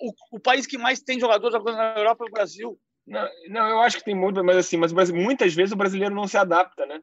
o, 0.00 0.12
o 0.32 0.40
país 0.40 0.66
que 0.66 0.78
mais 0.78 1.00
tem 1.00 1.18
jogadores 1.18 1.56
jogando 1.56 1.76
na 1.76 1.94
Europa 1.96 2.24
é 2.24 2.28
o 2.28 2.32
Brasil. 2.32 2.78
Não, 3.06 3.28
não, 3.48 3.68
eu 3.68 3.80
acho 3.80 3.98
que 3.98 4.04
tem 4.04 4.14
muito, 4.14 4.42
mas 4.44 4.56
assim, 4.56 4.76
mas 4.76 4.92
muitas 5.10 5.54
vezes 5.54 5.72
o 5.72 5.76
brasileiro 5.76 6.14
não 6.14 6.26
se 6.26 6.36
adapta, 6.36 6.84
né? 6.86 7.00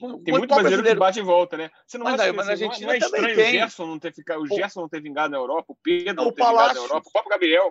Tem 0.00 0.08
muito 0.34 0.48
Qual 0.48 0.60
brasileiro 0.60 0.82
que 0.94 0.94
bate 0.98 1.18
e 1.18 1.22
volta, 1.22 1.56
né? 1.56 1.70
Você 1.86 1.98
não 1.98 2.04
Mas 2.04 2.14
acha 2.14 2.24
aí, 2.24 2.32
mas 2.32 2.48
assim, 2.48 2.64
a 2.64 2.66
não 2.66 2.72
é- 2.72 2.74
Argentina 2.74 2.86
não 2.88 2.94
é 2.94 2.98
também 2.98 3.20
estranho 3.20 3.36
tem. 3.36 3.48
o 3.48 3.60
Gerson 3.60 3.86
não 3.86 3.98
ter 3.98 4.14
ficado, 4.14 4.40
o 4.40 4.44
O- 4.44 4.46
Gerson 4.46 4.80
não 4.80 4.88
ter 4.88 5.00
vingado 5.02 5.30
na 5.32 5.36
Europa, 5.38 5.72
o 5.72 5.76
Pedro 5.82 6.14
Não, 6.14 6.24
não 6.24 6.30
o 6.30 6.32
ter 6.34 6.42
vingado 6.44 6.74
na. 6.74 6.80
Europa, 6.80 7.08
o 7.08 7.12
próprio 7.12 7.30
Gabriel. 7.30 7.68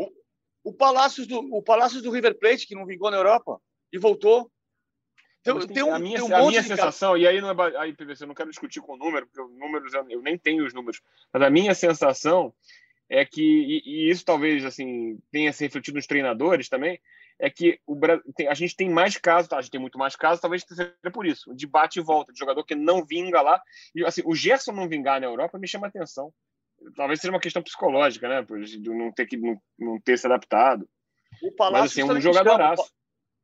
O 0.63 0.73
Palácios 0.73 1.25
do, 1.25 1.39
o 1.39 1.63
Palácios 1.63 2.01
do 2.01 2.11
River 2.11 2.37
Plate, 2.37 2.67
que 2.67 2.75
não 2.75 2.85
vingou 2.85 3.09
na 3.09 3.17
Europa 3.17 3.59
e 3.91 3.97
voltou. 3.97 4.51
Tem, 5.41 5.57
tem- 5.57 5.67
tem 5.67 5.83
um, 5.83 5.95
a 5.95 5.99
minha, 5.99 6.19
tem 6.19 6.29
um 6.29 6.35
a 6.35 6.39
minha 6.39 6.61
de 6.61 6.67
cara- 6.67 6.81
sensação, 6.81 7.17
e 7.17 7.25
aí 7.25 7.39
não 7.39 7.49
é 7.49 7.77
aí, 7.77 7.93
PVC, 7.93 8.23
eu 8.23 8.27
não 8.27 8.35
quero 8.35 8.49
discutir 8.49 8.81
com 8.81 8.97
número, 8.97 9.25
porque 9.25 9.41
os 9.41 9.57
números 9.57 9.93
eu, 9.93 10.05
eu 10.09 10.21
nem 10.21 10.37
tenho 10.37 10.65
os 10.65 10.73
números, 10.73 11.01
mas 11.33 11.41
a 11.41 11.49
minha 11.49 11.73
sensação 11.73 12.53
é 13.09 13.23
que, 13.25 13.41
e, 13.41 13.81
e 13.85 14.09
isso 14.11 14.23
talvez 14.25 14.65
assim 14.65 15.17
tenha 15.31 15.51
se 15.53 15.63
refletido 15.63 15.95
nos 15.95 16.05
treinadores 16.05 16.67
também, 16.67 16.99
é 17.39 17.49
que 17.49 17.79
o, 17.87 17.97
a 18.49 18.53
gente 18.53 18.75
tem 18.75 18.89
mais 18.89 19.17
casos, 19.17 19.47
tá? 19.47 19.57
a 19.57 19.61
gente 19.61 19.71
tem 19.71 19.79
muito 19.79 19.97
mais 19.97 20.15
casos, 20.15 20.41
talvez 20.41 20.63
seja 20.67 20.93
por 21.13 21.25
isso, 21.25 21.55
de 21.55 21.65
bate 21.65 21.99
e 21.99 22.03
volta, 22.03 22.33
de 22.33 22.39
jogador 22.39 22.63
que 22.65 22.75
não 22.75 23.05
vinga 23.05 23.41
lá. 23.41 23.61
E 23.95 24.05
assim, 24.05 24.21
o 24.25 24.35
Gerson 24.35 24.73
não 24.73 24.89
vingar 24.89 25.21
na 25.21 25.27
Europa 25.27 25.57
me 25.57 25.67
chama 25.67 25.87
atenção. 25.87 26.33
Talvez 26.95 27.21
seja 27.21 27.31
uma 27.31 27.39
questão 27.39 27.63
psicológica, 27.63 28.27
né? 28.27 28.43
por 28.43 28.59
não 28.59 29.11
ter, 29.11 29.25
que, 29.25 29.37
não, 29.37 29.61
não 29.77 29.99
ter 30.01 30.17
se 30.17 30.27
adaptado. 30.27 30.87
O 31.41 31.47
Mas 31.47 31.55
Palácios 31.55 31.91
assim, 31.91 32.03
um 32.03 32.07
também 32.07 32.21
jogadoraço. 32.21 32.83
chama. 32.83 32.93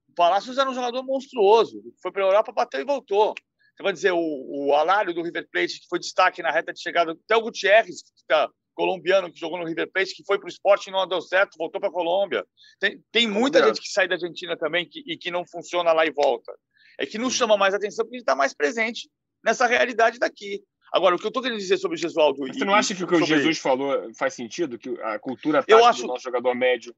O 0.10 0.14
Palácios 0.14 0.58
era 0.58 0.70
um 0.70 0.74
jogador 0.74 1.04
monstruoso. 1.04 1.82
Foi 2.02 2.12
para 2.12 2.24
a 2.24 2.28
Europa, 2.28 2.52
bateu 2.52 2.82
e 2.82 2.86
voltou. 2.86 3.34
Você 3.76 3.84
vai 3.84 3.94
dizer, 3.94 4.12
o, 4.12 4.20
o 4.20 4.74
Alário 4.74 5.14
do 5.14 5.22
River 5.22 5.48
Plate, 5.52 5.82
que 5.82 5.88
foi 5.90 6.00
destaque 6.00 6.42
na 6.42 6.52
reta 6.52 6.72
de 6.72 6.82
chegada, 6.82 7.12
até 7.12 7.36
o 7.36 7.42
Gutierrez, 7.42 8.04
que 8.04 8.26
tá, 8.26 8.50
colombiano, 8.76 9.32
que 9.32 9.40
jogou 9.40 9.58
no 9.58 9.66
River 9.66 9.90
Plate, 9.92 10.14
que 10.14 10.24
foi 10.26 10.38
para 10.38 10.46
o 10.46 10.50
esporte 10.50 10.88
e 10.88 10.92
não 10.92 11.08
deu 11.08 11.22
certo, 11.22 11.58
voltou 11.58 11.80
para 11.80 11.90
a 11.90 11.94
Colômbia. 11.94 12.46
Tem, 12.80 13.02
tem 13.12 13.28
muita 13.28 13.66
gente 13.66 13.82
que 13.82 13.90
sai 13.90 14.08
da 14.08 14.16
Argentina 14.16 14.56
também 14.58 14.88
que, 14.88 15.02
e 15.08 15.18
que 15.18 15.32
não 15.32 15.46
funciona 15.48 15.92
lá 15.94 16.06
e 16.06 16.12
volta. 16.12 16.54
É 17.00 17.06
que 17.06 17.18
nos 17.18 17.34
chama 17.34 17.58
mais 17.58 17.74
atenção 17.74 18.06
porque 18.06 18.18
a 18.18 18.20
gente 18.20 18.24
está 18.24 18.36
mais 18.36 18.54
presente 18.54 19.10
nessa 19.44 19.66
realidade 19.66 20.20
daqui. 20.20 20.62
Agora, 20.94 21.16
o 21.16 21.20
que 21.20 21.26
eu 21.26 21.30
estou 21.30 21.42
querendo 21.42 21.58
dizer 21.58 21.78
sobre 21.78 21.96
o 21.96 22.00
Gesualdo... 22.00 22.40
Mas 22.42 22.56
e- 22.56 22.60
você 22.60 22.66
não 22.66 22.76
acha 22.76 22.94
que 22.94 23.04
o 23.04 23.08
que 23.08 23.16
o 23.16 23.26
Jesus 23.26 23.58
falou 23.58 24.14
faz 24.18 24.34
sentido? 24.34 24.78
Que 24.78 24.90
a 25.02 25.18
cultura 25.18 25.60
Eu 25.60 25.78
tática 25.80 25.90
acho- 25.90 26.02
do 26.04 26.08
nosso 26.08 26.24
jogador 26.24 26.54
médio 26.54 26.96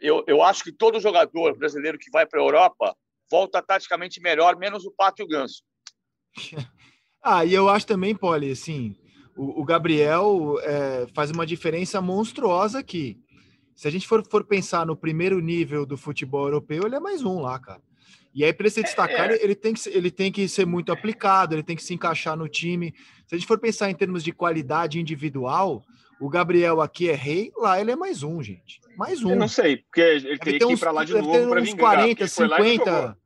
eu, 0.00 0.24
eu 0.26 0.42
acho 0.42 0.64
que 0.64 0.72
todo 0.72 0.98
jogador 0.98 1.56
brasileiro 1.58 1.98
que 1.98 2.10
vai 2.10 2.24
para 2.26 2.40
a 2.40 2.42
Europa 2.42 2.96
volta 3.30 3.60
taticamente 3.60 4.20
melhor, 4.20 4.56
menos 4.56 4.84
o 4.86 4.90
Pato 4.90 5.22
e 5.22 5.24
o 5.24 5.28
Ganso. 5.28 5.62
Ah, 7.26 7.42
e 7.42 7.54
eu 7.54 7.70
acho 7.70 7.86
também, 7.86 8.14
Poli, 8.14 8.50
assim, 8.50 8.94
o, 9.36 9.60
o 9.62 9.64
Gabriel 9.64 10.56
é, 10.62 11.06
faz 11.14 11.30
uma 11.30 11.46
diferença 11.46 12.00
monstruosa 12.00 12.78
aqui. 12.78 13.18
Se 13.74 13.88
a 13.88 13.90
gente 13.90 14.06
for, 14.06 14.22
for 14.30 14.44
pensar 14.44 14.86
no 14.86 14.96
primeiro 14.96 15.40
nível 15.40 15.84
do 15.84 15.96
futebol 15.96 16.44
europeu, 16.46 16.84
ele 16.86 16.94
é 16.94 17.00
mais 17.00 17.24
um 17.24 17.40
lá, 17.40 17.58
cara. 17.58 17.80
E 18.32 18.44
aí, 18.44 18.52
para 18.52 18.64
ele 18.66 18.70
se 18.74 18.82
destacar, 18.82 19.30
ele, 19.30 19.42
ele 19.42 19.54
tem 19.54 19.72
que, 19.74 19.80
ser- 19.80 19.96
ele 19.96 20.10
tem 20.10 20.30
que 20.32 20.48
ser 20.48 20.66
muito 20.66 20.92
aplicado, 20.92 21.54
ele 21.54 21.62
tem 21.62 21.76
que 21.76 21.82
se 21.84 21.94
encaixar 21.94 22.36
no 22.36 22.48
time. 22.48 22.92
Se 23.26 23.34
a 23.34 23.38
gente 23.38 23.46
for 23.46 23.58
pensar 23.58 23.90
em 23.90 23.94
termos 23.94 24.22
de 24.24 24.32
qualidade 24.32 24.98
individual, 25.00 25.82
O 26.20 26.28
Gabriel 26.28 26.80
aqui 26.80 27.08
é 27.10 27.14
rei, 27.14 27.50
lá 27.58 27.80
ele 27.80 27.90
é 27.90 27.96
mais 27.96 28.22
um, 28.22 28.40
gente. 28.42 28.80
Mais 28.96 29.22
um. 29.24 29.30
Eu 29.30 29.36
não 29.36 29.48
sei, 29.48 29.78
porque 29.78 30.00
ele 30.00 30.38
teria 30.38 30.58
que 30.68 30.72
ir 30.74 30.78
para 30.78 30.90
lá 30.92 31.04
de 31.04 31.12
novo 31.22 31.32
para 31.50 31.60
vingar. 31.72 31.94
40, 31.96 32.24
50, 32.28 33.18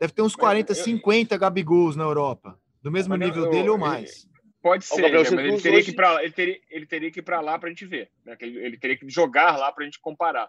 deve 0.00 0.12
ter 0.12 0.22
uns 0.22 0.34
40, 0.36 0.74
50 0.74 1.36
Gabigols 1.38 1.94
na 1.96 2.02
Europa. 2.02 2.58
Do 2.82 2.90
mesmo 2.90 3.14
nível 3.14 3.44
dele 3.50 3.68
ou 3.68 3.78
mais. 3.78 4.26
Pode 4.62 4.84
ser, 4.84 5.02
né, 5.02 5.10
mas 5.10 5.32
ele 5.32 5.60
teria, 5.60 5.78
hoje... 5.78 5.86
que 5.86 5.90
ir 5.90 5.96
pra, 5.96 6.22
ele, 6.22 6.32
teria, 6.32 6.60
ele 6.70 6.86
teria 6.86 7.10
que 7.10 7.18
ir 7.18 7.22
para 7.22 7.40
lá 7.40 7.58
para 7.58 7.68
a 7.68 7.70
gente 7.70 7.84
ver. 7.84 8.10
Né? 8.24 8.36
Ele, 8.40 8.64
ele, 8.64 8.78
teria 8.78 8.96
que 8.96 9.08
jogar 9.08 9.56
lá 9.56 9.72
para 9.72 9.82
a 9.82 9.84
gente 9.84 10.00
comparar. 10.00 10.48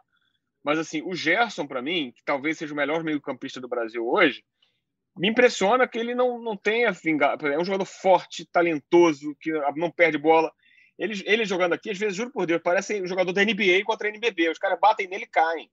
Mas 0.64 0.78
assim, 0.78 1.02
o 1.02 1.16
Gerson, 1.16 1.66
para 1.66 1.82
mim, 1.82 2.14
que 2.16 2.24
talvez 2.24 2.58
seja 2.58 2.74
o 2.74 2.78
melhor 2.78 3.04
meio-campista 3.04 3.60
do 3.60 3.68
Brasil 3.68 4.08
hoje, 4.08 4.44
me 5.18 5.28
impressiona 5.28 5.88
que 5.88 5.98
ele 5.98 6.14
não, 6.14 6.40
não 6.40 6.56
tenha 6.56 6.92
vingado. 6.92 7.48
É 7.48 7.58
um 7.58 7.66
jogador 7.66 7.86
forte, 7.86 8.46
talentoso, 8.46 9.36
que 9.42 9.52
não 9.76 9.90
perde 9.90 10.18
bola. 10.18 10.52
Ele, 10.98 11.22
ele 11.26 11.44
jogando 11.44 11.74
aqui, 11.74 11.90
às 11.90 11.98
vezes, 11.98 12.16
juro 12.16 12.32
por 12.32 12.46
Deus, 12.46 12.62
parece 12.64 13.02
um 13.02 13.08
jogador 13.08 13.34
da 13.34 13.44
NBA 13.44 13.84
contra 13.84 14.08
a 14.08 14.10
NBB. 14.10 14.50
Os 14.50 14.60
caras 14.60 14.80
batem 14.80 15.08
nele 15.08 15.24
e 15.24 15.28
caem. 15.28 15.70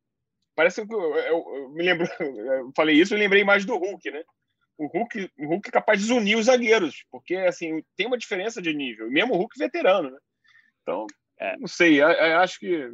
Parece 0.55 0.85
que 0.85 0.95
eu, 0.95 1.17
eu, 1.17 1.45
eu, 1.55 1.69
me 1.71 1.83
lembro, 1.83 2.07
eu 2.21 2.73
falei 2.75 2.97
isso 2.97 3.15
e 3.15 3.19
lembrei 3.19 3.45
mais 3.45 3.65
do 3.65 3.77
Hulk, 3.77 4.11
né? 4.11 4.25
O 4.81 4.87
Hulk, 4.87 5.31
o 5.39 5.47
Hulk 5.47 5.69
é 5.69 5.73
capaz 5.73 6.01
de 6.01 6.07
desunir 6.07 6.39
os 6.39 6.47
zagueiros, 6.47 7.05
porque 7.11 7.37
assim 7.37 7.83
tem 7.95 8.07
uma 8.07 8.17
diferença 8.17 8.63
de 8.63 8.73
nível, 8.73 9.11
mesmo 9.11 9.35
o 9.35 9.37
Hulk 9.37 9.59
veterano, 9.59 10.11
né? 10.11 10.19
Então, 10.81 11.07
é, 11.39 11.55
não 11.59 11.67
sei, 11.69 12.01
acho 12.01 12.59
que 12.59 12.91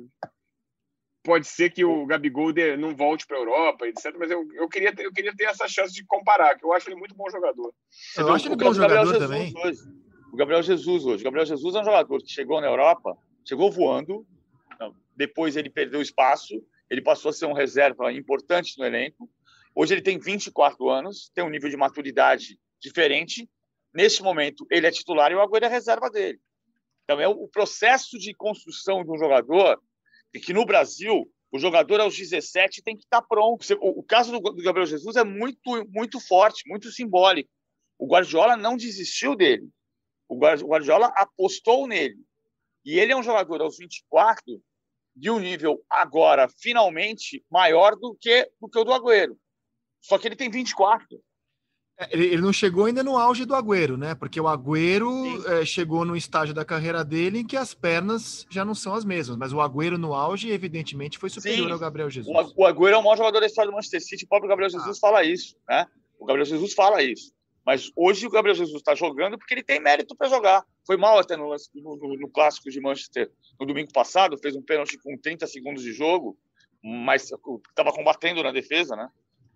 pode 1.23 1.47
ser 1.47 1.71
que 1.71 1.85
o 1.85 2.05
Gabigol 2.05 2.53
não 2.77 2.95
volte 2.95 3.25
para 3.25 3.37
a 3.37 3.41
Europa, 3.41 3.87
etc. 3.87 4.17
Mas 4.19 4.33
eu, 4.33 4.45
eu, 4.55 4.69
queria, 4.69 4.93
eu 4.99 5.13
queria 5.13 5.35
ter 5.35 5.45
essa 5.45 5.69
chance 5.69 5.95
de 5.95 6.05
comparar, 6.05 6.57
que 6.57 6.65
eu 6.65 6.73
acho 6.73 6.89
ele 6.89 6.97
muito 6.97 7.15
bom 7.15 7.31
jogador. 7.31 7.73
Eu, 8.17 8.33
acho 8.33 8.49
ele 8.49 8.57
bom 8.57 8.75
jogador 8.75 9.19
também. 9.19 9.53
Hoje, 9.57 9.81
o 10.33 10.37
Gabriel 10.37 10.63
Jesus 10.63 11.05
hoje. 11.05 11.23
O 11.23 11.25
Gabriel 11.25 11.47
Jesus 11.47 11.75
é 11.77 11.81
um 11.81 11.85
jogador 11.85 12.21
que 12.21 12.31
chegou 12.31 12.61
na 12.61 12.67
Europa, 12.67 13.17
chegou 13.45 13.71
voando, 13.71 14.27
depois 15.17 15.57
ele 15.57 15.71
perdeu 15.71 16.03
espaço, 16.03 16.55
ele 16.91 17.01
passou 17.01 17.31
a 17.31 17.33
ser 17.33 17.47
um 17.47 17.53
reserva 17.53 18.13
importante 18.13 18.77
no 18.77 18.85
elenco. 18.85 19.31
Hoje 19.79 19.93
ele 19.93 20.01
tem 20.01 20.19
24 20.19 20.89
anos, 20.89 21.31
tem 21.35 21.45
um 21.45 21.51
nível 21.51 21.69
de 21.69 21.77
maturidade 21.77 22.59
diferente. 22.81 23.47
Neste 23.95 24.23
momento, 24.23 24.67
ele 24.71 24.87
é 24.87 24.91
titular 24.91 25.31
e 25.31 25.35
o 25.35 25.41
Agüero 25.41 25.67
é 25.67 25.69
reserva 25.69 26.09
dele. 26.09 26.41
Então, 27.05 27.21
é 27.21 27.29
o 27.29 27.47
processo 27.47 28.19
de 28.19 28.35
construção 28.35 29.05
de 29.05 29.11
um 29.11 29.19
jogador 29.19 29.79
e 30.33 30.41
que 30.41 30.55
no 30.55 30.65
Brasil 30.65 31.31
o 31.53 31.59
jogador 31.59 32.01
aos 32.01 32.17
17 32.17 32.83
tem 32.83 32.97
que 32.97 33.05
estar 33.05 33.21
pronto. 33.21 33.67
O, 33.81 34.03
caso 34.03 34.33
do, 34.33 34.41
Gabriel 34.41 34.87
Jesus 34.87 35.15
é 35.15 35.25
muito, 35.25 35.87
muito 35.91 36.21
forte, 36.21 36.67
muito 36.67 36.91
simbólico. 36.91 37.51
O 37.99 38.07
Guardiola 38.07 38.57
não 38.57 38.79
desistiu 38.79 39.37
dele. 39.37 39.69
O 40.27 40.39
Guardiola 40.39 41.13
apostou 41.17 41.87
nele. 41.87 42.19
E 42.83 42.99
ele 42.99 43.13
é 43.13 43.17
um 43.17 43.23
jogador 43.23 43.61
aos 43.61 43.77
24 43.77 44.43
de 45.15 45.31
um 45.31 45.39
nível 45.39 45.85
agora 45.89 46.49
finalmente 46.49 47.45
maior 47.51 47.95
do 47.95 48.17
que 48.19 48.51
do 48.61 48.69
que 48.69 48.79
o 48.79 48.85
do 48.85 48.93
Agüero. 48.93 49.39
Só 50.01 50.19
que 50.19 50.29
ele 50.29 50.37
tem 50.37 50.51
24. 50.51 51.21
É, 51.99 52.09
ele 52.13 52.43
não 52.43 52.53
chegou 52.53 52.85
ainda 52.85 53.03
no 53.03 53.17
auge 53.17 53.45
do 53.45 53.55
Agüero, 53.55 53.97
né? 53.97 54.15
Porque 54.15 54.41
o 54.41 54.47
Agüero 54.47 55.11
é, 55.51 55.65
chegou 55.65 56.05
no 56.05 56.17
estágio 56.17 56.55
da 56.55 56.65
carreira 56.65 57.03
dele 57.03 57.39
em 57.39 57.47
que 57.47 57.57
as 57.57 57.73
pernas 57.73 58.47
já 58.51 58.65
não 58.65 58.75
são 58.75 58.95
as 58.95 59.05
mesmas. 59.05 59.37
Mas 59.37 59.53
o 59.53 59.61
Agüero 59.61 59.97
no 59.97 60.13
auge, 60.13 60.51
evidentemente, 60.51 61.19
foi 61.19 61.31
superior 61.31 61.67
Sim. 61.67 61.73
ao 61.73 61.79
Gabriel 61.79 62.11
Jesus. 62.11 62.53
O 62.55 62.67
Agüero 62.67 62.97
é 62.97 62.99
o 62.99 63.03
maior 63.03 63.17
jogador 63.17 63.41
da 63.41 63.47
história 63.47 63.71
do 63.71 63.75
Manchester 63.75 64.03
City. 64.03 64.25
O 64.25 64.29
próprio 64.29 64.49
Gabriel 64.49 64.71
Jesus 64.71 64.99
ah. 64.99 65.01
fala 65.01 65.25
isso, 65.25 65.57
né? 65.69 65.87
O 66.19 66.27
Gabriel 66.27 66.47
Jesus 66.47 66.75
fala 66.75 67.03
isso. 67.03 67.33
Mas 67.65 67.91
hoje 67.97 68.27
o 68.27 68.31
Gabriel 68.31 68.55
Jesus 68.55 68.77
está 68.77 68.95
jogando 68.95 69.37
porque 69.37 69.53
ele 69.53 69.63
tem 69.63 69.81
mérito 69.81 70.15
para 70.15 70.29
jogar. 70.29 70.65
Foi 70.87 70.97
mal 70.97 71.19
até 71.19 71.37
no, 71.37 71.49
no, 71.75 71.97
no, 71.97 72.17
no, 72.17 72.31
clássico 72.31 72.71
de 72.71 72.81
Manchester 72.81 73.29
no 73.59 73.67
domingo 73.67 73.93
passado, 73.93 74.39
fez 74.39 74.55
um 74.55 74.63
pênalti 74.63 74.97
com 74.99 75.19
30 75.19 75.49
segundos 75.49 75.83
de 75.83 75.93
jogo, 75.93 76.39
mas 76.81 77.33
estava 77.69 77.93
combatendo 77.93 78.41
na 78.41 78.53
defesa, 78.53 78.95
né? 78.95 79.09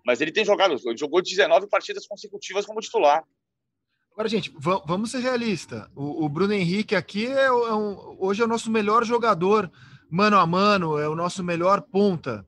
Mas 0.04 0.20
ele 0.20 0.32
tem 0.32 0.44
jogado, 0.44 0.74
ele 0.84 0.96
jogou 0.96 1.22
19 1.22 1.66
partidas 1.68 2.06
consecutivas 2.06 2.66
como 2.66 2.80
titular. 2.80 3.24
Agora, 4.12 4.28
gente, 4.28 4.52
vamos 4.58 5.10
ser 5.10 5.20
realistas. 5.20 5.86
O, 5.94 6.24
o, 6.24 6.28
Bruno 6.28 6.52
Henrique 6.52 6.94
aqui 6.94 7.26
é, 7.26 7.46
é 7.46 7.52
um, 7.52 8.16
hoje 8.18 8.42
é 8.42 8.44
o 8.44 8.48
nosso 8.48 8.70
melhor 8.70 9.04
jogador 9.04 9.70
mano 10.10 10.36
a 10.36 10.46
mano, 10.46 10.98
é 10.98 11.08
o 11.08 11.14
nosso 11.14 11.44
melhor 11.44 11.80
ponta. 11.80 12.44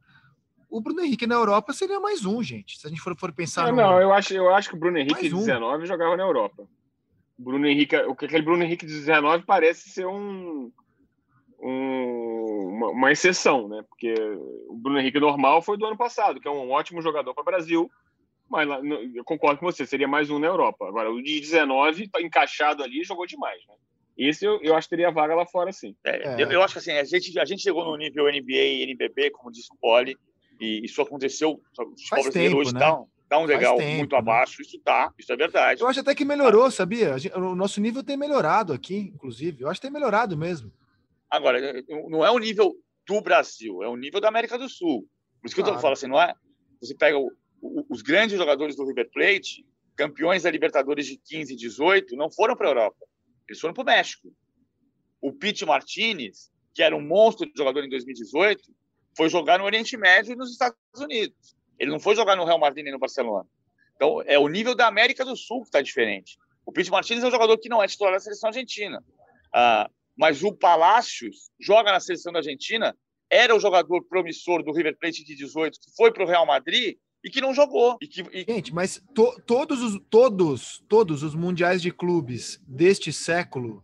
O 0.68 0.80
Bruno 0.80 1.00
Henrique 1.00 1.26
na 1.26 1.34
Europa 1.34 1.72
seria 1.72 2.00
mais 2.00 2.24
um, 2.24 2.42
gente. 2.42 2.78
Se 2.78 2.86
a 2.86 2.90
gente 2.90 3.00
for, 3.00 3.16
for 3.16 3.32
pensar. 3.32 3.68
É, 3.68 3.70
no... 3.70 3.76
Não, 3.76 4.00
eu 4.00 4.12
acho, 4.12 4.34
eu 4.34 4.52
acho 4.54 4.70
que 4.70 4.74
o 4.74 4.78
Bruno 4.78 4.98
Henrique 4.98 5.28
de 5.28 5.34
um. 5.34 5.38
19 5.38 5.86
jogava 5.86 6.16
na 6.16 6.24
Europa. 6.24 6.66
Bruno 7.38 7.66
Henrique, 7.66 7.96
o 7.96 8.14
que 8.14 8.24
aquele 8.24 8.42
Bruno 8.42 8.62
Henrique 8.62 8.86
de 8.86 8.92
19 8.92 9.44
parece 9.44 9.90
ser 9.90 10.06
um, 10.06 10.70
um, 11.62 12.68
uma, 12.76 12.88
uma, 12.90 13.12
exceção, 13.12 13.68
né? 13.68 13.84
Porque 13.88 14.12
o 14.68 14.74
Bruno 14.74 14.98
Henrique 14.98 15.20
normal 15.20 15.62
foi 15.62 15.78
do 15.78 15.86
ano 15.86 15.96
passado, 15.96 16.40
que 16.40 16.48
é 16.48 16.50
um 16.50 16.70
ótimo 16.70 17.00
jogador 17.00 17.32
para 17.34 17.42
o 17.42 17.44
Brasil, 17.44 17.90
mas 18.48 18.68
eu 19.14 19.24
concordo 19.24 19.60
com 19.60 19.66
você, 19.66 19.86
seria 19.86 20.08
mais 20.08 20.28
um 20.28 20.38
na 20.38 20.48
Europa. 20.48 20.86
Agora, 20.86 21.10
o 21.10 21.22
de 21.22 21.40
19 21.40 22.04
está 22.04 22.20
encaixado 22.20 22.82
ali 22.82 23.04
jogou 23.04 23.26
demais, 23.26 23.62
né? 23.66 23.74
Esse 24.16 24.44
eu, 24.44 24.60
eu 24.62 24.76
acho 24.76 24.86
que 24.86 24.96
teria 24.96 25.10
vaga 25.10 25.34
lá 25.34 25.46
fora, 25.46 25.72
sim. 25.72 25.96
É, 26.04 26.34
é. 26.34 26.42
Eu, 26.42 26.50
eu, 26.50 26.62
acho 26.62 26.74
que 26.74 26.80
assim, 26.80 26.92
a 26.92 27.04
gente, 27.04 27.38
a 27.38 27.44
gente 27.44 27.62
chegou 27.62 27.84
no 27.84 27.96
nível 27.96 28.26
NBA 28.26 28.52
e 28.52 28.82
NBB, 28.82 29.30
como 29.30 29.50
disse 29.50 29.72
o 29.72 29.76
Poli, 29.80 30.16
e 30.60 30.84
isso 30.84 31.00
aconteceu. 31.00 31.52
O 31.52 31.84
futebol 31.96 32.22
brasileiro 32.22 32.58
hoje 32.58 32.74
né? 32.74 32.80
tá, 32.80 33.02
tá 33.28 33.38
um 33.38 33.46
legal 33.46 33.78
tempo, 33.78 33.96
muito 33.96 34.12
né? 34.12 34.18
abaixo, 34.18 34.60
isso 34.60 34.78
tá, 34.80 35.10
isso 35.18 35.32
é 35.32 35.36
verdade. 35.36 35.80
Eu 35.80 35.88
acho 35.88 36.00
até 36.00 36.14
que 36.14 36.24
melhorou, 36.24 36.70
sabia? 36.70 37.16
O 37.36 37.54
nosso 37.54 37.80
nível 37.80 38.02
tem 38.02 38.16
melhorado 38.16 38.74
aqui, 38.74 39.12
inclusive. 39.14 39.62
Eu 39.62 39.70
acho 39.70 39.80
que 39.80 39.86
tem 39.86 39.92
melhorado 39.92 40.36
mesmo. 40.36 40.70
Agora, 41.32 41.82
não 42.10 42.22
é 42.22 42.30
o 42.30 42.38
nível 42.38 42.76
do 43.06 43.22
Brasil, 43.22 43.82
é 43.82 43.88
o 43.88 43.96
nível 43.96 44.20
da 44.20 44.28
América 44.28 44.58
do 44.58 44.68
Sul. 44.68 45.08
Por 45.40 45.46
isso 45.46 45.56
que 45.56 45.62
claro. 45.62 45.78
eu 45.78 45.80
falo 45.80 45.94
assim, 45.94 46.06
não 46.06 46.20
é? 46.20 46.34
Você 46.78 46.94
pega 46.94 47.18
o, 47.18 47.32
o, 47.62 47.86
os 47.88 48.02
grandes 48.02 48.36
jogadores 48.36 48.76
do 48.76 48.86
River 48.86 49.10
Plate, 49.10 49.64
campeões 49.96 50.42
da 50.42 50.50
Libertadores 50.50 51.06
de 51.06 51.16
15 51.16 51.54
e 51.54 51.56
18, 51.56 52.16
não 52.16 52.30
foram 52.30 52.54
para 52.54 52.66
a 52.66 52.70
Europa. 52.70 53.06
Eles 53.48 53.58
foram 53.58 53.72
para 53.72 53.82
o 53.82 53.86
México. 53.86 54.28
O 55.22 55.32
Pete 55.32 55.64
Martinez, 55.64 56.52
que 56.74 56.82
era 56.82 56.94
um 56.94 57.00
monstro 57.00 57.46
de 57.46 57.56
jogador 57.56 57.82
em 57.82 57.88
2018, 57.88 58.62
foi 59.16 59.30
jogar 59.30 59.58
no 59.58 59.64
Oriente 59.64 59.96
Médio 59.96 60.34
e 60.34 60.36
nos 60.36 60.52
Estados 60.52 60.76
Unidos. 60.98 61.56
Ele 61.78 61.90
não 61.90 61.98
foi 61.98 62.14
jogar 62.14 62.36
no 62.36 62.44
Real 62.44 62.58
Madrid 62.58 62.84
nem 62.84 62.92
no 62.92 62.98
Barcelona. 62.98 63.48
Então, 63.96 64.20
é 64.26 64.38
o 64.38 64.48
nível 64.48 64.74
da 64.74 64.86
América 64.86 65.24
do 65.24 65.34
Sul 65.34 65.62
que 65.62 65.68
está 65.68 65.80
diferente. 65.80 66.36
O 66.66 66.72
Pete 66.72 66.90
Martinez 66.90 67.24
é 67.24 67.26
um 67.26 67.30
jogador 67.30 67.56
que 67.56 67.70
não 67.70 67.82
é 67.82 67.88
titular 67.88 68.12
da 68.12 68.20
seleção 68.20 68.48
argentina. 68.48 69.02
Ah, 69.50 69.90
mas 70.16 70.42
o 70.42 70.52
Palácios 70.52 71.50
joga 71.60 71.92
na 71.92 72.00
seleção 72.00 72.32
da 72.32 72.40
Argentina, 72.40 72.96
era 73.30 73.56
o 73.56 73.60
jogador 73.60 74.04
promissor 74.04 74.62
do 74.62 74.72
River 74.72 74.96
Plate 74.98 75.24
de 75.24 75.34
18, 75.34 75.78
que 75.80 75.90
foi 75.96 76.12
para 76.12 76.22
o 76.22 76.26
Real 76.26 76.46
Madrid 76.46 76.96
e 77.24 77.30
que 77.30 77.40
não 77.40 77.54
jogou. 77.54 77.96
E 78.00 78.06
que, 78.06 78.20
e... 78.32 78.44
Gente, 78.46 78.74
mas 78.74 79.02
to, 79.14 79.40
todos, 79.46 79.80
os, 79.80 80.00
todos, 80.10 80.82
todos 80.88 81.22
os 81.22 81.34
mundiais 81.34 81.80
de 81.80 81.90
clubes 81.90 82.60
deste 82.66 83.12
século 83.12 83.82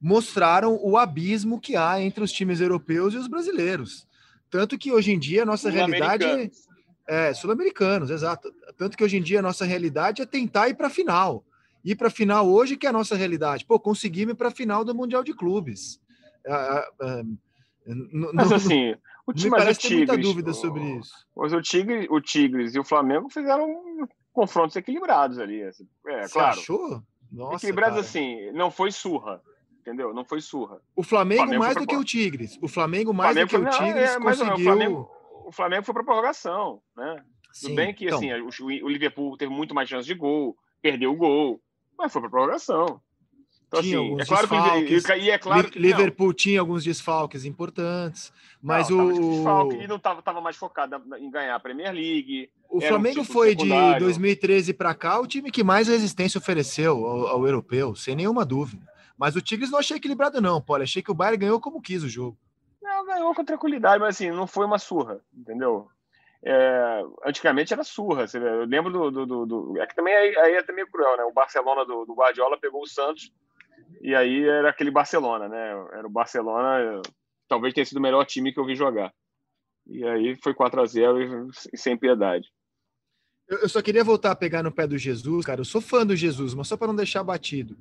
mostraram 0.00 0.80
o 0.82 0.96
abismo 0.96 1.60
que 1.60 1.76
há 1.76 2.00
entre 2.00 2.24
os 2.24 2.32
times 2.32 2.60
europeus 2.60 3.14
e 3.14 3.18
os 3.18 3.28
brasileiros. 3.28 4.06
Tanto 4.50 4.76
que 4.76 4.90
hoje 4.90 5.12
em 5.12 5.18
dia 5.18 5.44
a 5.44 5.46
nossa 5.46 5.70
realidade 5.70 6.50
é 7.08 7.32
sul-americanos, 7.34 8.10
exato. 8.10 8.52
Tanto 8.76 8.96
que 8.96 9.04
hoje 9.04 9.16
em 9.16 9.22
dia 9.22 9.38
a 9.38 9.42
nossa 9.42 9.64
realidade 9.64 10.22
é 10.22 10.26
tentar 10.26 10.68
ir 10.68 10.74
para 10.74 10.88
a 10.88 10.90
final 10.90 11.44
ir 11.84 11.96
para 11.96 12.08
a 12.08 12.10
final 12.10 12.48
hoje, 12.48 12.76
que 12.76 12.86
é 12.86 12.90
a 12.90 12.92
nossa 12.92 13.16
realidade. 13.16 13.64
Pô, 13.64 13.78
conseguimos 13.78 14.34
ir 14.34 14.36
para 14.36 14.48
a 14.48 14.52
final 14.52 14.84
do 14.84 14.94
Mundial 14.94 15.22
de 15.24 15.34
Clubes. 15.34 16.00
Ah, 16.46 16.52
ah, 16.52 16.92
ah, 17.02 17.22
mas 18.32 18.52
assim, 18.52 18.94
o 19.26 19.32
time, 19.32 19.50
parece 19.50 19.88
ter 19.88 19.96
muita 19.96 20.16
dúvida 20.16 20.52
sobre 20.52 20.82
isso. 20.98 21.12
Mas 21.36 21.52
o, 21.52 21.60
Tigre, 21.60 22.06
o 22.10 22.20
Tigres 22.20 22.74
e 22.74 22.78
o 22.78 22.84
Flamengo 22.84 23.28
fizeram 23.28 24.08
confrontos 24.32 24.76
equilibrados 24.76 25.38
ali. 25.38 25.62
Assim. 25.62 25.86
É, 26.06 26.22
Você 26.22 26.32
claro. 26.32 26.58
achou? 26.58 27.02
Nossa, 27.30 27.56
equilibrados 27.56 27.96
cara. 27.96 28.06
assim, 28.06 28.52
não 28.52 28.70
foi 28.70 28.90
surra. 28.90 29.42
Entendeu? 29.80 30.14
Não 30.14 30.24
foi 30.24 30.40
surra. 30.40 30.80
O 30.94 31.02
Flamengo, 31.02 31.42
o 31.42 31.44
Flamengo 31.44 31.64
mais 31.64 31.76
do 31.76 31.86
que 31.86 31.96
o 31.96 32.04
Tigres. 32.04 32.56
O 32.62 32.68
Flamengo 32.68 33.12
mais 33.12 33.32
Flamengo 33.32 33.50
do 33.50 33.70
que 33.70 33.76
o 33.76 33.78
Tigres 33.78 34.10
não, 34.10 34.16
é, 34.16 34.20
conseguiu... 34.20 34.54
O 34.54 34.58
Flamengo, 34.58 35.10
o 35.44 35.52
Flamengo 35.52 35.84
foi 35.84 35.94
para 35.94 36.04
prorrogação, 36.04 36.80
né? 36.96 37.24
Sim, 37.52 37.66
Tudo 37.66 37.76
bem 37.76 37.92
que 37.92 38.06
então... 38.06 38.18
assim, 38.18 38.32
o, 38.32 38.84
o 38.84 38.88
Liverpool 38.88 39.36
teve 39.36 39.52
muito 39.52 39.74
mais 39.74 39.88
chance 39.88 40.06
de 40.06 40.14
gol, 40.14 40.56
perdeu 40.80 41.12
o 41.12 41.16
gol 41.16 41.60
mas 42.02 42.12
foi 42.12 42.20
para 42.20 42.30
prorrogação. 42.30 43.00
Então, 43.68 43.80
tinha 43.80 43.98
assim, 43.98 44.20
é 44.20 44.24
claro 44.26 44.48
desfalques, 44.48 45.06
que, 45.06 45.14
e 45.14 45.30
é 45.30 45.38
claro 45.38 45.70
que 45.70 45.78
Liverpool 45.78 46.26
não. 46.26 46.34
tinha 46.34 46.60
alguns 46.60 46.84
desfalques 46.84 47.46
importantes, 47.46 48.30
mas 48.60 48.90
não, 48.90 49.06
o 49.06 49.30
desfalque, 49.30 49.76
e 49.76 49.86
não 49.86 49.96
estava 49.96 50.20
tava 50.20 50.42
mais 50.42 50.56
focado 50.56 51.02
em 51.16 51.30
ganhar 51.30 51.54
a 51.54 51.60
Premier 51.60 51.90
League. 51.90 52.50
O 52.68 52.82
Flamengo 52.82 53.22
um 53.22 53.24
foi 53.24 53.54
de 53.54 53.66
2013 53.98 54.74
para 54.74 54.94
cá 54.94 55.18
o 55.18 55.26
time 55.26 55.50
que 55.50 55.64
mais 55.64 55.88
resistência 55.88 56.38
ofereceu 56.38 57.06
ao, 57.06 57.28
ao, 57.28 57.46
europeu, 57.46 57.94
sem 57.94 58.14
nenhuma 58.14 58.44
dúvida. 58.44 58.86
Mas 59.16 59.36
o 59.36 59.40
Tigres 59.40 59.70
não 59.70 59.78
achei 59.78 59.96
equilibrado 59.96 60.40
não, 60.40 60.60
Paulo. 60.60 60.82
Achei 60.82 61.02
que 61.02 61.10
o 61.10 61.14
Bayern 61.14 61.38
ganhou 61.38 61.60
como 61.60 61.80
quis 61.80 62.02
o 62.02 62.08
jogo. 62.08 62.36
Não, 62.82 63.06
ganhou 63.06 63.34
com 63.34 63.44
tranquilidade, 63.44 64.00
mas 64.00 64.16
assim, 64.16 64.30
não 64.30 64.46
foi 64.46 64.66
uma 64.66 64.78
surra, 64.78 65.20
entendeu? 65.34 65.88
É, 66.44 67.02
antigamente 67.24 67.72
era 67.72 67.84
surra. 67.84 68.26
Você, 68.26 68.38
eu 68.38 68.64
lembro 68.64 68.90
do, 68.90 69.10
do, 69.10 69.26
do, 69.26 69.46
do, 69.46 69.80
É 69.80 69.86
que 69.86 69.94
também 69.94 70.14
aí, 70.14 70.36
aí 70.38 70.54
é 70.54 70.62
também 70.62 70.86
cruel, 70.86 71.16
né? 71.16 71.24
O 71.24 71.32
Barcelona 71.32 71.84
do, 71.84 72.04
do 72.04 72.14
Guardiola 72.14 72.58
pegou 72.58 72.82
o 72.82 72.88
Santos 72.88 73.32
E 74.00 74.14
aí 74.14 74.44
era 74.44 74.70
aquele 74.70 74.90
Barcelona, 74.90 75.48
né? 75.48 75.70
Era 75.92 76.06
o 76.06 76.10
Barcelona, 76.10 77.00
talvez 77.48 77.72
tenha 77.72 77.86
sido 77.86 77.98
o 77.98 78.02
melhor 78.02 78.24
time 78.24 78.52
que 78.52 78.58
eu 78.58 78.66
vi 78.66 78.74
jogar. 78.74 79.12
E 79.86 80.04
aí 80.04 80.36
foi 80.36 80.54
4 80.54 80.80
a 80.80 80.86
0 80.86 81.50
e 81.72 81.78
sem 81.78 81.96
piedade. 81.96 82.48
Eu 83.48 83.68
só 83.68 83.82
queria 83.82 84.04
voltar 84.04 84.30
a 84.30 84.36
pegar 84.36 84.62
no 84.62 84.72
pé 84.72 84.86
do 84.86 84.96
Jesus, 84.96 85.44
cara. 85.44 85.60
Eu 85.60 85.64
sou 85.64 85.80
fã 85.80 86.06
do 86.06 86.16
Jesus, 86.16 86.54
mas 86.54 86.68
só 86.68 86.76
para 86.76 86.86
não 86.86 86.96
deixar 86.96 87.22
batido. 87.22 87.76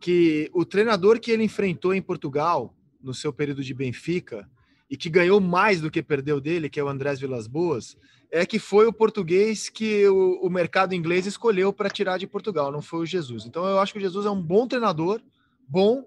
Que 0.00 0.50
o 0.54 0.64
treinador 0.64 1.20
que 1.20 1.30
ele 1.30 1.44
enfrentou 1.44 1.92
em 1.92 2.00
Portugal, 2.00 2.74
no 3.00 3.12
seu 3.12 3.32
período 3.32 3.62
de 3.62 3.74
Benfica, 3.74 4.48
e 4.90 4.96
que 4.96 5.08
ganhou 5.08 5.40
mais 5.40 5.80
do 5.80 5.90
que 5.90 6.02
perdeu 6.02 6.40
dele, 6.40 6.68
que 6.68 6.80
é 6.80 6.84
o 6.84 6.88
Andrés 6.88 7.20
Vilas 7.20 7.46
Boas, 7.46 7.96
é 8.30 8.44
que 8.44 8.58
foi 8.58 8.86
o 8.86 8.92
português 8.92 9.68
que 9.68 10.06
o, 10.08 10.40
o 10.42 10.50
mercado 10.50 10.94
inglês 10.94 11.26
escolheu 11.26 11.72
para 11.72 11.88
tirar 11.88 12.18
de 12.18 12.26
Portugal, 12.26 12.72
não 12.72 12.82
foi 12.82 13.00
o 13.00 13.06
Jesus. 13.06 13.46
Então 13.46 13.64
eu 13.66 13.78
acho 13.78 13.92
que 13.92 13.98
o 13.98 14.02
Jesus 14.02 14.26
é 14.26 14.30
um 14.30 14.42
bom 14.42 14.66
treinador, 14.66 15.20
bom, 15.68 16.04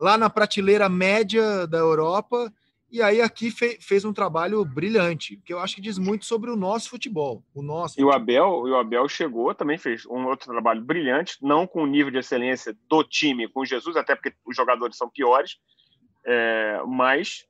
lá 0.00 0.16
na 0.16 0.30
prateleira 0.30 0.88
média 0.88 1.66
da 1.66 1.78
Europa, 1.78 2.52
e 2.90 3.00
aí 3.00 3.22
aqui 3.22 3.50
fe, 3.50 3.78
fez 3.80 4.04
um 4.04 4.12
trabalho 4.12 4.64
brilhante, 4.64 5.40
que 5.44 5.52
eu 5.52 5.58
acho 5.58 5.76
que 5.76 5.80
diz 5.80 5.98
muito 5.98 6.24
sobre 6.24 6.50
o 6.50 6.56
nosso 6.56 6.90
futebol. 6.90 7.42
O 7.54 7.62
nosso 7.62 7.98
e 7.98 8.04
o 8.04 8.12
Abel, 8.12 8.48
o 8.48 8.76
Abel 8.76 9.08
chegou, 9.08 9.54
também 9.54 9.78
fez 9.78 10.04
um 10.06 10.26
outro 10.26 10.52
trabalho 10.52 10.82
brilhante, 10.82 11.38
não 11.40 11.66
com 11.66 11.82
o 11.82 11.86
nível 11.86 12.12
de 12.12 12.18
excelência 12.18 12.76
do 12.88 13.02
time 13.02 13.48
com 13.48 13.64
Jesus, 13.64 13.96
até 13.96 14.14
porque 14.14 14.34
os 14.44 14.54
jogadores 14.54 14.96
são 14.96 15.08
piores, 15.08 15.56
é, 16.24 16.82
mas 16.86 17.46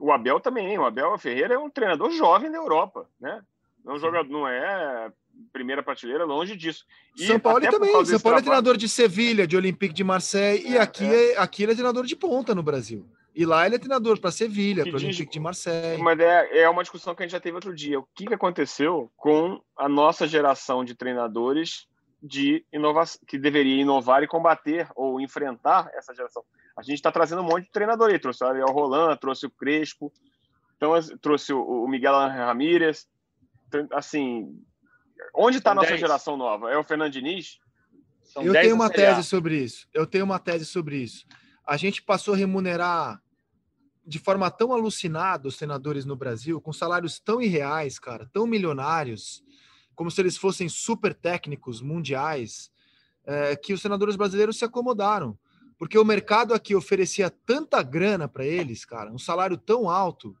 o 0.00 0.10
Abel 0.12 0.40
também, 0.40 0.78
o 0.78 0.84
Abel 0.84 1.16
Ferreira 1.18 1.54
é 1.54 1.58
um 1.58 1.70
treinador 1.70 2.10
jovem 2.10 2.50
da 2.50 2.58
Europa, 2.58 3.06
né? 3.20 3.42
Não, 3.84 3.98
jogador, 3.98 4.28
não 4.28 4.48
é 4.48 5.12
primeira 5.52 5.82
prateleira, 5.82 6.24
longe 6.24 6.56
disso. 6.56 6.84
E 7.16 7.26
São 7.26 7.38
Paulo 7.38 7.60
também. 7.60 7.90
São 7.90 8.04
Paulo 8.04 8.06
trabalho... 8.06 8.38
é 8.38 8.42
treinador 8.42 8.76
de 8.76 8.88
Sevilha, 8.88 9.46
de 9.46 9.56
Olympique 9.56 9.94
de 9.94 10.04
Marseille, 10.04 10.66
é, 10.66 10.70
e 10.70 10.78
aqui, 10.78 11.04
é. 11.04 11.32
é. 11.32 11.38
aqui 11.38 11.62
ele 11.62 11.72
é 11.72 11.74
treinador 11.74 12.04
de 12.04 12.16
ponta 12.16 12.54
no 12.54 12.62
Brasil. 12.62 13.06
E 13.34 13.46
lá 13.46 13.64
ele 13.64 13.76
é 13.76 13.78
treinador 13.78 14.18
para 14.18 14.30
Sevilha, 14.32 14.82
para 14.82 14.92
o 14.92 14.96
Olympique 14.96 15.32
de 15.32 15.40
Marseille. 15.40 16.02
Mas 16.02 16.18
é, 16.18 16.62
é 16.62 16.68
uma 16.68 16.82
discussão 16.82 17.14
que 17.14 17.22
a 17.22 17.26
gente 17.26 17.32
já 17.32 17.40
teve 17.40 17.54
outro 17.54 17.74
dia. 17.74 17.98
O 17.98 18.06
que, 18.14 18.26
que 18.26 18.34
aconteceu 18.34 19.10
com 19.16 19.62
a 19.76 19.88
nossa 19.88 20.26
geração 20.26 20.84
de 20.84 20.94
treinadores 20.94 21.86
de 22.22 22.64
inovação, 22.72 23.20
que 23.26 23.38
deveria 23.38 23.80
inovar 23.80 24.22
e 24.22 24.28
combater 24.28 24.88
ou 24.94 25.20
enfrentar 25.20 25.90
essa 25.94 26.14
geração? 26.14 26.44
A 26.76 26.82
gente 26.82 26.96
está 26.96 27.10
trazendo 27.10 27.42
um 27.42 27.46
monte 27.46 27.64
de 27.64 27.72
treinador 27.72 28.10
aí. 28.10 28.18
Trouxe 28.18 28.44
o 28.44 28.46
Ariel 28.46 28.68
Roland, 28.68 29.16
trouxe 29.16 29.46
o 29.46 29.50
Crespo, 29.50 30.12
então, 30.80 30.94
trouxe 31.20 31.52
o 31.52 31.86
Miguel 31.86 32.14
Ramírez. 32.14 33.06
Assim, 33.92 34.58
onde 35.34 35.58
está 35.58 35.72
a 35.72 35.74
nossa 35.74 35.88
dez. 35.88 36.00
geração 36.00 36.38
nova? 36.38 36.70
É 36.70 36.78
o 36.78 36.82
Fernando 36.82 37.12
Diniz? 37.12 37.58
São 38.24 38.42
Eu 38.42 38.52
tenho 38.52 38.74
uma 38.74 38.88
tese 38.88 39.22
sobre 39.22 39.58
isso. 39.58 39.86
Eu 39.92 40.06
tenho 40.06 40.24
uma 40.24 40.38
tese 40.38 40.64
sobre 40.64 40.96
isso. 40.96 41.26
A 41.66 41.76
gente 41.76 42.00
passou 42.00 42.32
a 42.32 42.36
remunerar 42.36 43.22
de 44.06 44.18
forma 44.18 44.50
tão 44.50 44.72
alucinada 44.72 45.46
os 45.46 45.56
treinadores 45.56 46.06
no 46.06 46.16
Brasil, 46.16 46.60
com 46.60 46.72
salários 46.72 47.20
tão 47.20 47.42
irreais, 47.42 47.98
cara, 47.98 48.28
tão 48.32 48.46
milionários, 48.46 49.44
como 50.00 50.10
se 50.10 50.18
eles 50.18 50.38
fossem 50.38 50.66
super 50.66 51.12
técnicos 51.12 51.82
mundiais, 51.82 52.70
é, 53.26 53.54
que 53.54 53.74
os 53.74 53.82
treinadores 53.82 54.16
brasileiros 54.16 54.58
se 54.58 54.64
acomodaram 54.64 55.38
porque 55.80 55.98
o 55.98 56.04
mercado 56.04 56.52
aqui 56.52 56.74
oferecia 56.74 57.30
tanta 57.30 57.82
grana 57.82 58.28
para 58.28 58.44
eles, 58.44 58.84
cara, 58.84 59.10
um 59.10 59.18
salário 59.18 59.56
tão 59.56 59.88
alto, 59.88 60.36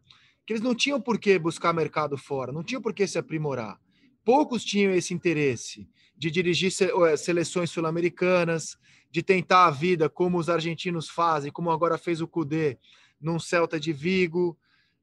que 0.46 0.52
eles 0.52 0.62
não 0.62 0.74
tinham 0.74 1.00
por 1.00 1.18
que 1.18 1.38
buscar 1.38 1.72
mercado 1.72 2.18
fora, 2.18 2.52
não 2.52 2.62
tinham 2.62 2.82
por 2.82 2.92
que 2.92 3.06
se 3.06 3.16
aprimorar. 3.16 3.80
Poucos 4.22 4.62
tinham 4.62 4.92
esse 4.92 5.14
interesse 5.14 5.88
de 6.14 6.30
dirigir 6.30 6.70
eh, 6.70 7.16
seleções 7.16 7.70
sul-americanas, 7.70 8.76
de 9.10 9.22
tentar 9.22 9.64
a 9.64 9.70
vida 9.70 10.10
como 10.10 10.36
os 10.36 10.50
argentinos 10.50 11.08
fazem, 11.08 11.50
como 11.50 11.70
agora 11.70 11.96
fez 11.96 12.20
o 12.20 12.28
Cudê 12.28 12.76
num 13.18 13.38
Celta 13.38 13.80
de 13.80 13.94
Vigo. 13.94 14.58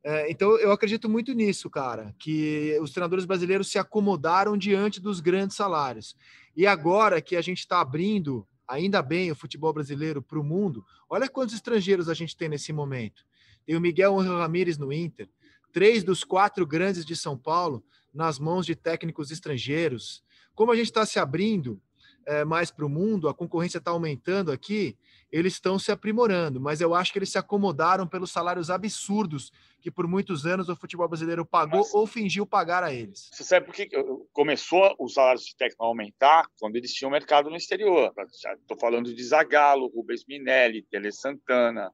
É, 0.09 0.31
então 0.31 0.57
eu 0.57 0.71
acredito 0.71 1.09
muito 1.09 1.33
nisso, 1.33 1.69
cara, 1.69 2.15
que 2.17 2.79
os 2.81 2.91
treinadores 2.91 3.25
brasileiros 3.25 3.67
se 3.69 3.77
acomodaram 3.77 4.57
diante 4.57 5.01
dos 5.01 5.19
grandes 5.19 5.57
salários. 5.57 6.15
E 6.55 6.65
agora 6.65 7.21
que 7.21 7.35
a 7.35 7.41
gente 7.41 7.59
está 7.59 7.81
abrindo 7.81 8.47
ainda 8.65 9.01
bem 9.01 9.29
o 9.29 9.35
futebol 9.35 9.73
brasileiro 9.73 10.21
para 10.21 10.39
o 10.39 10.43
mundo. 10.45 10.85
Olha 11.09 11.27
quantos 11.27 11.53
estrangeiros 11.53 12.07
a 12.07 12.13
gente 12.13 12.37
tem 12.37 12.47
nesse 12.47 12.71
momento. 12.71 13.25
Tem 13.65 13.75
o 13.75 13.81
Miguel 13.81 14.15
Ramírez 14.15 14.77
no 14.77 14.93
Inter, 14.93 15.27
três 15.73 16.05
dos 16.05 16.23
quatro 16.23 16.65
grandes 16.65 17.05
de 17.05 17.13
São 17.13 17.37
Paulo 17.37 17.83
nas 18.13 18.39
mãos 18.39 18.65
de 18.65 18.77
técnicos 18.77 19.29
estrangeiros. 19.29 20.23
Como 20.55 20.71
a 20.71 20.75
gente 20.77 20.85
está 20.85 21.05
se 21.05 21.19
abrindo 21.19 21.81
é, 22.25 22.45
mais 22.45 22.71
para 22.71 22.85
o 22.85 22.89
mundo, 22.89 23.27
a 23.27 23.33
concorrência 23.33 23.79
está 23.79 23.91
aumentando 23.91 24.53
aqui, 24.53 24.97
eles 25.37 25.53
estão 25.53 25.77
se 25.77 25.91
aprimorando, 25.91 26.59
mas 26.59 26.81
eu 26.81 26.95
acho 26.95 27.11
que 27.11 27.19
eles 27.19 27.29
se 27.29 27.37
acomodaram 27.37 28.07
pelos 28.07 28.31
salários 28.31 28.69
absurdos 28.69 29.51
que 29.81 29.91
por 29.91 30.07
muitos 30.07 30.45
anos 30.45 30.67
o 30.67 30.75
futebol 30.75 31.07
brasileiro 31.07 31.45
pagou 31.45 31.87
ou 31.93 32.07
fingiu 32.07 32.45
pagar 32.45 32.83
a 32.83 32.93
eles. 32.93 33.29
Você 33.31 33.43
sabe 33.43 33.67
por 33.67 33.75
que 33.75 33.89
começou 34.33 34.95
os 34.99 35.13
salários 35.13 35.45
de 35.45 35.55
técnico 35.55 35.83
a 35.83 35.87
aumentar 35.87 36.47
quando 36.59 36.75
eles 36.75 36.91
tinham 36.91 37.11
mercado 37.11 37.49
no 37.49 37.55
exterior? 37.55 38.11
Estou 38.19 38.77
falando 38.79 39.13
de 39.13 39.23
Zagallo, 39.23 39.91
Rubens 39.93 40.25
Minelli, 40.27 40.81
Tele 40.81 41.11
Santana, 41.11 41.91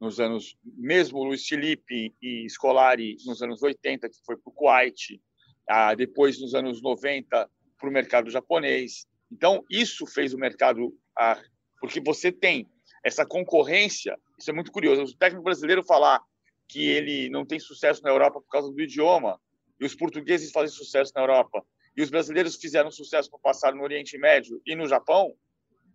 nos 0.00 0.18
anos, 0.18 0.56
mesmo 0.64 1.22
Luiz 1.22 1.46
Felipe 1.46 2.14
e 2.20 2.48
Scolari 2.48 3.16
nos 3.26 3.42
anos 3.42 3.62
80, 3.62 4.08
que 4.08 4.16
foi 4.24 4.36
para 4.36 4.50
o 4.50 4.52
Kuwait, 4.52 5.20
ah, 5.68 5.94
depois 5.94 6.40
nos 6.40 6.54
anos 6.54 6.82
90 6.82 7.48
para 7.78 7.88
o 7.88 7.92
mercado 7.92 8.30
japonês. 8.30 9.06
Então, 9.30 9.62
isso 9.70 10.06
fez 10.06 10.34
o 10.34 10.38
mercado 10.38 10.92
ah, 11.16 11.40
porque 11.80 12.00
você 12.00 12.30
tem 12.30 12.68
essa 13.02 13.24
concorrência. 13.26 14.16
Isso 14.38 14.50
é 14.50 14.52
muito 14.52 14.72
curioso. 14.72 15.02
O 15.02 15.16
técnico 15.16 15.44
brasileiro 15.44 15.82
falar 15.82 16.22
que 16.68 16.88
ele 16.88 17.28
não 17.28 17.44
tem 17.44 17.58
sucesso 17.58 18.02
na 18.02 18.10
Europa 18.10 18.40
por 18.40 18.48
causa 18.48 18.70
do 18.70 18.80
idioma, 18.80 19.40
e 19.80 19.84
os 19.84 19.94
portugueses 19.94 20.52
fazem 20.52 20.76
sucesso 20.76 21.12
na 21.14 21.22
Europa, 21.22 21.64
e 21.96 22.02
os 22.02 22.10
brasileiros 22.10 22.56
fizeram 22.56 22.90
sucesso 22.90 23.30
no 23.32 23.38
passado 23.38 23.76
no 23.76 23.82
Oriente 23.82 24.16
Médio 24.18 24.60
e 24.64 24.76
no 24.76 24.86
Japão, 24.86 25.34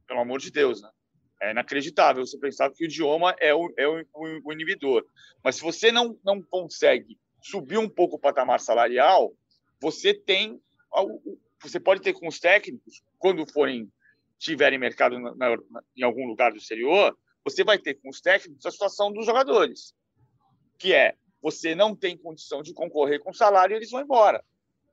pelo 0.08 0.20
amor 0.20 0.39
de 0.39 0.51
Deus, 0.51 0.82
né? 0.82 0.89
É 1.41 1.51
inacreditável 1.51 2.26
você 2.26 2.38
pensar 2.38 2.72
que 2.72 2.84
o 2.84 2.86
idioma 2.86 3.36
é 3.39 3.53
o, 3.53 3.74
é 3.78 3.88
o, 3.88 4.06
o 4.43 4.53
inibidor. 4.53 5.06
Mas 5.43 5.58
se 5.58 5.62
você 5.62 5.91
não, 5.91 6.18
não 6.24 6.41
consegue 6.41 7.18
subir 7.41 7.78
um 7.78 7.89
pouco 7.89 8.16
o 8.16 8.20
patamar 8.20 8.60
salarial, 8.60 9.34
você 9.80 10.14
tem. 10.14 10.60
Você 11.62 11.80
pode 11.80 12.01
ter 12.01 12.14
com 12.14 12.28
os 12.28 12.39
técnicos, 12.39 13.03
quando 13.18 13.45
forem 13.51 13.91
tiverem 14.45 14.77
mercado 14.77 15.19
na, 15.19 15.33
na, 15.35 15.57
em 15.97 16.03
algum 16.03 16.27
lugar 16.27 16.51
do 16.51 16.57
exterior, 16.57 17.17
você 17.43 17.63
vai 17.63 17.77
ter 17.79 17.95
com 17.95 18.09
os 18.09 18.21
técnicos 18.21 18.65
a 18.65 18.71
situação 18.71 19.11
dos 19.11 19.25
jogadores, 19.25 19.93
que 20.77 20.93
é 20.93 21.15
você 21.41 21.75
não 21.75 21.95
tem 21.95 22.17
condição 22.17 22.61
de 22.61 22.73
concorrer 22.73 23.19
com 23.19 23.33
salário 23.33 23.73
e 23.73 23.77
eles 23.77 23.91
vão 23.91 24.01
embora. 24.01 24.43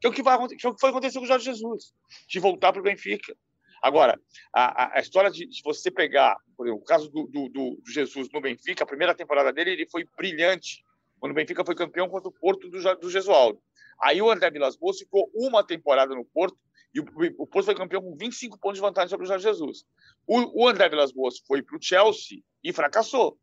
Que 0.00 0.07
é 0.07 0.11
o 0.11 0.12
que, 0.12 0.22
vai, 0.22 0.36
que, 0.48 0.66
é 0.66 0.68
o 0.68 0.74
que 0.74 0.80
foi 0.80 0.90
acontecer 0.90 1.18
com 1.18 1.24
o 1.24 1.28
Jorge 1.28 1.44
Jesus, 1.44 1.94
de 2.28 2.40
voltar 2.40 2.72
para 2.72 2.80
o 2.80 2.84
Benfica. 2.84 3.34
Agora, 3.82 4.20
a, 4.55 4.98
a, 4.98 5.00
história 5.00 5.30
de, 5.30 5.46
de, 5.46 5.62
você 5.62 5.90
pegar, 5.90 6.36
por 6.57 6.66
exemplo, 6.66 6.82
o 6.82 6.84
caso 6.84 7.09
do, 7.11 7.26
do, 7.26 7.48
do, 7.48 7.82
Jesus 7.86 8.28
no 8.32 8.40
Benfica, 8.40 8.84
a 8.84 8.86
primeira 8.86 9.14
temporada 9.14 9.53
dele, 9.53 9.70
ele 9.70 9.88
foi 9.90 10.05
brilhante, 10.16 10.84
quando 11.23 11.31
o 11.31 11.35
Benfica 11.37 11.64
foi 11.64 11.77
campeão 11.77 12.09
contra 12.09 12.29
o 12.29 12.33
Porto 12.33 12.68
do, 12.68 12.97
do 12.97 13.09
Gesualdo. 13.09 13.62
Aí 14.03 14.20
o 14.20 14.29
André 14.29 14.51
Vilas 14.51 14.75
Boas 14.75 14.99
ficou 14.99 15.31
uma 15.33 15.64
temporada 15.64 16.16
no 16.16 16.25
Porto 16.25 16.59
e 16.93 16.99
o, 16.99 17.05
o 17.39 17.47
Porto 17.47 17.66
foi 17.66 17.77
campeão 17.77 18.03
com 18.03 18.16
25 18.16 18.59
pontos 18.59 18.79
de 18.79 18.81
vantagem 18.81 19.09
sobre 19.09 19.25
o 19.25 19.29
Jorge 19.29 19.45
Jesus. 19.45 19.85
O, 20.27 20.64
o 20.64 20.68
André 20.68 20.89
Vilas 20.89 21.12
Boas 21.12 21.39
foi 21.47 21.62
para 21.62 21.77
o 21.77 21.81
Chelsea 21.81 22.43
e 22.64 22.73
fracassou. 22.73 23.39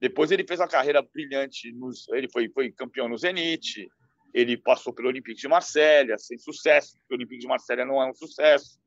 Depois 0.00 0.30
ele 0.30 0.46
fez 0.46 0.60
uma 0.60 0.68
carreira 0.68 1.02
brilhante, 1.02 1.72
nos, 1.72 2.06
ele 2.10 2.30
foi, 2.30 2.48
foi 2.50 2.70
campeão 2.70 3.08
no 3.08 3.18
Zenit, 3.18 3.88
ele 4.32 4.56
passou 4.56 4.92
pelo 4.92 5.08
Olympique 5.08 5.40
de 5.40 5.48
Marselha, 5.48 6.16
sem 6.18 6.38
sucesso, 6.38 6.92
porque 7.00 7.14
o 7.14 7.16
Olympique 7.16 7.40
de 7.40 7.48
Marselha 7.48 7.84
não 7.84 8.00
é 8.00 8.08
um 8.08 8.14
sucesso. 8.14 8.78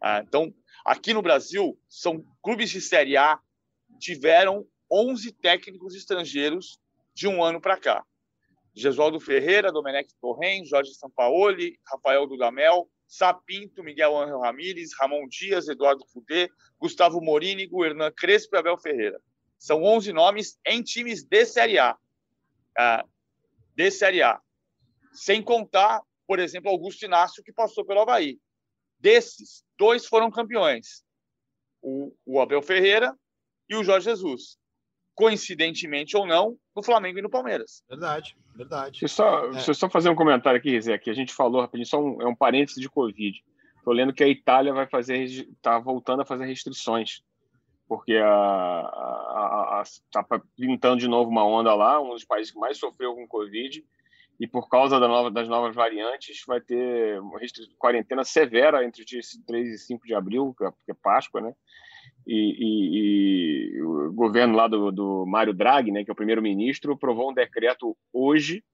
Ah, 0.00 0.24
então, 0.26 0.50
aqui 0.82 1.12
no 1.12 1.20
Brasil, 1.20 1.78
são 1.90 2.24
clubes 2.42 2.70
de 2.70 2.80
Série 2.80 3.18
A 3.18 3.38
tiveram 4.00 4.66
11 4.90 5.30
técnicos 5.32 5.94
estrangeiros 5.94 6.82
de 7.14 7.28
um 7.28 7.42
ano 7.42 7.60
para 7.60 7.78
cá. 7.78 8.04
Gesualdo 8.74 9.20
Ferreira, 9.20 9.70
Domenech 9.70 10.12
Torren, 10.20 10.64
Jorge 10.64 10.94
Sampaoli, 10.94 11.78
Rafael 11.86 12.26
Dudamel, 12.26 12.90
Sapinto, 13.06 13.84
Miguel 13.84 14.16
Ángel 14.16 14.40
Ramírez, 14.40 14.90
Ramon 14.98 15.28
Dias, 15.28 15.68
Eduardo 15.68 16.04
Fudê, 16.12 16.50
Gustavo 16.78 17.20
Morínigo, 17.20 17.84
Hernan 17.84 18.10
Crespo 18.10 18.56
e 18.56 18.58
Abel 18.58 18.76
Ferreira. 18.76 19.20
São 19.58 19.84
11 19.84 20.12
nomes 20.12 20.58
em 20.66 20.82
times 20.82 21.22
de 21.22 21.46
Série 21.46 21.78
A. 21.78 21.96
Uh, 22.76 23.08
de 23.76 23.90
Série 23.90 24.22
A. 24.22 24.40
Sem 25.12 25.40
contar, 25.40 26.02
por 26.26 26.40
exemplo, 26.40 26.70
Augusto 26.70 27.04
Inácio, 27.04 27.44
que 27.44 27.52
passou 27.52 27.84
pelo 27.84 28.00
Havaí. 28.00 28.40
Desses, 28.98 29.64
dois 29.78 30.06
foram 30.06 30.30
campeões. 30.30 31.04
O 31.80 32.40
Abel 32.40 32.62
Ferreira 32.62 33.16
e 33.68 33.76
o 33.76 33.84
Jorge 33.84 34.06
Jesus 34.10 34.58
coincidentemente 35.14 36.16
ou 36.16 36.26
não, 36.26 36.58
no 36.74 36.82
Flamengo 36.82 37.18
e 37.18 37.22
no 37.22 37.30
Palmeiras. 37.30 37.84
Verdade, 37.88 38.36
verdade. 38.54 39.00
Deixa 39.00 39.04
eu 39.04 39.08
só, 39.08 39.46
é. 39.46 39.50
deixa 39.52 39.70
eu 39.70 39.74
só 39.74 39.88
fazer 39.88 40.08
um 40.08 40.14
comentário 40.14 40.58
aqui, 40.58 40.80
Zé, 40.80 40.98
que 40.98 41.10
a 41.10 41.14
gente 41.14 41.32
falou 41.32 41.60
rapidinho, 41.60 41.86
só 41.86 42.00
um, 42.00 42.22
é 42.22 42.26
um 42.26 42.34
parênteses 42.34 42.80
de 42.80 42.88
Covid. 42.88 43.42
Estou 43.76 43.92
lendo 43.92 44.12
que 44.12 44.24
a 44.24 44.28
Itália 44.28 44.72
vai 44.72 44.86
fazer, 44.86 45.22
está 45.22 45.78
voltando 45.78 46.22
a 46.22 46.26
fazer 46.26 46.46
restrições 46.46 47.22
porque 47.88 48.14
está 48.14 49.84
pintando 50.56 50.98
de 50.98 51.08
novo 51.08 51.30
uma 51.30 51.46
onda 51.46 51.74
lá, 51.74 52.00
um 52.00 52.10
dos 52.10 52.24
países 52.24 52.52
que 52.52 52.58
mais 52.58 52.78
sofreu 52.78 53.14
com 53.14 53.28
Covid, 53.28 53.84
e 54.40 54.48
por 54.48 54.68
causa 54.68 54.98
da 54.98 55.06
nova, 55.06 55.30
das 55.30 55.48
novas 55.48 55.74
variantes 55.74 56.42
vai 56.46 56.60
ter 56.60 57.20
uma 57.20 57.38
quarentena 57.78 58.24
severa 58.24 58.84
entre 58.84 59.02
os 59.02 59.06
dias 59.06 59.38
3 59.46 59.68
e 59.68 59.78
5 59.78 60.06
de 60.06 60.14
abril, 60.14 60.54
que 60.56 60.64
é, 60.64 60.72
é 60.88 60.94
Páscoa, 60.94 61.40
né? 61.40 61.54
E, 62.26 62.56
e, 62.58 63.76
e, 63.76 63.82
o 63.82 64.12
governo 64.12 64.56
lá 64.56 64.66
do, 64.66 64.90
do 64.90 65.26
Mário 65.26 65.52
Draghi, 65.52 65.90
né, 65.90 66.04
que 66.04 66.10
é 66.10 66.12
o 66.12 66.16
primeiro-ministro, 66.16 66.92
aprovou 66.92 67.30
um 67.30 67.34
decreto 67.34 67.96
hoje 68.12 68.64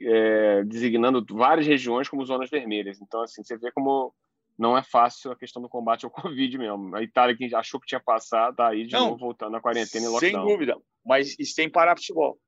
é, 0.00 0.64
designando 0.64 1.24
várias 1.30 1.66
regiões 1.66 2.08
como 2.08 2.24
zonas 2.24 2.50
vermelhas. 2.50 3.00
Então, 3.00 3.22
assim, 3.22 3.42
você 3.42 3.56
vê 3.56 3.70
como 3.72 4.12
não 4.58 4.76
é 4.76 4.82
fácil 4.82 5.30
a 5.30 5.36
questão 5.36 5.62
do 5.62 5.68
combate 5.68 6.04
ao 6.04 6.10
Covid 6.12 6.58
mesmo. 6.58 6.94
A 6.96 7.02
Itália, 7.02 7.36
que 7.36 7.54
achou 7.54 7.80
que 7.80 7.86
tinha 7.86 8.00
passado, 8.00 8.52
está 8.52 8.68
aí 8.68 8.86
de 8.86 8.92
não, 8.92 9.10
novo 9.10 9.18
voltando 9.18 9.56
à 9.56 9.60
quarentena 9.60 10.06
e 10.06 10.08
lockdown. 10.08 10.42
Sem 10.44 10.52
dúvida, 10.52 10.76
mas 11.04 11.38
e 11.38 11.44
sem 11.44 11.68
parar 11.70 11.96
futebol 11.96 12.38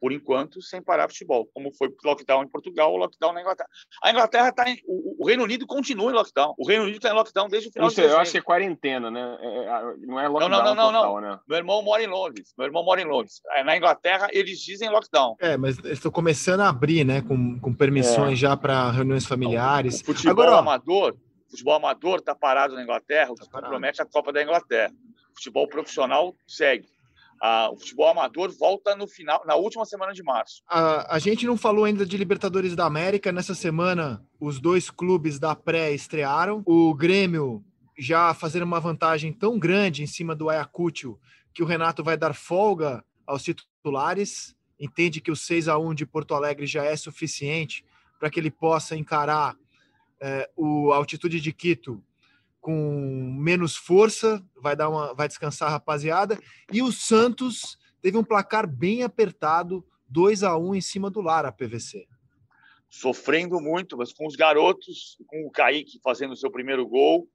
por 0.00 0.12
enquanto, 0.12 0.62
sem 0.62 0.82
parar 0.82 1.08
futebol, 1.08 1.48
como 1.52 1.72
foi 1.74 1.88
o 1.88 1.94
lockdown 2.04 2.44
em 2.44 2.48
Portugal, 2.48 2.92
o 2.92 2.96
lockdown 2.96 3.32
na 3.32 3.40
Inglaterra. 3.40 3.68
A 4.02 4.10
Inglaterra 4.10 4.48
está 4.48 4.70
em. 4.70 4.78
O, 4.86 5.26
Reino 5.26 5.44
Unido 5.44 5.66
continua 5.66 6.10
em 6.10 6.14
lockdown. 6.14 6.54
O 6.56 6.66
Reino 6.66 6.84
Unido 6.84 6.96
está 6.96 7.10
em 7.10 7.14
lockdown 7.14 7.48
desde 7.48 7.68
o 7.68 7.72
final 7.72 7.90
sei, 7.90 8.06
de 8.06 8.12
Eu 8.12 8.18
acho 8.18 8.32
que 8.32 8.38
é 8.38 8.42
quarentena, 8.42 9.10
né? 9.10 9.38
É, 9.40 9.46
é, 9.46 10.06
não 10.06 10.20
é 10.20 10.28
lockdown. 10.28 10.48
Não, 10.48 10.64
não, 10.64 10.74
não, 10.74 10.92
total, 10.92 11.20
não. 11.20 11.20
Né? 11.20 11.38
Meu 11.48 11.58
irmão 11.58 11.82
mora 11.82 12.02
em 12.02 12.06
Londres. 12.06 12.54
Meu 12.56 12.66
irmão 12.66 12.84
mora 12.84 13.00
em 13.00 13.04
Londres. 13.04 13.40
É, 13.56 13.64
na 13.64 13.76
Inglaterra, 13.76 14.28
eles 14.32 14.60
dizem 14.60 14.88
lockdown. 14.88 15.36
É, 15.40 15.56
mas 15.56 15.78
eles 15.78 15.98
estão 15.98 16.10
começando 16.10 16.60
a 16.60 16.68
abrir, 16.68 17.04
né? 17.04 17.20
Com, 17.22 17.58
com 17.58 17.74
permissões 17.74 18.34
é. 18.34 18.36
já 18.36 18.56
para 18.56 18.90
reuniões 18.90 19.26
familiares. 19.26 20.00
O 20.00 20.04
futebol 20.04 20.44
Agora, 20.44 20.58
amador. 20.58 21.16
O 21.48 21.50
futebol 21.50 21.74
amador 21.74 22.18
está 22.18 22.34
parado 22.34 22.74
na 22.74 22.82
Inglaterra, 22.82 23.32
o 23.32 23.34
que 23.34 23.48
tá 23.48 23.60
compromete 23.60 24.02
a 24.02 24.04
Copa 24.04 24.32
da 24.32 24.42
Inglaterra. 24.42 24.92
O 25.32 25.36
futebol 25.36 25.66
profissional 25.66 26.34
segue. 26.46 26.86
Ah, 27.40 27.70
o 27.72 27.78
futebol 27.78 28.08
amador 28.08 28.50
volta 28.50 28.96
no 28.96 29.06
final, 29.06 29.42
na 29.46 29.54
última 29.54 29.84
semana 29.84 30.12
de 30.12 30.22
março. 30.22 30.62
A, 30.68 31.14
a 31.14 31.18
gente 31.18 31.46
não 31.46 31.56
falou 31.56 31.84
ainda 31.84 32.04
de 32.04 32.16
Libertadores 32.16 32.74
da 32.74 32.84
América. 32.84 33.30
Nessa 33.30 33.54
semana, 33.54 34.24
os 34.40 34.60
dois 34.60 34.90
clubes 34.90 35.38
da 35.38 35.54
pré 35.54 35.92
estrearam. 35.92 36.62
O 36.66 36.94
Grêmio 36.94 37.64
já 37.98 38.32
fazendo 38.34 38.62
uma 38.62 38.80
vantagem 38.80 39.32
tão 39.32 39.58
grande 39.58 40.02
em 40.02 40.06
cima 40.06 40.34
do 40.34 40.48
Ayacucho 40.48 41.18
que 41.52 41.62
o 41.62 41.66
Renato 41.66 42.04
vai 42.04 42.16
dar 42.16 42.34
folga 42.34 43.04
aos 43.26 43.42
titulares. 43.42 44.54
Entende 44.78 45.20
que 45.20 45.30
o 45.30 45.36
6 45.36 45.68
a 45.68 45.76
1 45.76 45.94
de 45.94 46.06
Porto 46.06 46.34
Alegre 46.34 46.66
já 46.66 46.84
é 46.84 46.96
suficiente 46.96 47.84
para 48.18 48.30
que 48.30 48.38
ele 48.38 48.50
possa 48.50 48.96
encarar 48.96 49.56
é, 50.20 50.48
o 50.56 50.92
altitude 50.92 51.40
de 51.40 51.52
Quito 51.52 52.02
com 52.68 53.34
menos 53.40 53.76
força, 53.76 54.44
vai 54.60 54.76
dar 54.76 54.90
uma, 54.90 55.14
vai 55.14 55.26
descansar 55.26 55.68
a 55.68 55.70
rapaziada. 55.70 56.38
E 56.70 56.82
o 56.82 56.92
Santos 56.92 57.78
teve 58.02 58.18
um 58.18 58.22
placar 58.22 58.68
bem 58.68 59.02
apertado, 59.02 59.82
2 60.06 60.42
a 60.42 60.54
1 60.58 60.74
em 60.74 60.80
cima 60.82 61.08
do 61.08 61.22
Lara 61.22 61.50
PVC. 61.50 62.06
Sofrendo 62.86 63.58
muito, 63.58 63.96
mas 63.96 64.12
com 64.12 64.26
os 64.26 64.36
garotos, 64.36 65.16
com 65.28 65.46
o 65.46 65.50
Kaique 65.50 65.98
fazendo 66.04 66.32
o 66.32 66.36
seu 66.36 66.50
primeiro 66.50 66.86
gol, 66.86 67.26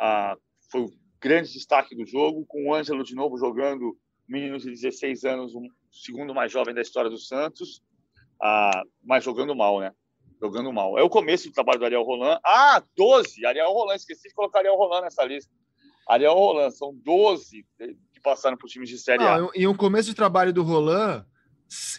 ah, 0.00 0.36
foi 0.68 0.80
o 0.80 0.90
grande 1.20 1.52
destaque 1.52 1.94
do 1.94 2.04
jogo, 2.04 2.44
com 2.48 2.66
o 2.66 2.74
Ângelo 2.74 3.04
de 3.04 3.14
novo 3.14 3.38
jogando, 3.38 3.96
menino 4.26 4.58
de 4.58 4.68
16 4.68 5.22
anos, 5.22 5.54
o 5.54 5.62
segundo 5.92 6.34
mais 6.34 6.50
jovem 6.50 6.74
da 6.74 6.82
história 6.82 7.08
do 7.08 7.18
Santos, 7.18 7.80
ah, 8.42 8.82
mas 9.00 9.22
jogando 9.22 9.54
mal, 9.54 9.78
né? 9.78 9.92
Jogando 10.42 10.72
mal. 10.72 10.98
É 10.98 11.02
o 11.02 11.08
começo 11.08 11.48
do 11.48 11.54
trabalho 11.54 11.78
do 11.78 11.84
Ariel 11.84 12.02
Roland. 12.02 12.40
Ah, 12.44 12.82
12! 12.96 13.46
Ariel 13.46 13.70
Roland, 13.70 13.94
esqueci 13.94 14.28
de 14.28 14.34
colocar 14.34 14.58
Ariel 14.58 14.74
Roland 14.74 15.02
nessa 15.02 15.22
lista. 15.24 15.52
Ariel 16.08 16.34
Roland, 16.34 16.72
são 16.72 16.92
12 16.92 17.64
que 18.12 18.20
passaram 18.20 18.56
para 18.56 18.66
os 18.66 18.72
times 18.72 18.88
de 18.88 18.98
Série 18.98 19.22
A. 19.22 19.38
e 19.54 19.68
o 19.68 19.74
começo 19.74 20.08
de 20.08 20.16
trabalho 20.16 20.52
do 20.52 20.64
Roland, 20.64 21.24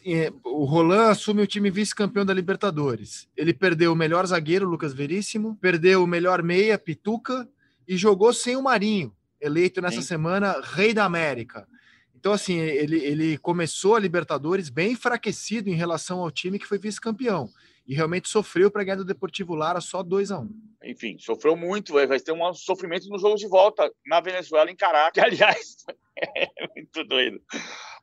é, 0.05 0.31
o 0.43 0.65
Roland 0.65 1.11
assume 1.11 1.41
o 1.41 1.47
time 1.47 1.71
vice-campeão 1.71 2.25
da 2.25 2.33
Libertadores. 2.33 3.29
Ele 3.35 3.53
perdeu 3.53 3.93
o 3.93 3.95
melhor 3.95 4.25
zagueiro, 4.27 4.67
Lucas 4.67 4.93
Veríssimo, 4.93 5.57
perdeu 5.61 6.03
o 6.03 6.07
melhor 6.07 6.43
meia, 6.43 6.77
Pituca, 6.77 7.47
e 7.87 7.95
jogou 7.95 8.33
sem 8.33 8.57
o 8.57 8.61
Marinho, 8.61 9.15
eleito 9.39 9.81
nessa 9.81 10.01
Sim. 10.01 10.07
semana 10.07 10.59
rei 10.61 10.93
da 10.93 11.05
América. 11.05 11.65
Então, 12.13 12.33
assim, 12.33 12.57
ele, 12.57 12.97
ele 12.99 13.37
começou 13.37 13.95
a 13.95 13.99
Libertadores 13.99 14.69
bem 14.69 14.91
enfraquecido 14.91 15.69
em 15.69 15.75
relação 15.75 16.19
ao 16.19 16.31
time 16.31 16.59
que 16.59 16.67
foi 16.67 16.77
vice-campeão 16.77 17.49
e 17.85 17.93
realmente 17.93 18.29
sofreu 18.29 18.71
para 18.71 18.83
ganhar 18.83 18.97
do 18.97 19.05
Deportivo 19.05 19.55
Lara 19.55 19.81
só 19.81 20.01
2 20.01 20.31
a 20.31 20.39
1 20.39 20.43
um. 20.43 20.49
Enfim, 20.85 21.17
sofreu 21.17 21.55
muito, 21.55 21.93
vai 21.93 22.19
ter 22.19 22.31
um 22.31 22.53
sofrimento 22.53 23.07
no 23.07 23.17
jogo 23.17 23.35
de 23.35 23.47
volta 23.47 23.89
na 24.05 24.19
Venezuela, 24.19 24.69
em 24.69 24.75
Caracas, 24.75 25.13
que, 25.13 25.19
aliás, 25.25 25.85
é 26.17 26.47
muito 26.75 27.03
doido. 27.05 27.41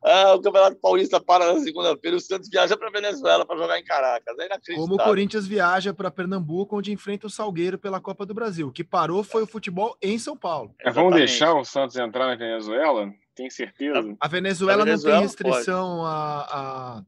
Ah, 0.03 0.35
o 0.35 0.41
Campeonato 0.41 0.77
Paulista 0.77 1.21
para 1.21 1.53
na 1.53 1.61
segunda-feira, 1.61 2.17
o 2.17 2.21
Santos 2.21 2.49
viaja 2.49 2.77
para 2.77 2.91
Venezuela 2.91 3.45
para 3.45 3.59
jogar 3.59 3.79
em 3.79 3.85
Caracas. 3.85 4.35
É 4.39 4.75
Como 4.75 4.95
o 4.95 4.99
Corinthians 4.99 5.47
viaja 5.47 5.93
para 5.93 6.11
Pernambuco, 6.11 6.79
onde 6.79 6.91
enfrenta 6.91 7.27
o 7.27 7.31
Salgueiro 7.31 7.79
pela 7.79 8.01
Copa 8.01 8.25
do 8.25 8.33
Brasil. 8.33 8.69
O 8.69 8.73
que 8.73 8.83
parou 8.83 9.23
foi 9.23 9.43
o 9.43 9.47
futebol 9.47 9.97
em 10.01 10.19
São 10.19 10.37
Paulo. 10.37 10.75
É, 10.81 10.91
vamos 10.91 11.15
deixar 11.15 11.55
o 11.55 11.65
Santos 11.65 11.97
entrar 11.97 12.27
na 12.27 12.35
Venezuela? 12.35 13.13
Tem 13.35 13.51
certeza? 13.51 14.17
A 14.19 14.29
Venezuela, 14.29 14.83
a 14.83 14.85
Venezuela 14.87 15.17
não 15.17 15.27
tem 15.27 15.29
restrição 15.29 16.05
a, 16.07 16.41
a 16.41 17.03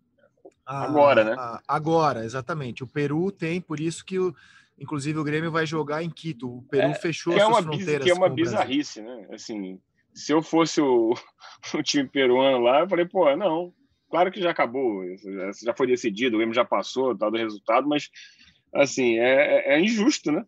agora, 0.67 1.25
né? 1.25 1.61
agora, 1.67 2.25
exatamente. 2.25 2.83
O 2.83 2.87
Peru 2.87 3.31
tem, 3.31 3.61
por 3.61 3.81
isso 3.81 4.05
que 4.05 4.19
o, 4.19 4.35
inclusive 4.79 5.19
o 5.19 5.25
Grêmio 5.25 5.51
vai 5.51 5.67
jogar 5.67 6.03
em 6.03 6.11
Quito. 6.11 6.59
O 6.59 6.63
Peru 6.63 6.89
é, 6.89 6.95
fechou 6.95 7.35
é 7.35 7.41
suas 7.41 7.65
fronteiras. 7.65 8.05
Que 8.05 8.11
é 8.11 8.15
uma 8.15 8.29
bizarrice, 8.29 9.01
né? 9.01 9.27
Assim, 9.33 9.81
se 10.15 10.33
eu 10.33 10.43
fosse 10.43 10.81
o, 10.81 11.15
o, 11.75 11.83
time 11.83 12.09
peruano 12.09 12.59
lá, 12.59 12.81
eu 12.81 12.89
falei, 12.89 13.07
pô, 13.07 13.35
não, 13.37 13.73
claro 14.11 14.31
que 14.31 14.41
já 14.41 14.51
acabou, 14.51 15.03
já 15.63 15.75
foi 15.75 15.87
decidido, 15.87 16.37
o 16.37 16.39
Grêmio 16.39 16.55
já 16.55 16.65
passou, 16.65 17.17
tal 17.17 17.31
do 17.31 17.39
resultado, 17.39 17.89
mas 17.89 18.11
assim, 18.75 19.19
é, 19.19 19.75
é, 19.75 19.75
é 19.75 19.81
injusto, 19.81 20.31
né? 20.31 20.45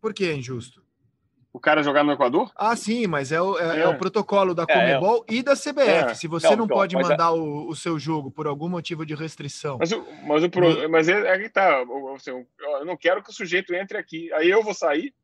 Por 0.00 0.14
que 0.14 0.24
é 0.24 0.34
injusto? 0.34 0.85
O 1.56 1.58
cara 1.58 1.82
jogar 1.82 2.04
no 2.04 2.12
Equador? 2.12 2.52
Ah, 2.54 2.76
sim, 2.76 3.06
mas 3.06 3.32
é 3.32 3.40
o, 3.40 3.58
é, 3.58 3.78
é. 3.78 3.80
é 3.80 3.88
o 3.88 3.96
protocolo 3.96 4.54
da 4.54 4.64
é, 4.64 4.74
Comebol 4.74 5.24
e 5.26 5.42
da 5.42 5.54
CBF. 5.54 6.10
É. 6.10 6.14
Se 6.14 6.28
você 6.28 6.50
não, 6.50 6.58
não 6.58 6.68
pode 6.68 6.94
mandar 6.94 7.32
o, 7.32 7.66
o, 7.66 7.74
seu 7.74 7.98
jogo 7.98 8.30
por 8.30 8.46
algum 8.46 8.68
motivo 8.68 9.06
de 9.06 9.14
restrição. 9.14 9.78
Mas, 9.78 9.90
o, 9.90 10.06
mas, 10.24 10.44
o 10.44 10.50
pro, 10.50 10.90
mas 10.90 11.08
é, 11.08 11.38
que 11.38 11.48
tá. 11.48 11.82
Assim, 12.14 12.30
eu 12.30 12.84
não 12.84 12.94
quero 12.94 13.22
que 13.22 13.30
o 13.30 13.32
sujeito 13.32 13.74
entre 13.74 13.96
aqui. 13.96 14.30
Aí 14.34 14.50
eu 14.50 14.62
vou 14.62 14.74
sair. 14.74 15.14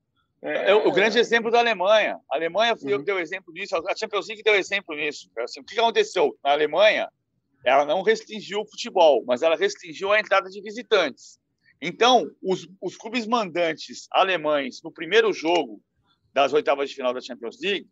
É, 0.41 0.74
o 0.74 0.91
grande 0.91 1.18
exemplo 1.18 1.51
da 1.51 1.59
Alemanha. 1.59 2.18
A 2.33 2.37
Alemanha 2.37 2.74
uhum. 2.83 3.05
deu 3.05 3.18
exemplo 3.18 3.53
nisso, 3.53 3.76
a 3.76 3.95
Champions 3.95 4.26
League 4.26 4.43
deu 4.43 4.55
exemplo 4.55 4.97
nisso. 4.97 5.30
Assim, 5.39 5.61
o 5.61 5.64
que 5.64 5.78
aconteceu? 5.78 6.35
Na 6.43 6.53
Alemanha, 6.53 7.11
ela 7.62 7.85
não 7.85 8.01
restringiu 8.01 8.61
o 8.61 8.66
futebol, 8.66 9.22
mas 9.26 9.43
ela 9.43 9.55
restringiu 9.55 10.11
a 10.12 10.18
entrada 10.18 10.49
de 10.49 10.62
visitantes. 10.62 11.39
Então, 11.78 12.26
os, 12.43 12.66
os 12.80 12.97
clubes 12.97 13.26
mandantes 13.26 14.07
alemães, 14.11 14.80
no 14.83 14.91
primeiro 14.91 15.30
jogo, 15.30 15.78
das 16.33 16.53
oitavas 16.53 16.91
de 16.91 16.97
final 16.97 17.12
da 17.12 17.20
Champions 17.20 17.59
League, 17.61 17.89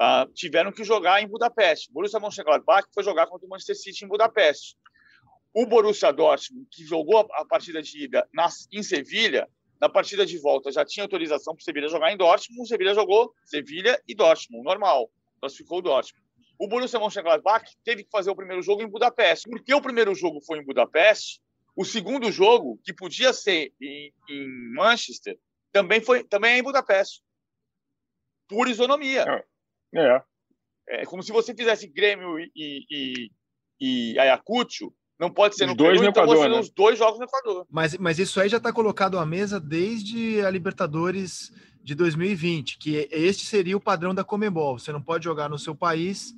uh, 0.00 0.30
tiveram 0.32 0.72
que 0.72 0.84
jogar 0.84 1.22
em 1.22 1.28
Budapeste. 1.28 1.90
O 1.90 1.94
Borussia 1.94 2.20
Mönchengladbach 2.20 2.88
foi 2.92 3.02
jogar 3.02 3.26
contra 3.26 3.46
o 3.46 3.48
Manchester 3.48 3.76
City 3.76 4.04
em 4.04 4.08
Budapeste. 4.08 4.76
O 5.52 5.66
Borussia 5.66 6.12
Dortmund, 6.12 6.66
que 6.70 6.84
jogou 6.84 7.28
a 7.32 7.44
partida 7.44 7.80
de 7.80 8.04
ida 8.04 8.28
na, 8.32 8.48
em 8.72 8.82
Sevilha, 8.82 9.48
na 9.80 9.88
partida 9.88 10.24
de 10.24 10.38
volta 10.38 10.72
já 10.72 10.84
tinha 10.84 11.04
autorização 11.04 11.54
para 11.54 11.60
o 11.60 11.64
Sevilha 11.64 11.88
jogar 11.88 12.12
em 12.12 12.16
Dortmund, 12.16 12.62
o 12.62 12.66
Sevilha 12.66 12.94
jogou 12.94 13.32
Sevilha 13.44 14.00
e 14.08 14.14
Dortmund, 14.14 14.64
normal, 14.64 15.10
classificou 15.40 15.78
o 15.78 15.82
Dortmund. 15.82 16.24
O 16.58 16.68
Borussia 16.68 16.98
Mönchengladbach 16.98 17.64
teve 17.84 18.04
que 18.04 18.10
fazer 18.10 18.30
o 18.30 18.36
primeiro 18.36 18.62
jogo 18.62 18.82
em 18.82 18.88
Budapeste. 18.88 19.48
Porque 19.48 19.74
o 19.74 19.82
primeiro 19.82 20.14
jogo 20.14 20.40
foi 20.40 20.58
em 20.58 20.64
Budapeste, 20.64 21.40
o 21.76 21.84
segundo 21.84 22.30
jogo, 22.30 22.78
que 22.84 22.92
podia 22.92 23.32
ser 23.32 23.72
em, 23.80 24.12
em 24.30 24.72
Manchester, 24.74 25.36
também 25.72 26.00
foi 26.00 26.22
também 26.22 26.52
é 26.52 26.58
em 26.58 26.62
Budapeste 26.62 27.23
por 28.48 28.68
isonomia. 28.68 29.44
É. 29.94 30.00
é. 30.00 30.22
É 30.86 31.04
como 31.06 31.22
se 31.22 31.32
você 31.32 31.54
fizesse 31.54 31.86
Grêmio 31.86 32.38
e, 32.38 32.50
e, 32.54 33.30
e 33.80 34.18
Ayacucho, 34.18 34.92
não 35.18 35.30
pode 35.30 35.56
ser 35.56 35.64
os 35.64 35.70
no 35.70 35.76
dois 35.76 35.92
Peru, 35.92 36.02
no 36.02 36.10
então 36.10 36.24
Equador, 36.24 36.50
né? 36.50 36.60
os 36.60 36.70
dois 36.70 36.98
jogos 36.98 37.18
no 37.18 37.24
Equador. 37.24 37.66
Mas, 37.70 37.96
mas 37.96 38.18
isso 38.18 38.40
aí 38.40 38.48
já 38.48 38.58
está 38.58 38.72
colocado 38.72 39.18
à 39.18 39.24
mesa 39.24 39.58
desde 39.58 40.44
a 40.44 40.50
Libertadores 40.50 41.52
de 41.82 41.94
2020, 41.94 42.78
que 42.78 43.08
este 43.10 43.46
seria 43.46 43.76
o 43.76 43.80
padrão 43.80 44.14
da 44.14 44.24
Comebol. 44.24 44.78
Você 44.78 44.92
não 44.92 45.02
pode 45.02 45.24
jogar 45.24 45.48
no 45.48 45.58
seu 45.58 45.74
país, 45.74 46.34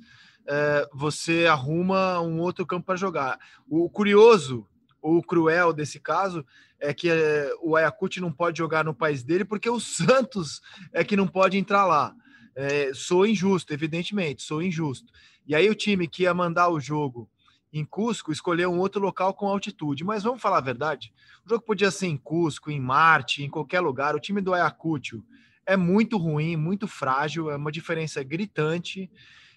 é, 0.47 0.87
você 0.93 1.45
arruma 1.47 2.21
um 2.21 2.39
outro 2.39 2.65
campo 2.65 2.85
para 2.85 2.95
jogar. 2.95 3.39
O 3.67 3.89
curioso, 3.89 4.67
o 5.01 5.21
cruel 5.21 5.73
desse 5.73 5.99
caso, 5.99 6.45
é 6.79 6.93
que 6.93 7.09
é, 7.09 7.51
o 7.61 7.75
Ayacucho 7.75 8.21
não 8.21 8.31
pode 8.31 8.57
jogar 8.57 8.83
no 8.85 8.93
país 8.93 9.23
dele 9.23 9.45
porque 9.45 9.69
o 9.69 9.79
Santos 9.79 10.61
é 10.93 11.03
que 11.03 11.15
não 11.15 11.27
pode 11.27 11.57
entrar 11.57 11.85
lá. 11.85 12.13
É, 12.55 12.91
sou 12.93 13.25
injusto, 13.25 13.73
evidentemente, 13.73 14.41
sou 14.41 14.61
injusto. 14.61 15.11
E 15.45 15.55
aí 15.55 15.69
o 15.69 15.75
time 15.75 16.07
que 16.07 16.23
ia 16.23 16.33
mandar 16.33 16.69
o 16.69 16.79
jogo 16.79 17.29
em 17.71 17.85
Cusco 17.85 18.31
escolheu 18.31 18.71
um 18.71 18.79
outro 18.79 19.01
local 19.01 19.33
com 19.33 19.47
altitude. 19.47 20.03
Mas 20.03 20.23
vamos 20.23 20.41
falar 20.41 20.57
a 20.57 20.61
verdade, 20.61 21.13
o 21.45 21.49
jogo 21.49 21.63
podia 21.63 21.91
ser 21.91 22.07
em 22.07 22.17
Cusco, 22.17 22.71
em 22.71 22.79
Marte, 22.79 23.43
em 23.43 23.49
qualquer 23.49 23.79
lugar. 23.79 24.15
O 24.15 24.19
time 24.19 24.41
do 24.41 24.53
Ayacucho 24.53 25.23
é 25.65 25.77
muito 25.77 26.17
ruim, 26.17 26.55
muito 26.55 26.87
frágil, 26.87 27.51
é 27.51 27.55
uma 27.55 27.71
diferença 27.71 28.23
gritante. 28.23 29.09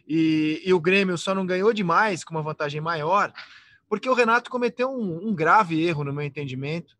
E, 0.06 0.60
e 0.64 0.72
o 0.74 0.80
Grêmio 0.80 1.16
só 1.16 1.34
não 1.34 1.46
ganhou 1.46 1.72
demais 1.72 2.24
com 2.24 2.34
uma 2.34 2.42
vantagem 2.42 2.80
maior, 2.80 3.32
porque 3.90 4.08
o 4.08 4.14
Renato 4.14 4.48
cometeu 4.48 4.88
um, 4.88 5.30
um 5.30 5.34
grave 5.34 5.84
erro, 5.84 6.04
no 6.04 6.12
meu 6.12 6.24
entendimento, 6.24 6.96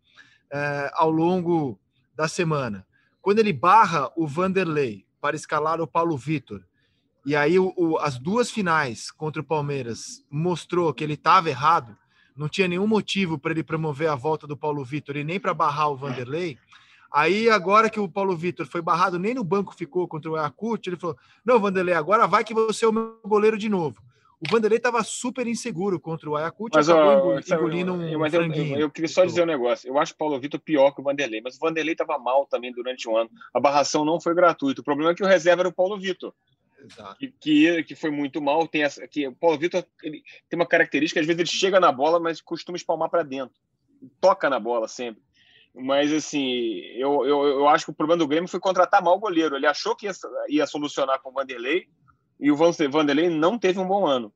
é, 0.53 0.91
ao 0.95 1.09
longo 1.09 1.79
da 2.17 2.27
semana. 2.27 2.85
Quando 3.23 3.39
ele 3.39 3.53
barra 3.53 4.11
o 4.17 4.27
Vanderlei 4.27 5.07
para 5.21 5.37
escalar 5.37 5.81
o 5.81 5.87
Paulo 5.87 6.19
Vitor, 6.19 6.65
e 7.25 7.37
aí 7.37 7.61
o, 7.61 7.73
o, 7.77 7.97
as 7.99 8.19
duas 8.19 8.51
finais 8.51 9.13
contra 9.13 9.41
o 9.41 9.45
Palmeiras 9.45 10.25
mostrou 10.29 10.93
que 10.93 11.05
ele 11.05 11.15
estava 11.15 11.49
errado, 11.49 11.97
não 12.37 12.49
tinha 12.49 12.67
nenhum 12.67 12.89
motivo 12.89 13.39
para 13.39 13.53
ele 13.53 13.63
promover 13.63 14.09
a 14.09 14.17
volta 14.17 14.45
do 14.45 14.57
Paulo 14.57 14.85
Vitor 14.85 15.17
e 15.17 15.23
nem 15.23 15.39
para 15.39 15.55
barrar 15.55 15.91
o 15.91 15.97
Vanderlei. 15.97 16.59
Aí, 17.13 17.49
agora 17.49 17.89
que 17.89 18.01
o 18.01 18.09
Paulo 18.09 18.37
Vitor 18.37 18.67
foi 18.67 18.83
barrado, 18.83 19.17
nem 19.17 19.35
no 19.35 19.45
banco 19.45 19.77
ficou 19.77 20.09
contra 20.09 20.29
o 20.29 20.35
Ayacucho, 20.35 20.83
ele 20.87 20.97
falou: 20.97 21.17
Não, 21.45 21.61
Vanderlei, 21.61 21.95
agora 21.95 22.27
vai 22.27 22.43
que 22.43 22.55
você 22.55 22.85
é 22.85 22.89
o 22.89 22.93
meu 22.93 23.21
goleiro 23.25 23.57
de 23.57 23.69
novo. 23.69 24.03
O 24.41 24.51
Vanderlei 24.51 24.79
estava 24.79 25.05
super 25.05 25.47
inseguro 25.47 26.01
contra 26.01 26.31
o 26.31 26.35
Ayacucho, 26.35 26.71
mas, 26.75 26.89
acabou 26.89 27.35
ó, 27.35 27.39
engolindo 27.39 27.93
um 27.93 28.19
mas 28.19 28.33
eu, 28.33 28.43
eu, 28.43 28.79
eu, 28.79 28.91
queria 28.91 29.09
só 29.09 29.23
dizer 29.23 29.43
um 29.43 29.47
negócio. 29.47 29.87
Eu 29.87 29.99
acho 29.99 30.15
o 30.15 30.17
Paulo 30.17 30.41
Vitor 30.41 30.59
pior 30.59 30.93
que 30.93 31.01
o 31.03 31.05
Vanderlei, 31.05 31.43
mas 31.43 31.57
o 31.57 31.59
Vanderlei 31.59 31.93
estava 31.93 32.19
mal 32.19 32.47
também 32.47 32.73
durante 32.73 33.07
o 33.07 33.19
ano. 33.19 33.31
A 33.53 33.61
barração 33.61 34.03
não 34.03 34.19
foi 34.19 34.35
gratuita. 34.35 34.81
O 34.81 34.85
problema 34.85 35.11
é 35.11 35.15
que 35.15 35.23
o 35.23 35.27
reserva 35.27 35.61
era 35.61 35.69
o 35.69 35.73
Paulo 35.73 35.99
Vitor. 35.99 36.33
Que, 37.19 37.29
que, 37.39 37.85
que, 37.85 37.95
foi 37.95 38.11
muito 38.11 38.41
mal. 38.41 38.67
Tem 38.67 38.83
essa, 38.83 39.07
que 39.07 39.29
o 39.29 39.35
Paulo 39.35 39.59
Vitor 39.59 39.85
ele 40.03 40.23
tem 40.49 40.59
uma 40.59 40.65
característica, 40.65 41.21
às 41.21 41.27
vezes 41.27 41.39
ele 41.39 41.49
chega 41.49 41.79
na 41.79 41.93
bola, 41.93 42.19
mas 42.19 42.41
costuma 42.41 42.77
espalmar 42.77 43.11
para 43.11 43.23
dentro. 43.23 43.55
Toca 44.23 44.49
na 44.49 44.59
bola 44.59 44.89
sempre. 44.89 45.23
Mas, 45.75 46.11
assim, 46.11 46.81
eu, 46.97 47.27
eu, 47.27 47.45
eu 47.45 47.69
acho 47.69 47.85
que 47.85 47.91
o 47.91 47.95
problema 47.95 48.19
do 48.19 48.27
Grêmio 48.27 48.49
foi 48.49 48.59
contratar 48.59 49.03
mal 49.03 49.17
o 49.17 49.21
goleiro. 49.21 49.55
Ele 49.55 49.67
achou 49.67 49.95
que 49.95 50.07
ia, 50.07 50.13
ia 50.49 50.67
solucionar 50.67 51.21
com 51.21 51.29
o 51.29 51.33
Vanderlei 51.35 51.87
e 52.41 52.51
o 52.51 52.57
Vanderlei 52.57 53.29
não 53.29 53.59
teve 53.59 53.79
um 53.79 53.87
bom 53.87 54.07
ano. 54.07 54.33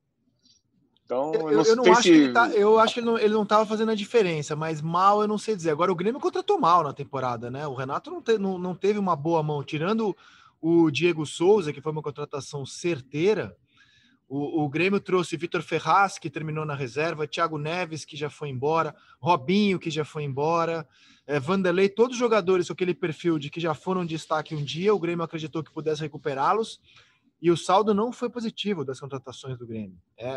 Então, 1.03 1.33
eu, 1.33 1.51
eu, 1.51 1.63
eu 1.63 1.75
não 1.75 1.91
acho 1.91 2.03
se... 2.03 2.09
que 2.09 2.15
ele 2.15 2.33
tá, 2.33 2.49
eu 2.49 2.79
acho 2.79 2.93
que 2.95 2.99
ele 2.99 3.05
não, 3.05 3.17
ele 3.17 3.33
não 3.33 3.45
tava 3.45 3.65
fazendo 3.65 3.91
a 3.91 3.95
diferença, 3.95 4.55
mas 4.55 4.81
mal 4.81 5.21
eu 5.21 5.27
não 5.27 5.37
sei 5.37 5.55
dizer. 5.55 5.69
Agora 5.69 5.91
o 5.91 5.95
Grêmio 5.95 6.19
contratou 6.19 6.59
mal 6.59 6.83
na 6.83 6.93
temporada, 6.93 7.51
né? 7.51 7.67
O 7.67 7.75
Renato 7.75 8.09
não, 8.09 8.21
te, 8.21 8.37
não, 8.37 8.57
não 8.57 8.73
teve 8.73 8.97
uma 8.97 9.15
boa 9.15 9.43
mão, 9.43 9.63
tirando 9.63 10.15
o 10.59 10.89
Diego 10.89 11.25
Souza, 11.25 11.71
que 11.71 11.81
foi 11.81 11.91
uma 11.91 12.01
contratação 12.01 12.65
certeira. 12.65 13.55
O, 14.27 14.63
o 14.63 14.69
Grêmio 14.69 14.99
trouxe 14.99 15.37
Vitor 15.37 15.61
Ferraz, 15.61 16.17
que 16.17 16.29
terminou 16.29 16.65
na 16.65 16.73
reserva, 16.73 17.27
Thiago 17.27 17.59
Neves, 17.59 18.03
que 18.03 18.17
já 18.17 18.29
foi 18.29 18.49
embora, 18.49 18.95
Robinho, 19.19 19.77
que 19.77 19.91
já 19.91 20.03
foi 20.03 20.23
embora 20.23 20.87
é, 21.27 21.39
Vanderlei, 21.39 21.89
todos 21.89 22.15
os 22.15 22.19
jogadores 22.19 22.67
com 22.67 22.73
aquele 22.73 22.93
perfil 22.93 23.39
de 23.39 23.49
que 23.49 23.59
já 23.59 23.73
foram 23.73 24.05
destaque 24.05 24.55
um 24.55 24.63
dia, 24.63 24.93
o 24.93 24.99
Grêmio 24.99 25.23
acreditou 25.23 25.63
que 25.63 25.71
pudesse 25.71 26.01
recuperá-los 26.01 26.79
e 27.45 27.51
o 27.51 27.55
saldo 27.55 27.93
não 27.93 28.11
foi 28.11 28.27
positivo 28.27 28.83
das 28.83 28.99
contratações 28.99 29.55
do 29.55 29.67
Grêmio. 29.67 29.95
É, 30.17 30.27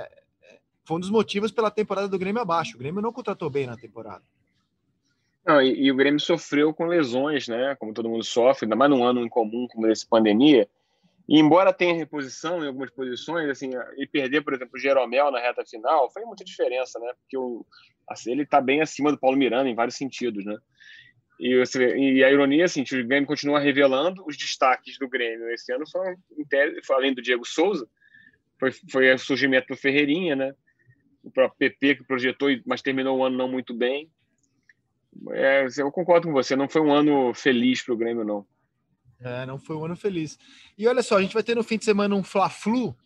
é, 0.42 0.58
foi 0.84 0.98
um 0.98 1.00
dos 1.00 1.08
motivos 1.08 1.50
pela 1.50 1.70
temporada 1.70 2.06
do 2.06 2.18
Grêmio 2.18 2.42
abaixo. 2.42 2.76
O 2.76 2.78
Grêmio 2.78 3.00
não 3.00 3.14
contratou 3.14 3.48
bem 3.48 3.66
na 3.66 3.78
temporada. 3.78 4.22
Não, 5.42 5.62
e, 5.62 5.84
e, 5.84 5.90
o 5.90 5.96
Grêmio 5.96 6.20
sofreu 6.20 6.74
com 6.74 6.84
lesões, 6.84 7.48
né? 7.48 7.74
Como 7.76 7.94
todo 7.94 8.10
mundo 8.10 8.22
sofre, 8.22 8.66
ainda 8.66 8.76
mais 8.76 8.90
num 8.90 9.02
ano 9.02 9.24
incomum 9.24 9.66
como 9.68 9.86
esse 9.86 10.06
pandemia. 10.06 10.68
E 11.26 11.38
embora 11.40 11.72
tenha 11.72 11.94
reposição 11.94 12.62
em 12.62 12.66
algumas 12.66 12.90
posições, 12.90 13.48
assim, 13.48 13.70
e 13.96 14.06
perder, 14.06 14.42
por 14.42 14.52
exemplo, 14.52 14.74
o 14.74 14.78
Jeromel 14.78 15.30
na 15.30 15.40
reta 15.40 15.64
final, 15.64 16.10
faz 16.10 16.26
muita 16.26 16.44
diferença, 16.44 16.98
né? 16.98 17.10
Porque 17.22 17.38
o, 17.38 17.64
assim, 18.06 18.32
ele 18.32 18.42
está 18.42 18.60
bem 18.60 18.82
acima 18.82 19.10
do 19.10 19.18
Paulo 19.18 19.38
Miranda 19.38 19.70
em 19.70 19.74
vários 19.74 19.96
sentidos, 19.96 20.44
né? 20.44 20.58
E, 21.38 21.54
e 21.54 22.24
a 22.24 22.30
ironia, 22.32 22.64
assim, 22.64 22.82
o 22.82 23.06
Grêmio 23.06 23.26
continua 23.26 23.60
revelando 23.60 24.24
os 24.26 24.36
destaques 24.36 24.98
do 24.98 25.08
Grêmio 25.08 25.48
esse 25.50 25.72
ano, 25.72 25.88
foram, 25.88 26.16
além 26.90 27.14
do 27.14 27.22
Diego 27.22 27.46
Souza, 27.46 27.88
foi, 28.58 28.72
foi 28.90 29.14
o 29.14 29.18
surgimento 29.18 29.68
do 29.68 29.76
Ferreirinha, 29.76 30.34
né? 30.34 30.52
O 31.22 31.30
próprio 31.30 31.58
PP 31.58 31.96
que 31.96 32.04
projetou, 32.04 32.48
mas 32.66 32.82
terminou 32.82 33.18
o 33.18 33.24
ano 33.24 33.36
não 33.36 33.48
muito 33.48 33.72
bem. 33.72 34.10
É, 35.30 35.66
eu 35.78 35.92
concordo 35.92 36.26
com 36.26 36.32
você, 36.32 36.56
não 36.56 36.68
foi 36.68 36.80
um 36.80 36.92
ano 36.92 37.32
feliz 37.34 37.82
para 37.82 37.94
o 37.94 37.96
Grêmio, 37.96 38.24
não. 38.24 38.44
É, 39.20 39.46
não 39.46 39.58
foi 39.58 39.76
um 39.76 39.84
ano 39.84 39.96
feliz. 39.96 40.38
E 40.76 40.86
olha 40.88 41.02
só, 41.02 41.18
a 41.18 41.22
gente 41.22 41.34
vai 41.34 41.42
ter 41.42 41.54
no 41.54 41.62
fim 41.62 41.78
de 41.78 41.84
semana 41.84 42.14
um 42.14 42.22
Fla-Flu. 42.22 42.96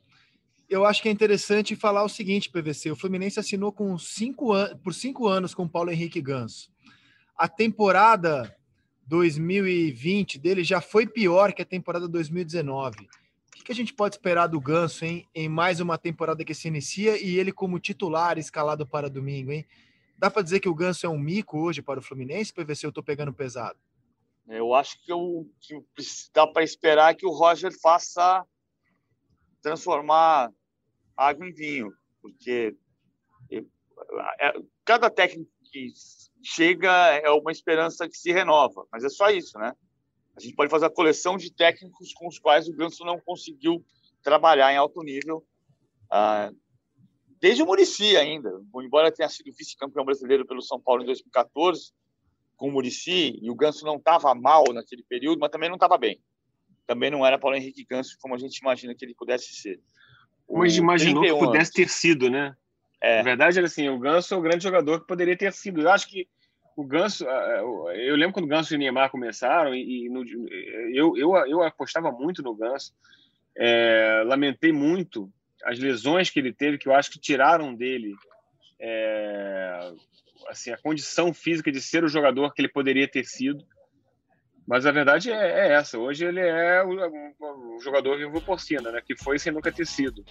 Eu 0.69 0.87
acho 0.87 1.03
que 1.03 1.09
é 1.09 1.13
interessante 1.13 1.77
falar 1.77 2.03
o 2.03 2.09
seguinte, 2.09 2.51
PVC: 2.51 2.91
o 2.91 2.97
Fluminense 2.97 3.39
assinou 3.39 3.73
com 3.73 3.97
cinco 3.99 4.53
por 4.83 4.95
cinco 4.95 5.27
anos 5.27 5.55
com 5.55 5.65
o 5.65 5.69
Paulo 5.69 5.91
Henrique 5.91 6.21
Ganso 6.21 6.73
a 7.37 7.49
temporada 7.49 8.57
2020 9.07 10.39
dele 10.39 10.65
já 10.65 10.81
foi 10.81 11.07
pior 11.07 11.53
que 11.53 11.63
a 11.63 11.67
temporada 11.67 12.09
2019. 12.09 13.09
O 13.61 13.65
que 13.65 13.73
a 13.73 13.75
gente 13.75 13.95
pode 13.95 14.17
esperar 14.17 14.49
do 14.49 14.61
Ganso, 14.61 15.05
hein, 15.05 15.29
em 15.35 15.49
mais 15.49 15.79
uma 15.81 15.97
temporada 15.97 16.45
que 16.45 16.55
se 16.55 16.69
inicia 16.69 17.17
e 17.23 17.39
ele 17.39 17.53
como 17.53 17.79
titular 17.79 18.39
escalado 18.39 18.87
para 18.87 19.09
domingo, 19.09 19.53
hein? 19.53 19.65
Dá 20.19 20.31
para 20.31 20.43
dizer 20.43 20.61
que 20.61 20.69
o 20.69 20.75
Ganso 20.75 21.07
é 21.07 21.09
um 21.09 21.19
mico 21.19 21.59
hoje 21.59 21.83
para 21.83 22.01
o 22.01 22.03
Fluminense, 22.03 22.53
para 22.53 22.65
ver 22.65 22.77
se 22.77 22.87
eu 22.87 22.89
estou 22.89 23.03
pegando 23.03 23.33
pesado? 23.33 23.79
Eu 24.49 24.75
acho 24.75 25.01
que, 25.05 25.13
eu, 25.13 25.49
que 25.61 25.81
dá 26.35 26.47
para 26.47 26.65
esperar 26.65 27.15
que 27.15 27.27
o 27.27 27.31
Roger 27.31 27.73
faça 27.81 28.45
transformar 29.61 30.51
água 31.17 31.47
em 31.47 31.53
vinho, 31.53 31.93
porque 32.21 32.77
é, 34.41 34.55
cada 34.85 35.09
técnico 35.09 35.51
que 35.73 35.93
chega 36.43 36.91
é 37.17 37.31
uma 37.31 37.51
esperança 37.51 38.09
que 38.09 38.17
se 38.17 38.31
renova, 38.31 38.87
mas 38.93 39.03
é 39.03 39.09
só 39.09 39.31
isso, 39.31 39.59
né? 39.59 39.73
A 40.37 40.41
gente 40.41 40.55
pode 40.55 40.71
fazer 40.71 40.87
a 40.87 40.91
coleção 40.91 41.37
de 41.37 41.53
técnicos 41.53 42.13
com 42.13 42.29
os 42.29 42.39
quais 42.39 42.69
o 42.69 42.75
Ganso 42.75 43.05
não 43.05 43.19
conseguiu 43.21 43.85
trabalhar 44.23 44.73
em 44.73 44.77
alto 44.77 45.03
nível, 45.03 45.45
ah, 46.11 46.51
desde 47.41 47.63
o 47.63 47.67
Murici 47.67 48.17
ainda. 48.17 48.51
Embora 48.77 49.13
tenha 49.13 49.29
sido 49.29 49.53
vice-campeão 49.53 50.05
brasileiro 50.05 50.47
pelo 50.47 50.63
São 50.63 50.81
Paulo 50.81 51.03
em 51.03 51.07
2014, 51.07 51.93
com 52.57 52.69
o 52.69 52.73
Murici, 52.73 53.39
e 53.43 53.51
o 53.51 53.55
Ganso 53.55 53.85
não 53.85 53.97
estava 53.97 54.35
mal 54.35 54.65
naquele 54.73 55.03
período, 55.03 55.41
mas 55.41 55.51
também 55.51 55.69
não 55.69 55.77
estava 55.77 55.99
bem. 55.99 56.21
Também 56.87 57.11
não 57.11 57.27
era 57.27 57.39
Paulo 57.39 57.57
Henrique 57.57 57.85
Ganso 57.85 58.17
como 58.21 58.35
a 58.35 58.39
gente 58.39 58.59
imagina 58.59 58.95
que 58.95 59.05
ele 59.05 59.15
pudesse 59.15 59.55
ser. 59.55 59.81
Hoje 60.47 60.79
imaginou 60.79 61.23
que 61.23 61.31
pudesse 61.31 61.71
anos. 61.71 61.75
ter 61.75 61.89
sido, 61.89 62.31
né? 62.31 62.55
É. 63.03 63.17
Na 63.17 63.23
verdade, 63.23 63.59
era 63.59 63.67
assim, 63.67 63.89
o 63.89 63.99
Ganso 63.99 64.33
é 64.33 64.37
o 64.37 64.41
grande 64.41 64.63
jogador 64.63 65.01
que 65.01 65.07
poderia 65.09 65.37
ter 65.37 65.53
sido. 65.53 65.81
Eu 65.81 65.91
acho 65.91 66.09
que 66.09 66.29
o 66.77 66.85
Ganso, 66.85 67.25
eu 67.25 68.15
lembro 68.15 68.35
quando 68.35 68.45
o 68.45 68.49
Ganso 68.49 68.73
e 68.73 68.77
o 68.77 68.79
Neymar 68.79 69.11
começaram 69.11 69.75
e, 69.75 70.09
no, 70.09 70.25
eu, 70.95 71.17
eu, 71.17 71.37
eu 71.47 71.63
apostava 71.63 72.13
muito 72.13 72.43
no 72.43 72.55
Ganso. 72.55 72.95
É, 73.57 74.23
lamentei 74.25 74.73
muito 74.73 75.31
as 75.65 75.79
lesões 75.79 76.31
que 76.31 76.39
ele 76.39 76.53
teve, 76.53 76.79
que 76.79 76.89
eu 76.89 76.95
acho 76.95 77.11
que 77.11 77.21
tiraram 77.21 77.75
dele 77.75 78.15
é, 78.81 79.93
assim, 80.49 80.71
a 80.71 80.79
condição 80.79 81.35
física 81.35 81.71
de 81.71 81.81
ser 81.81 82.05
o 82.05 82.09
jogador 82.09 82.55
que 82.55 82.63
ele 82.63 82.69
poderia 82.69 83.09
ter 83.09 83.25
sido. 83.25 83.65
Mas 84.67 84.87
a 84.87 84.93
verdade 84.93 85.31
é, 85.31 85.69
é 85.69 85.73
essa. 85.75 85.99
Hoje 85.99 86.25
ele 86.25 86.41
é 86.41 86.83
o, 86.85 87.77
o 87.77 87.81
jogador 87.81 88.17
vivo 88.17 88.41
porcina, 88.41 88.93
né? 88.93 89.03
Que 89.05 89.17
foi 89.17 89.39
sem 89.39 89.53
nunca 89.53 89.73
ter 89.73 89.87
sido. 89.87 90.25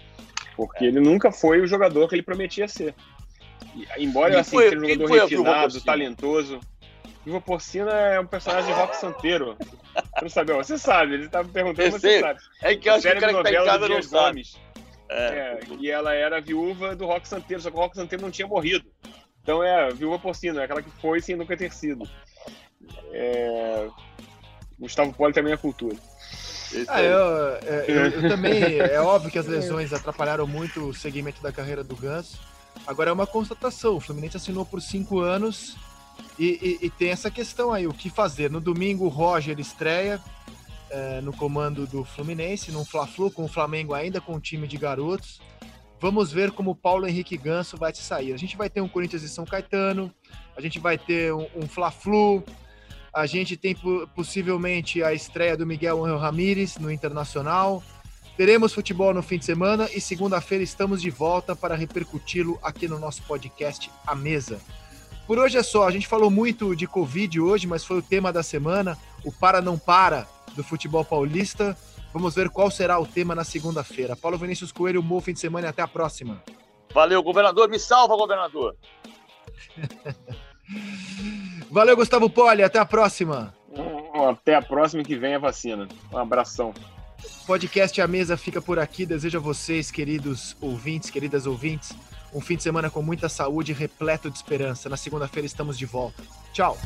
Porque 0.68 0.86
é. 0.86 0.88
ele 0.88 1.00
nunca 1.00 1.32
foi 1.32 1.60
o 1.60 1.68
jogador 1.68 2.08
que 2.08 2.16
ele 2.16 2.22
prometia 2.22 2.68
ser. 2.68 2.94
E, 3.76 3.88
embora 3.98 4.40
assim, 4.40 4.58
seja 4.58 4.78
um 4.78 4.88
jogador 4.88 5.12
refinado, 5.12 5.82
talentoso. 5.82 6.60
Viva 7.26 7.40
Porcina 7.40 7.92
é 7.92 8.20
um 8.20 8.26
personagem 8.26 8.74
de 8.74 8.80
rock 8.80 8.96
santeiro. 8.96 9.56
Você 9.60 10.22
não 10.22 10.30
sabe, 10.30 10.54
você 10.54 10.78
sabe, 10.78 11.14
ele 11.14 11.26
estava 11.26 11.48
me 11.48 11.54
perguntando, 11.54 11.92
você 11.92 12.20
sabe. 12.20 12.40
É 12.62 12.76
que 12.76 12.90
eu 12.90 12.94
acho 12.94 13.04
que 13.04 13.18
o 13.18 13.20
cara 13.20 13.34
que 13.34 13.44
tá 13.44 13.52
em 13.52 13.66
casa 13.66 13.90
não 13.90 14.02
sabe. 14.02 14.44
É. 15.10 15.16
É, 15.16 15.60
e 15.80 15.90
ela 15.90 16.14
era 16.14 16.40
viúva 16.40 16.96
do 16.96 17.06
Rock 17.06 17.28
Santeiro, 17.28 17.62
só 17.62 17.70
que 17.70 17.76
o 17.76 17.80
Rock 17.80 17.96
Santeiro 17.96 18.24
não 18.24 18.32
tinha 18.32 18.48
morrido. 18.48 18.86
Então 19.44 19.64
é 19.64 19.90
viúva 19.92 20.18
porcina, 20.20 20.62
é 20.62 20.64
aquela 20.64 20.82
que 20.82 20.90
foi 21.02 21.22
sem 21.22 21.36
nunca 21.36 21.58
ter 21.58 21.72
sido. 21.72 22.08
É... 23.12 23.88
Gustavo 24.80 25.14
Poli 25.14 25.34
também 25.34 25.54
é 25.54 25.58
cultura. 25.58 25.98
Ah, 26.88 27.02
eu, 27.02 27.20
é, 27.64 27.86
eu, 27.88 28.06
eu, 28.06 28.30
também. 28.30 28.80
É 28.80 29.00
óbvio 29.00 29.32
que 29.32 29.40
as 29.40 29.48
lesões 29.48 29.94
atrapalharam 29.94 30.48
muito 30.48 30.90
o 30.90 30.94
segmento 30.94 31.42
da 31.42 31.52
carreira 31.52 31.84
do 31.84 31.96
Ganso. 31.96 32.40
Agora 32.88 33.10
é 33.10 33.14
uma 33.14 33.28
constatação: 33.28 33.96
o 33.96 34.00
Fluminense 34.00 34.38
assinou 34.38 34.66
por 34.66 34.82
cinco 34.82 35.20
anos 35.20 35.78
e, 36.38 36.80
e, 36.82 36.86
e 36.86 36.90
tem 36.90 37.10
essa 37.10 37.30
questão 37.30 37.72
aí: 37.72 37.88
o 37.88 37.94
que 37.94 38.10
fazer? 38.10 38.50
No 38.50 38.62
domingo, 38.62 39.06
o 39.06 39.10
Roger 39.10 39.60
estreia 39.60 40.22
é, 40.90 41.22
no 41.22 41.34
comando 41.34 41.88
do 41.88 42.04
Fluminense, 42.04 42.72
num 42.72 42.86
Fla-Flu 42.86 43.32
com 43.32 43.46
o 43.46 43.48
Flamengo 43.48 43.94
ainda 43.94 44.20
com 44.20 44.36
o 44.36 44.40
time 44.40 44.68
de 44.68 44.78
garotos. 44.78 45.42
Vamos 46.00 46.32
ver 46.32 46.52
como 46.52 46.72
o 46.72 46.76
Paulo 46.76 47.08
Henrique 47.08 47.38
Ganso 47.38 47.78
vai 47.78 47.94
se 47.94 48.02
sair. 48.02 48.34
A 48.34 48.38
gente 48.38 48.58
vai 48.58 48.70
ter 48.70 48.82
um 48.82 48.88
Corinthians 48.88 49.22
e 49.22 49.30
São 49.30 49.46
Caetano, 49.46 50.12
a 50.58 50.62
gente 50.62 50.80
vai 50.80 50.98
ter 50.98 51.32
um, 51.34 51.48
um 51.56 51.68
Fla-Flu, 51.68 52.44
a 53.14 53.26
gente 53.26 53.58
tem 53.58 53.76
possivelmente 54.16 55.04
a 55.04 55.14
estreia 55.14 55.58
do 55.58 55.66
Miguel 55.66 56.04
Angel 56.04 56.18
Ramírez 56.18 56.78
no 56.78 56.92
Internacional. 56.92 57.84
Teremos 58.38 58.74
futebol 58.74 59.14
no 59.14 59.22
fim 59.22 59.38
de 59.38 59.46
semana 59.46 59.90
e 59.94 60.00
segunda-feira 60.00 60.64
estamos 60.64 61.02
de 61.02 61.10
volta 61.10 61.56
para 61.56 61.76
repercuti-lo 61.76 62.58
aqui 62.64 62.88
no 62.88 62.98
nosso 62.98 63.22
podcast 63.24 63.92
A 64.08 64.16
Mesa. 64.16 64.62
por 65.28 65.38
hoje 65.38 65.58
é 65.58 65.64
só. 65.64 65.88
A 65.88 65.92
gente 65.92 66.08
falou 66.08 66.32
muito 66.32 66.76
de 66.76 66.88
Covid 66.88 67.40
hoje, 67.40 67.68
mas 67.68 67.84
foi 67.84 67.98
o 67.98 68.02
tema 68.02 68.32
da 68.32 68.42
semana. 68.42 68.98
O 69.26 69.32
para 69.32 69.62
não 69.62 69.78
para 69.78 70.28
do 70.56 70.64
futebol 70.64 71.04
paulista. 71.04 71.78
Vamos 72.14 72.34
ver 72.34 72.50
qual 72.50 72.72
será 72.72 73.00
o 73.00 73.06
tema 73.06 73.36
na 73.36 73.44
segunda-feira. 73.44 74.16
Paulo 74.16 74.38
Vinícius 74.38 74.72
Coelho, 74.72 75.02
um 75.02 75.04
bom 75.04 75.22
fim 75.22 75.34
de 75.34 75.40
semana 75.40 75.68
e 75.68 75.70
até 75.70 75.82
a 75.82 75.88
próxima. 75.88 76.42
Valeu, 76.94 77.22
governador. 77.22 77.70
Me 77.70 77.80
salva, 77.80 78.16
governador. 78.16 78.76
Valeu, 81.72 81.96
Gustavo 81.96 82.30
Poli. 82.30 82.62
Até 82.62 82.80
a 82.80 82.86
próxima. 82.86 83.56
Até 84.30 84.56
a 84.56 84.62
próxima 84.62 85.04
que 85.04 85.16
vem 85.16 85.36
a 85.36 85.40
vacina. 85.40 85.88
Um 86.12 86.18
abração. 86.18 86.74
Podcast 87.48 88.02
A 88.02 88.08
Mesa 88.08 88.36
fica 88.36 88.62
por 88.62 88.78
aqui. 88.78 89.06
Desejo 89.06 89.38
a 89.38 89.42
vocês, 89.42 89.90
queridos 89.90 90.56
ouvintes, 90.60 91.10
queridas 91.10 91.46
ouvintes, 91.46 91.94
um 92.34 92.42
fim 92.42 92.58
de 92.58 92.64
semana 92.64 92.90
com 92.90 93.02
muita 93.02 93.30
saúde 93.30 93.72
e 93.72 93.76
repleto 93.76 94.30
de 94.30 94.38
esperança. 94.38 94.90
Na 94.90 94.98
segunda-feira 94.98 95.46
estamos 95.46 95.78
de 95.78 95.86
volta. 95.86 96.22
Tchau. 96.52 96.78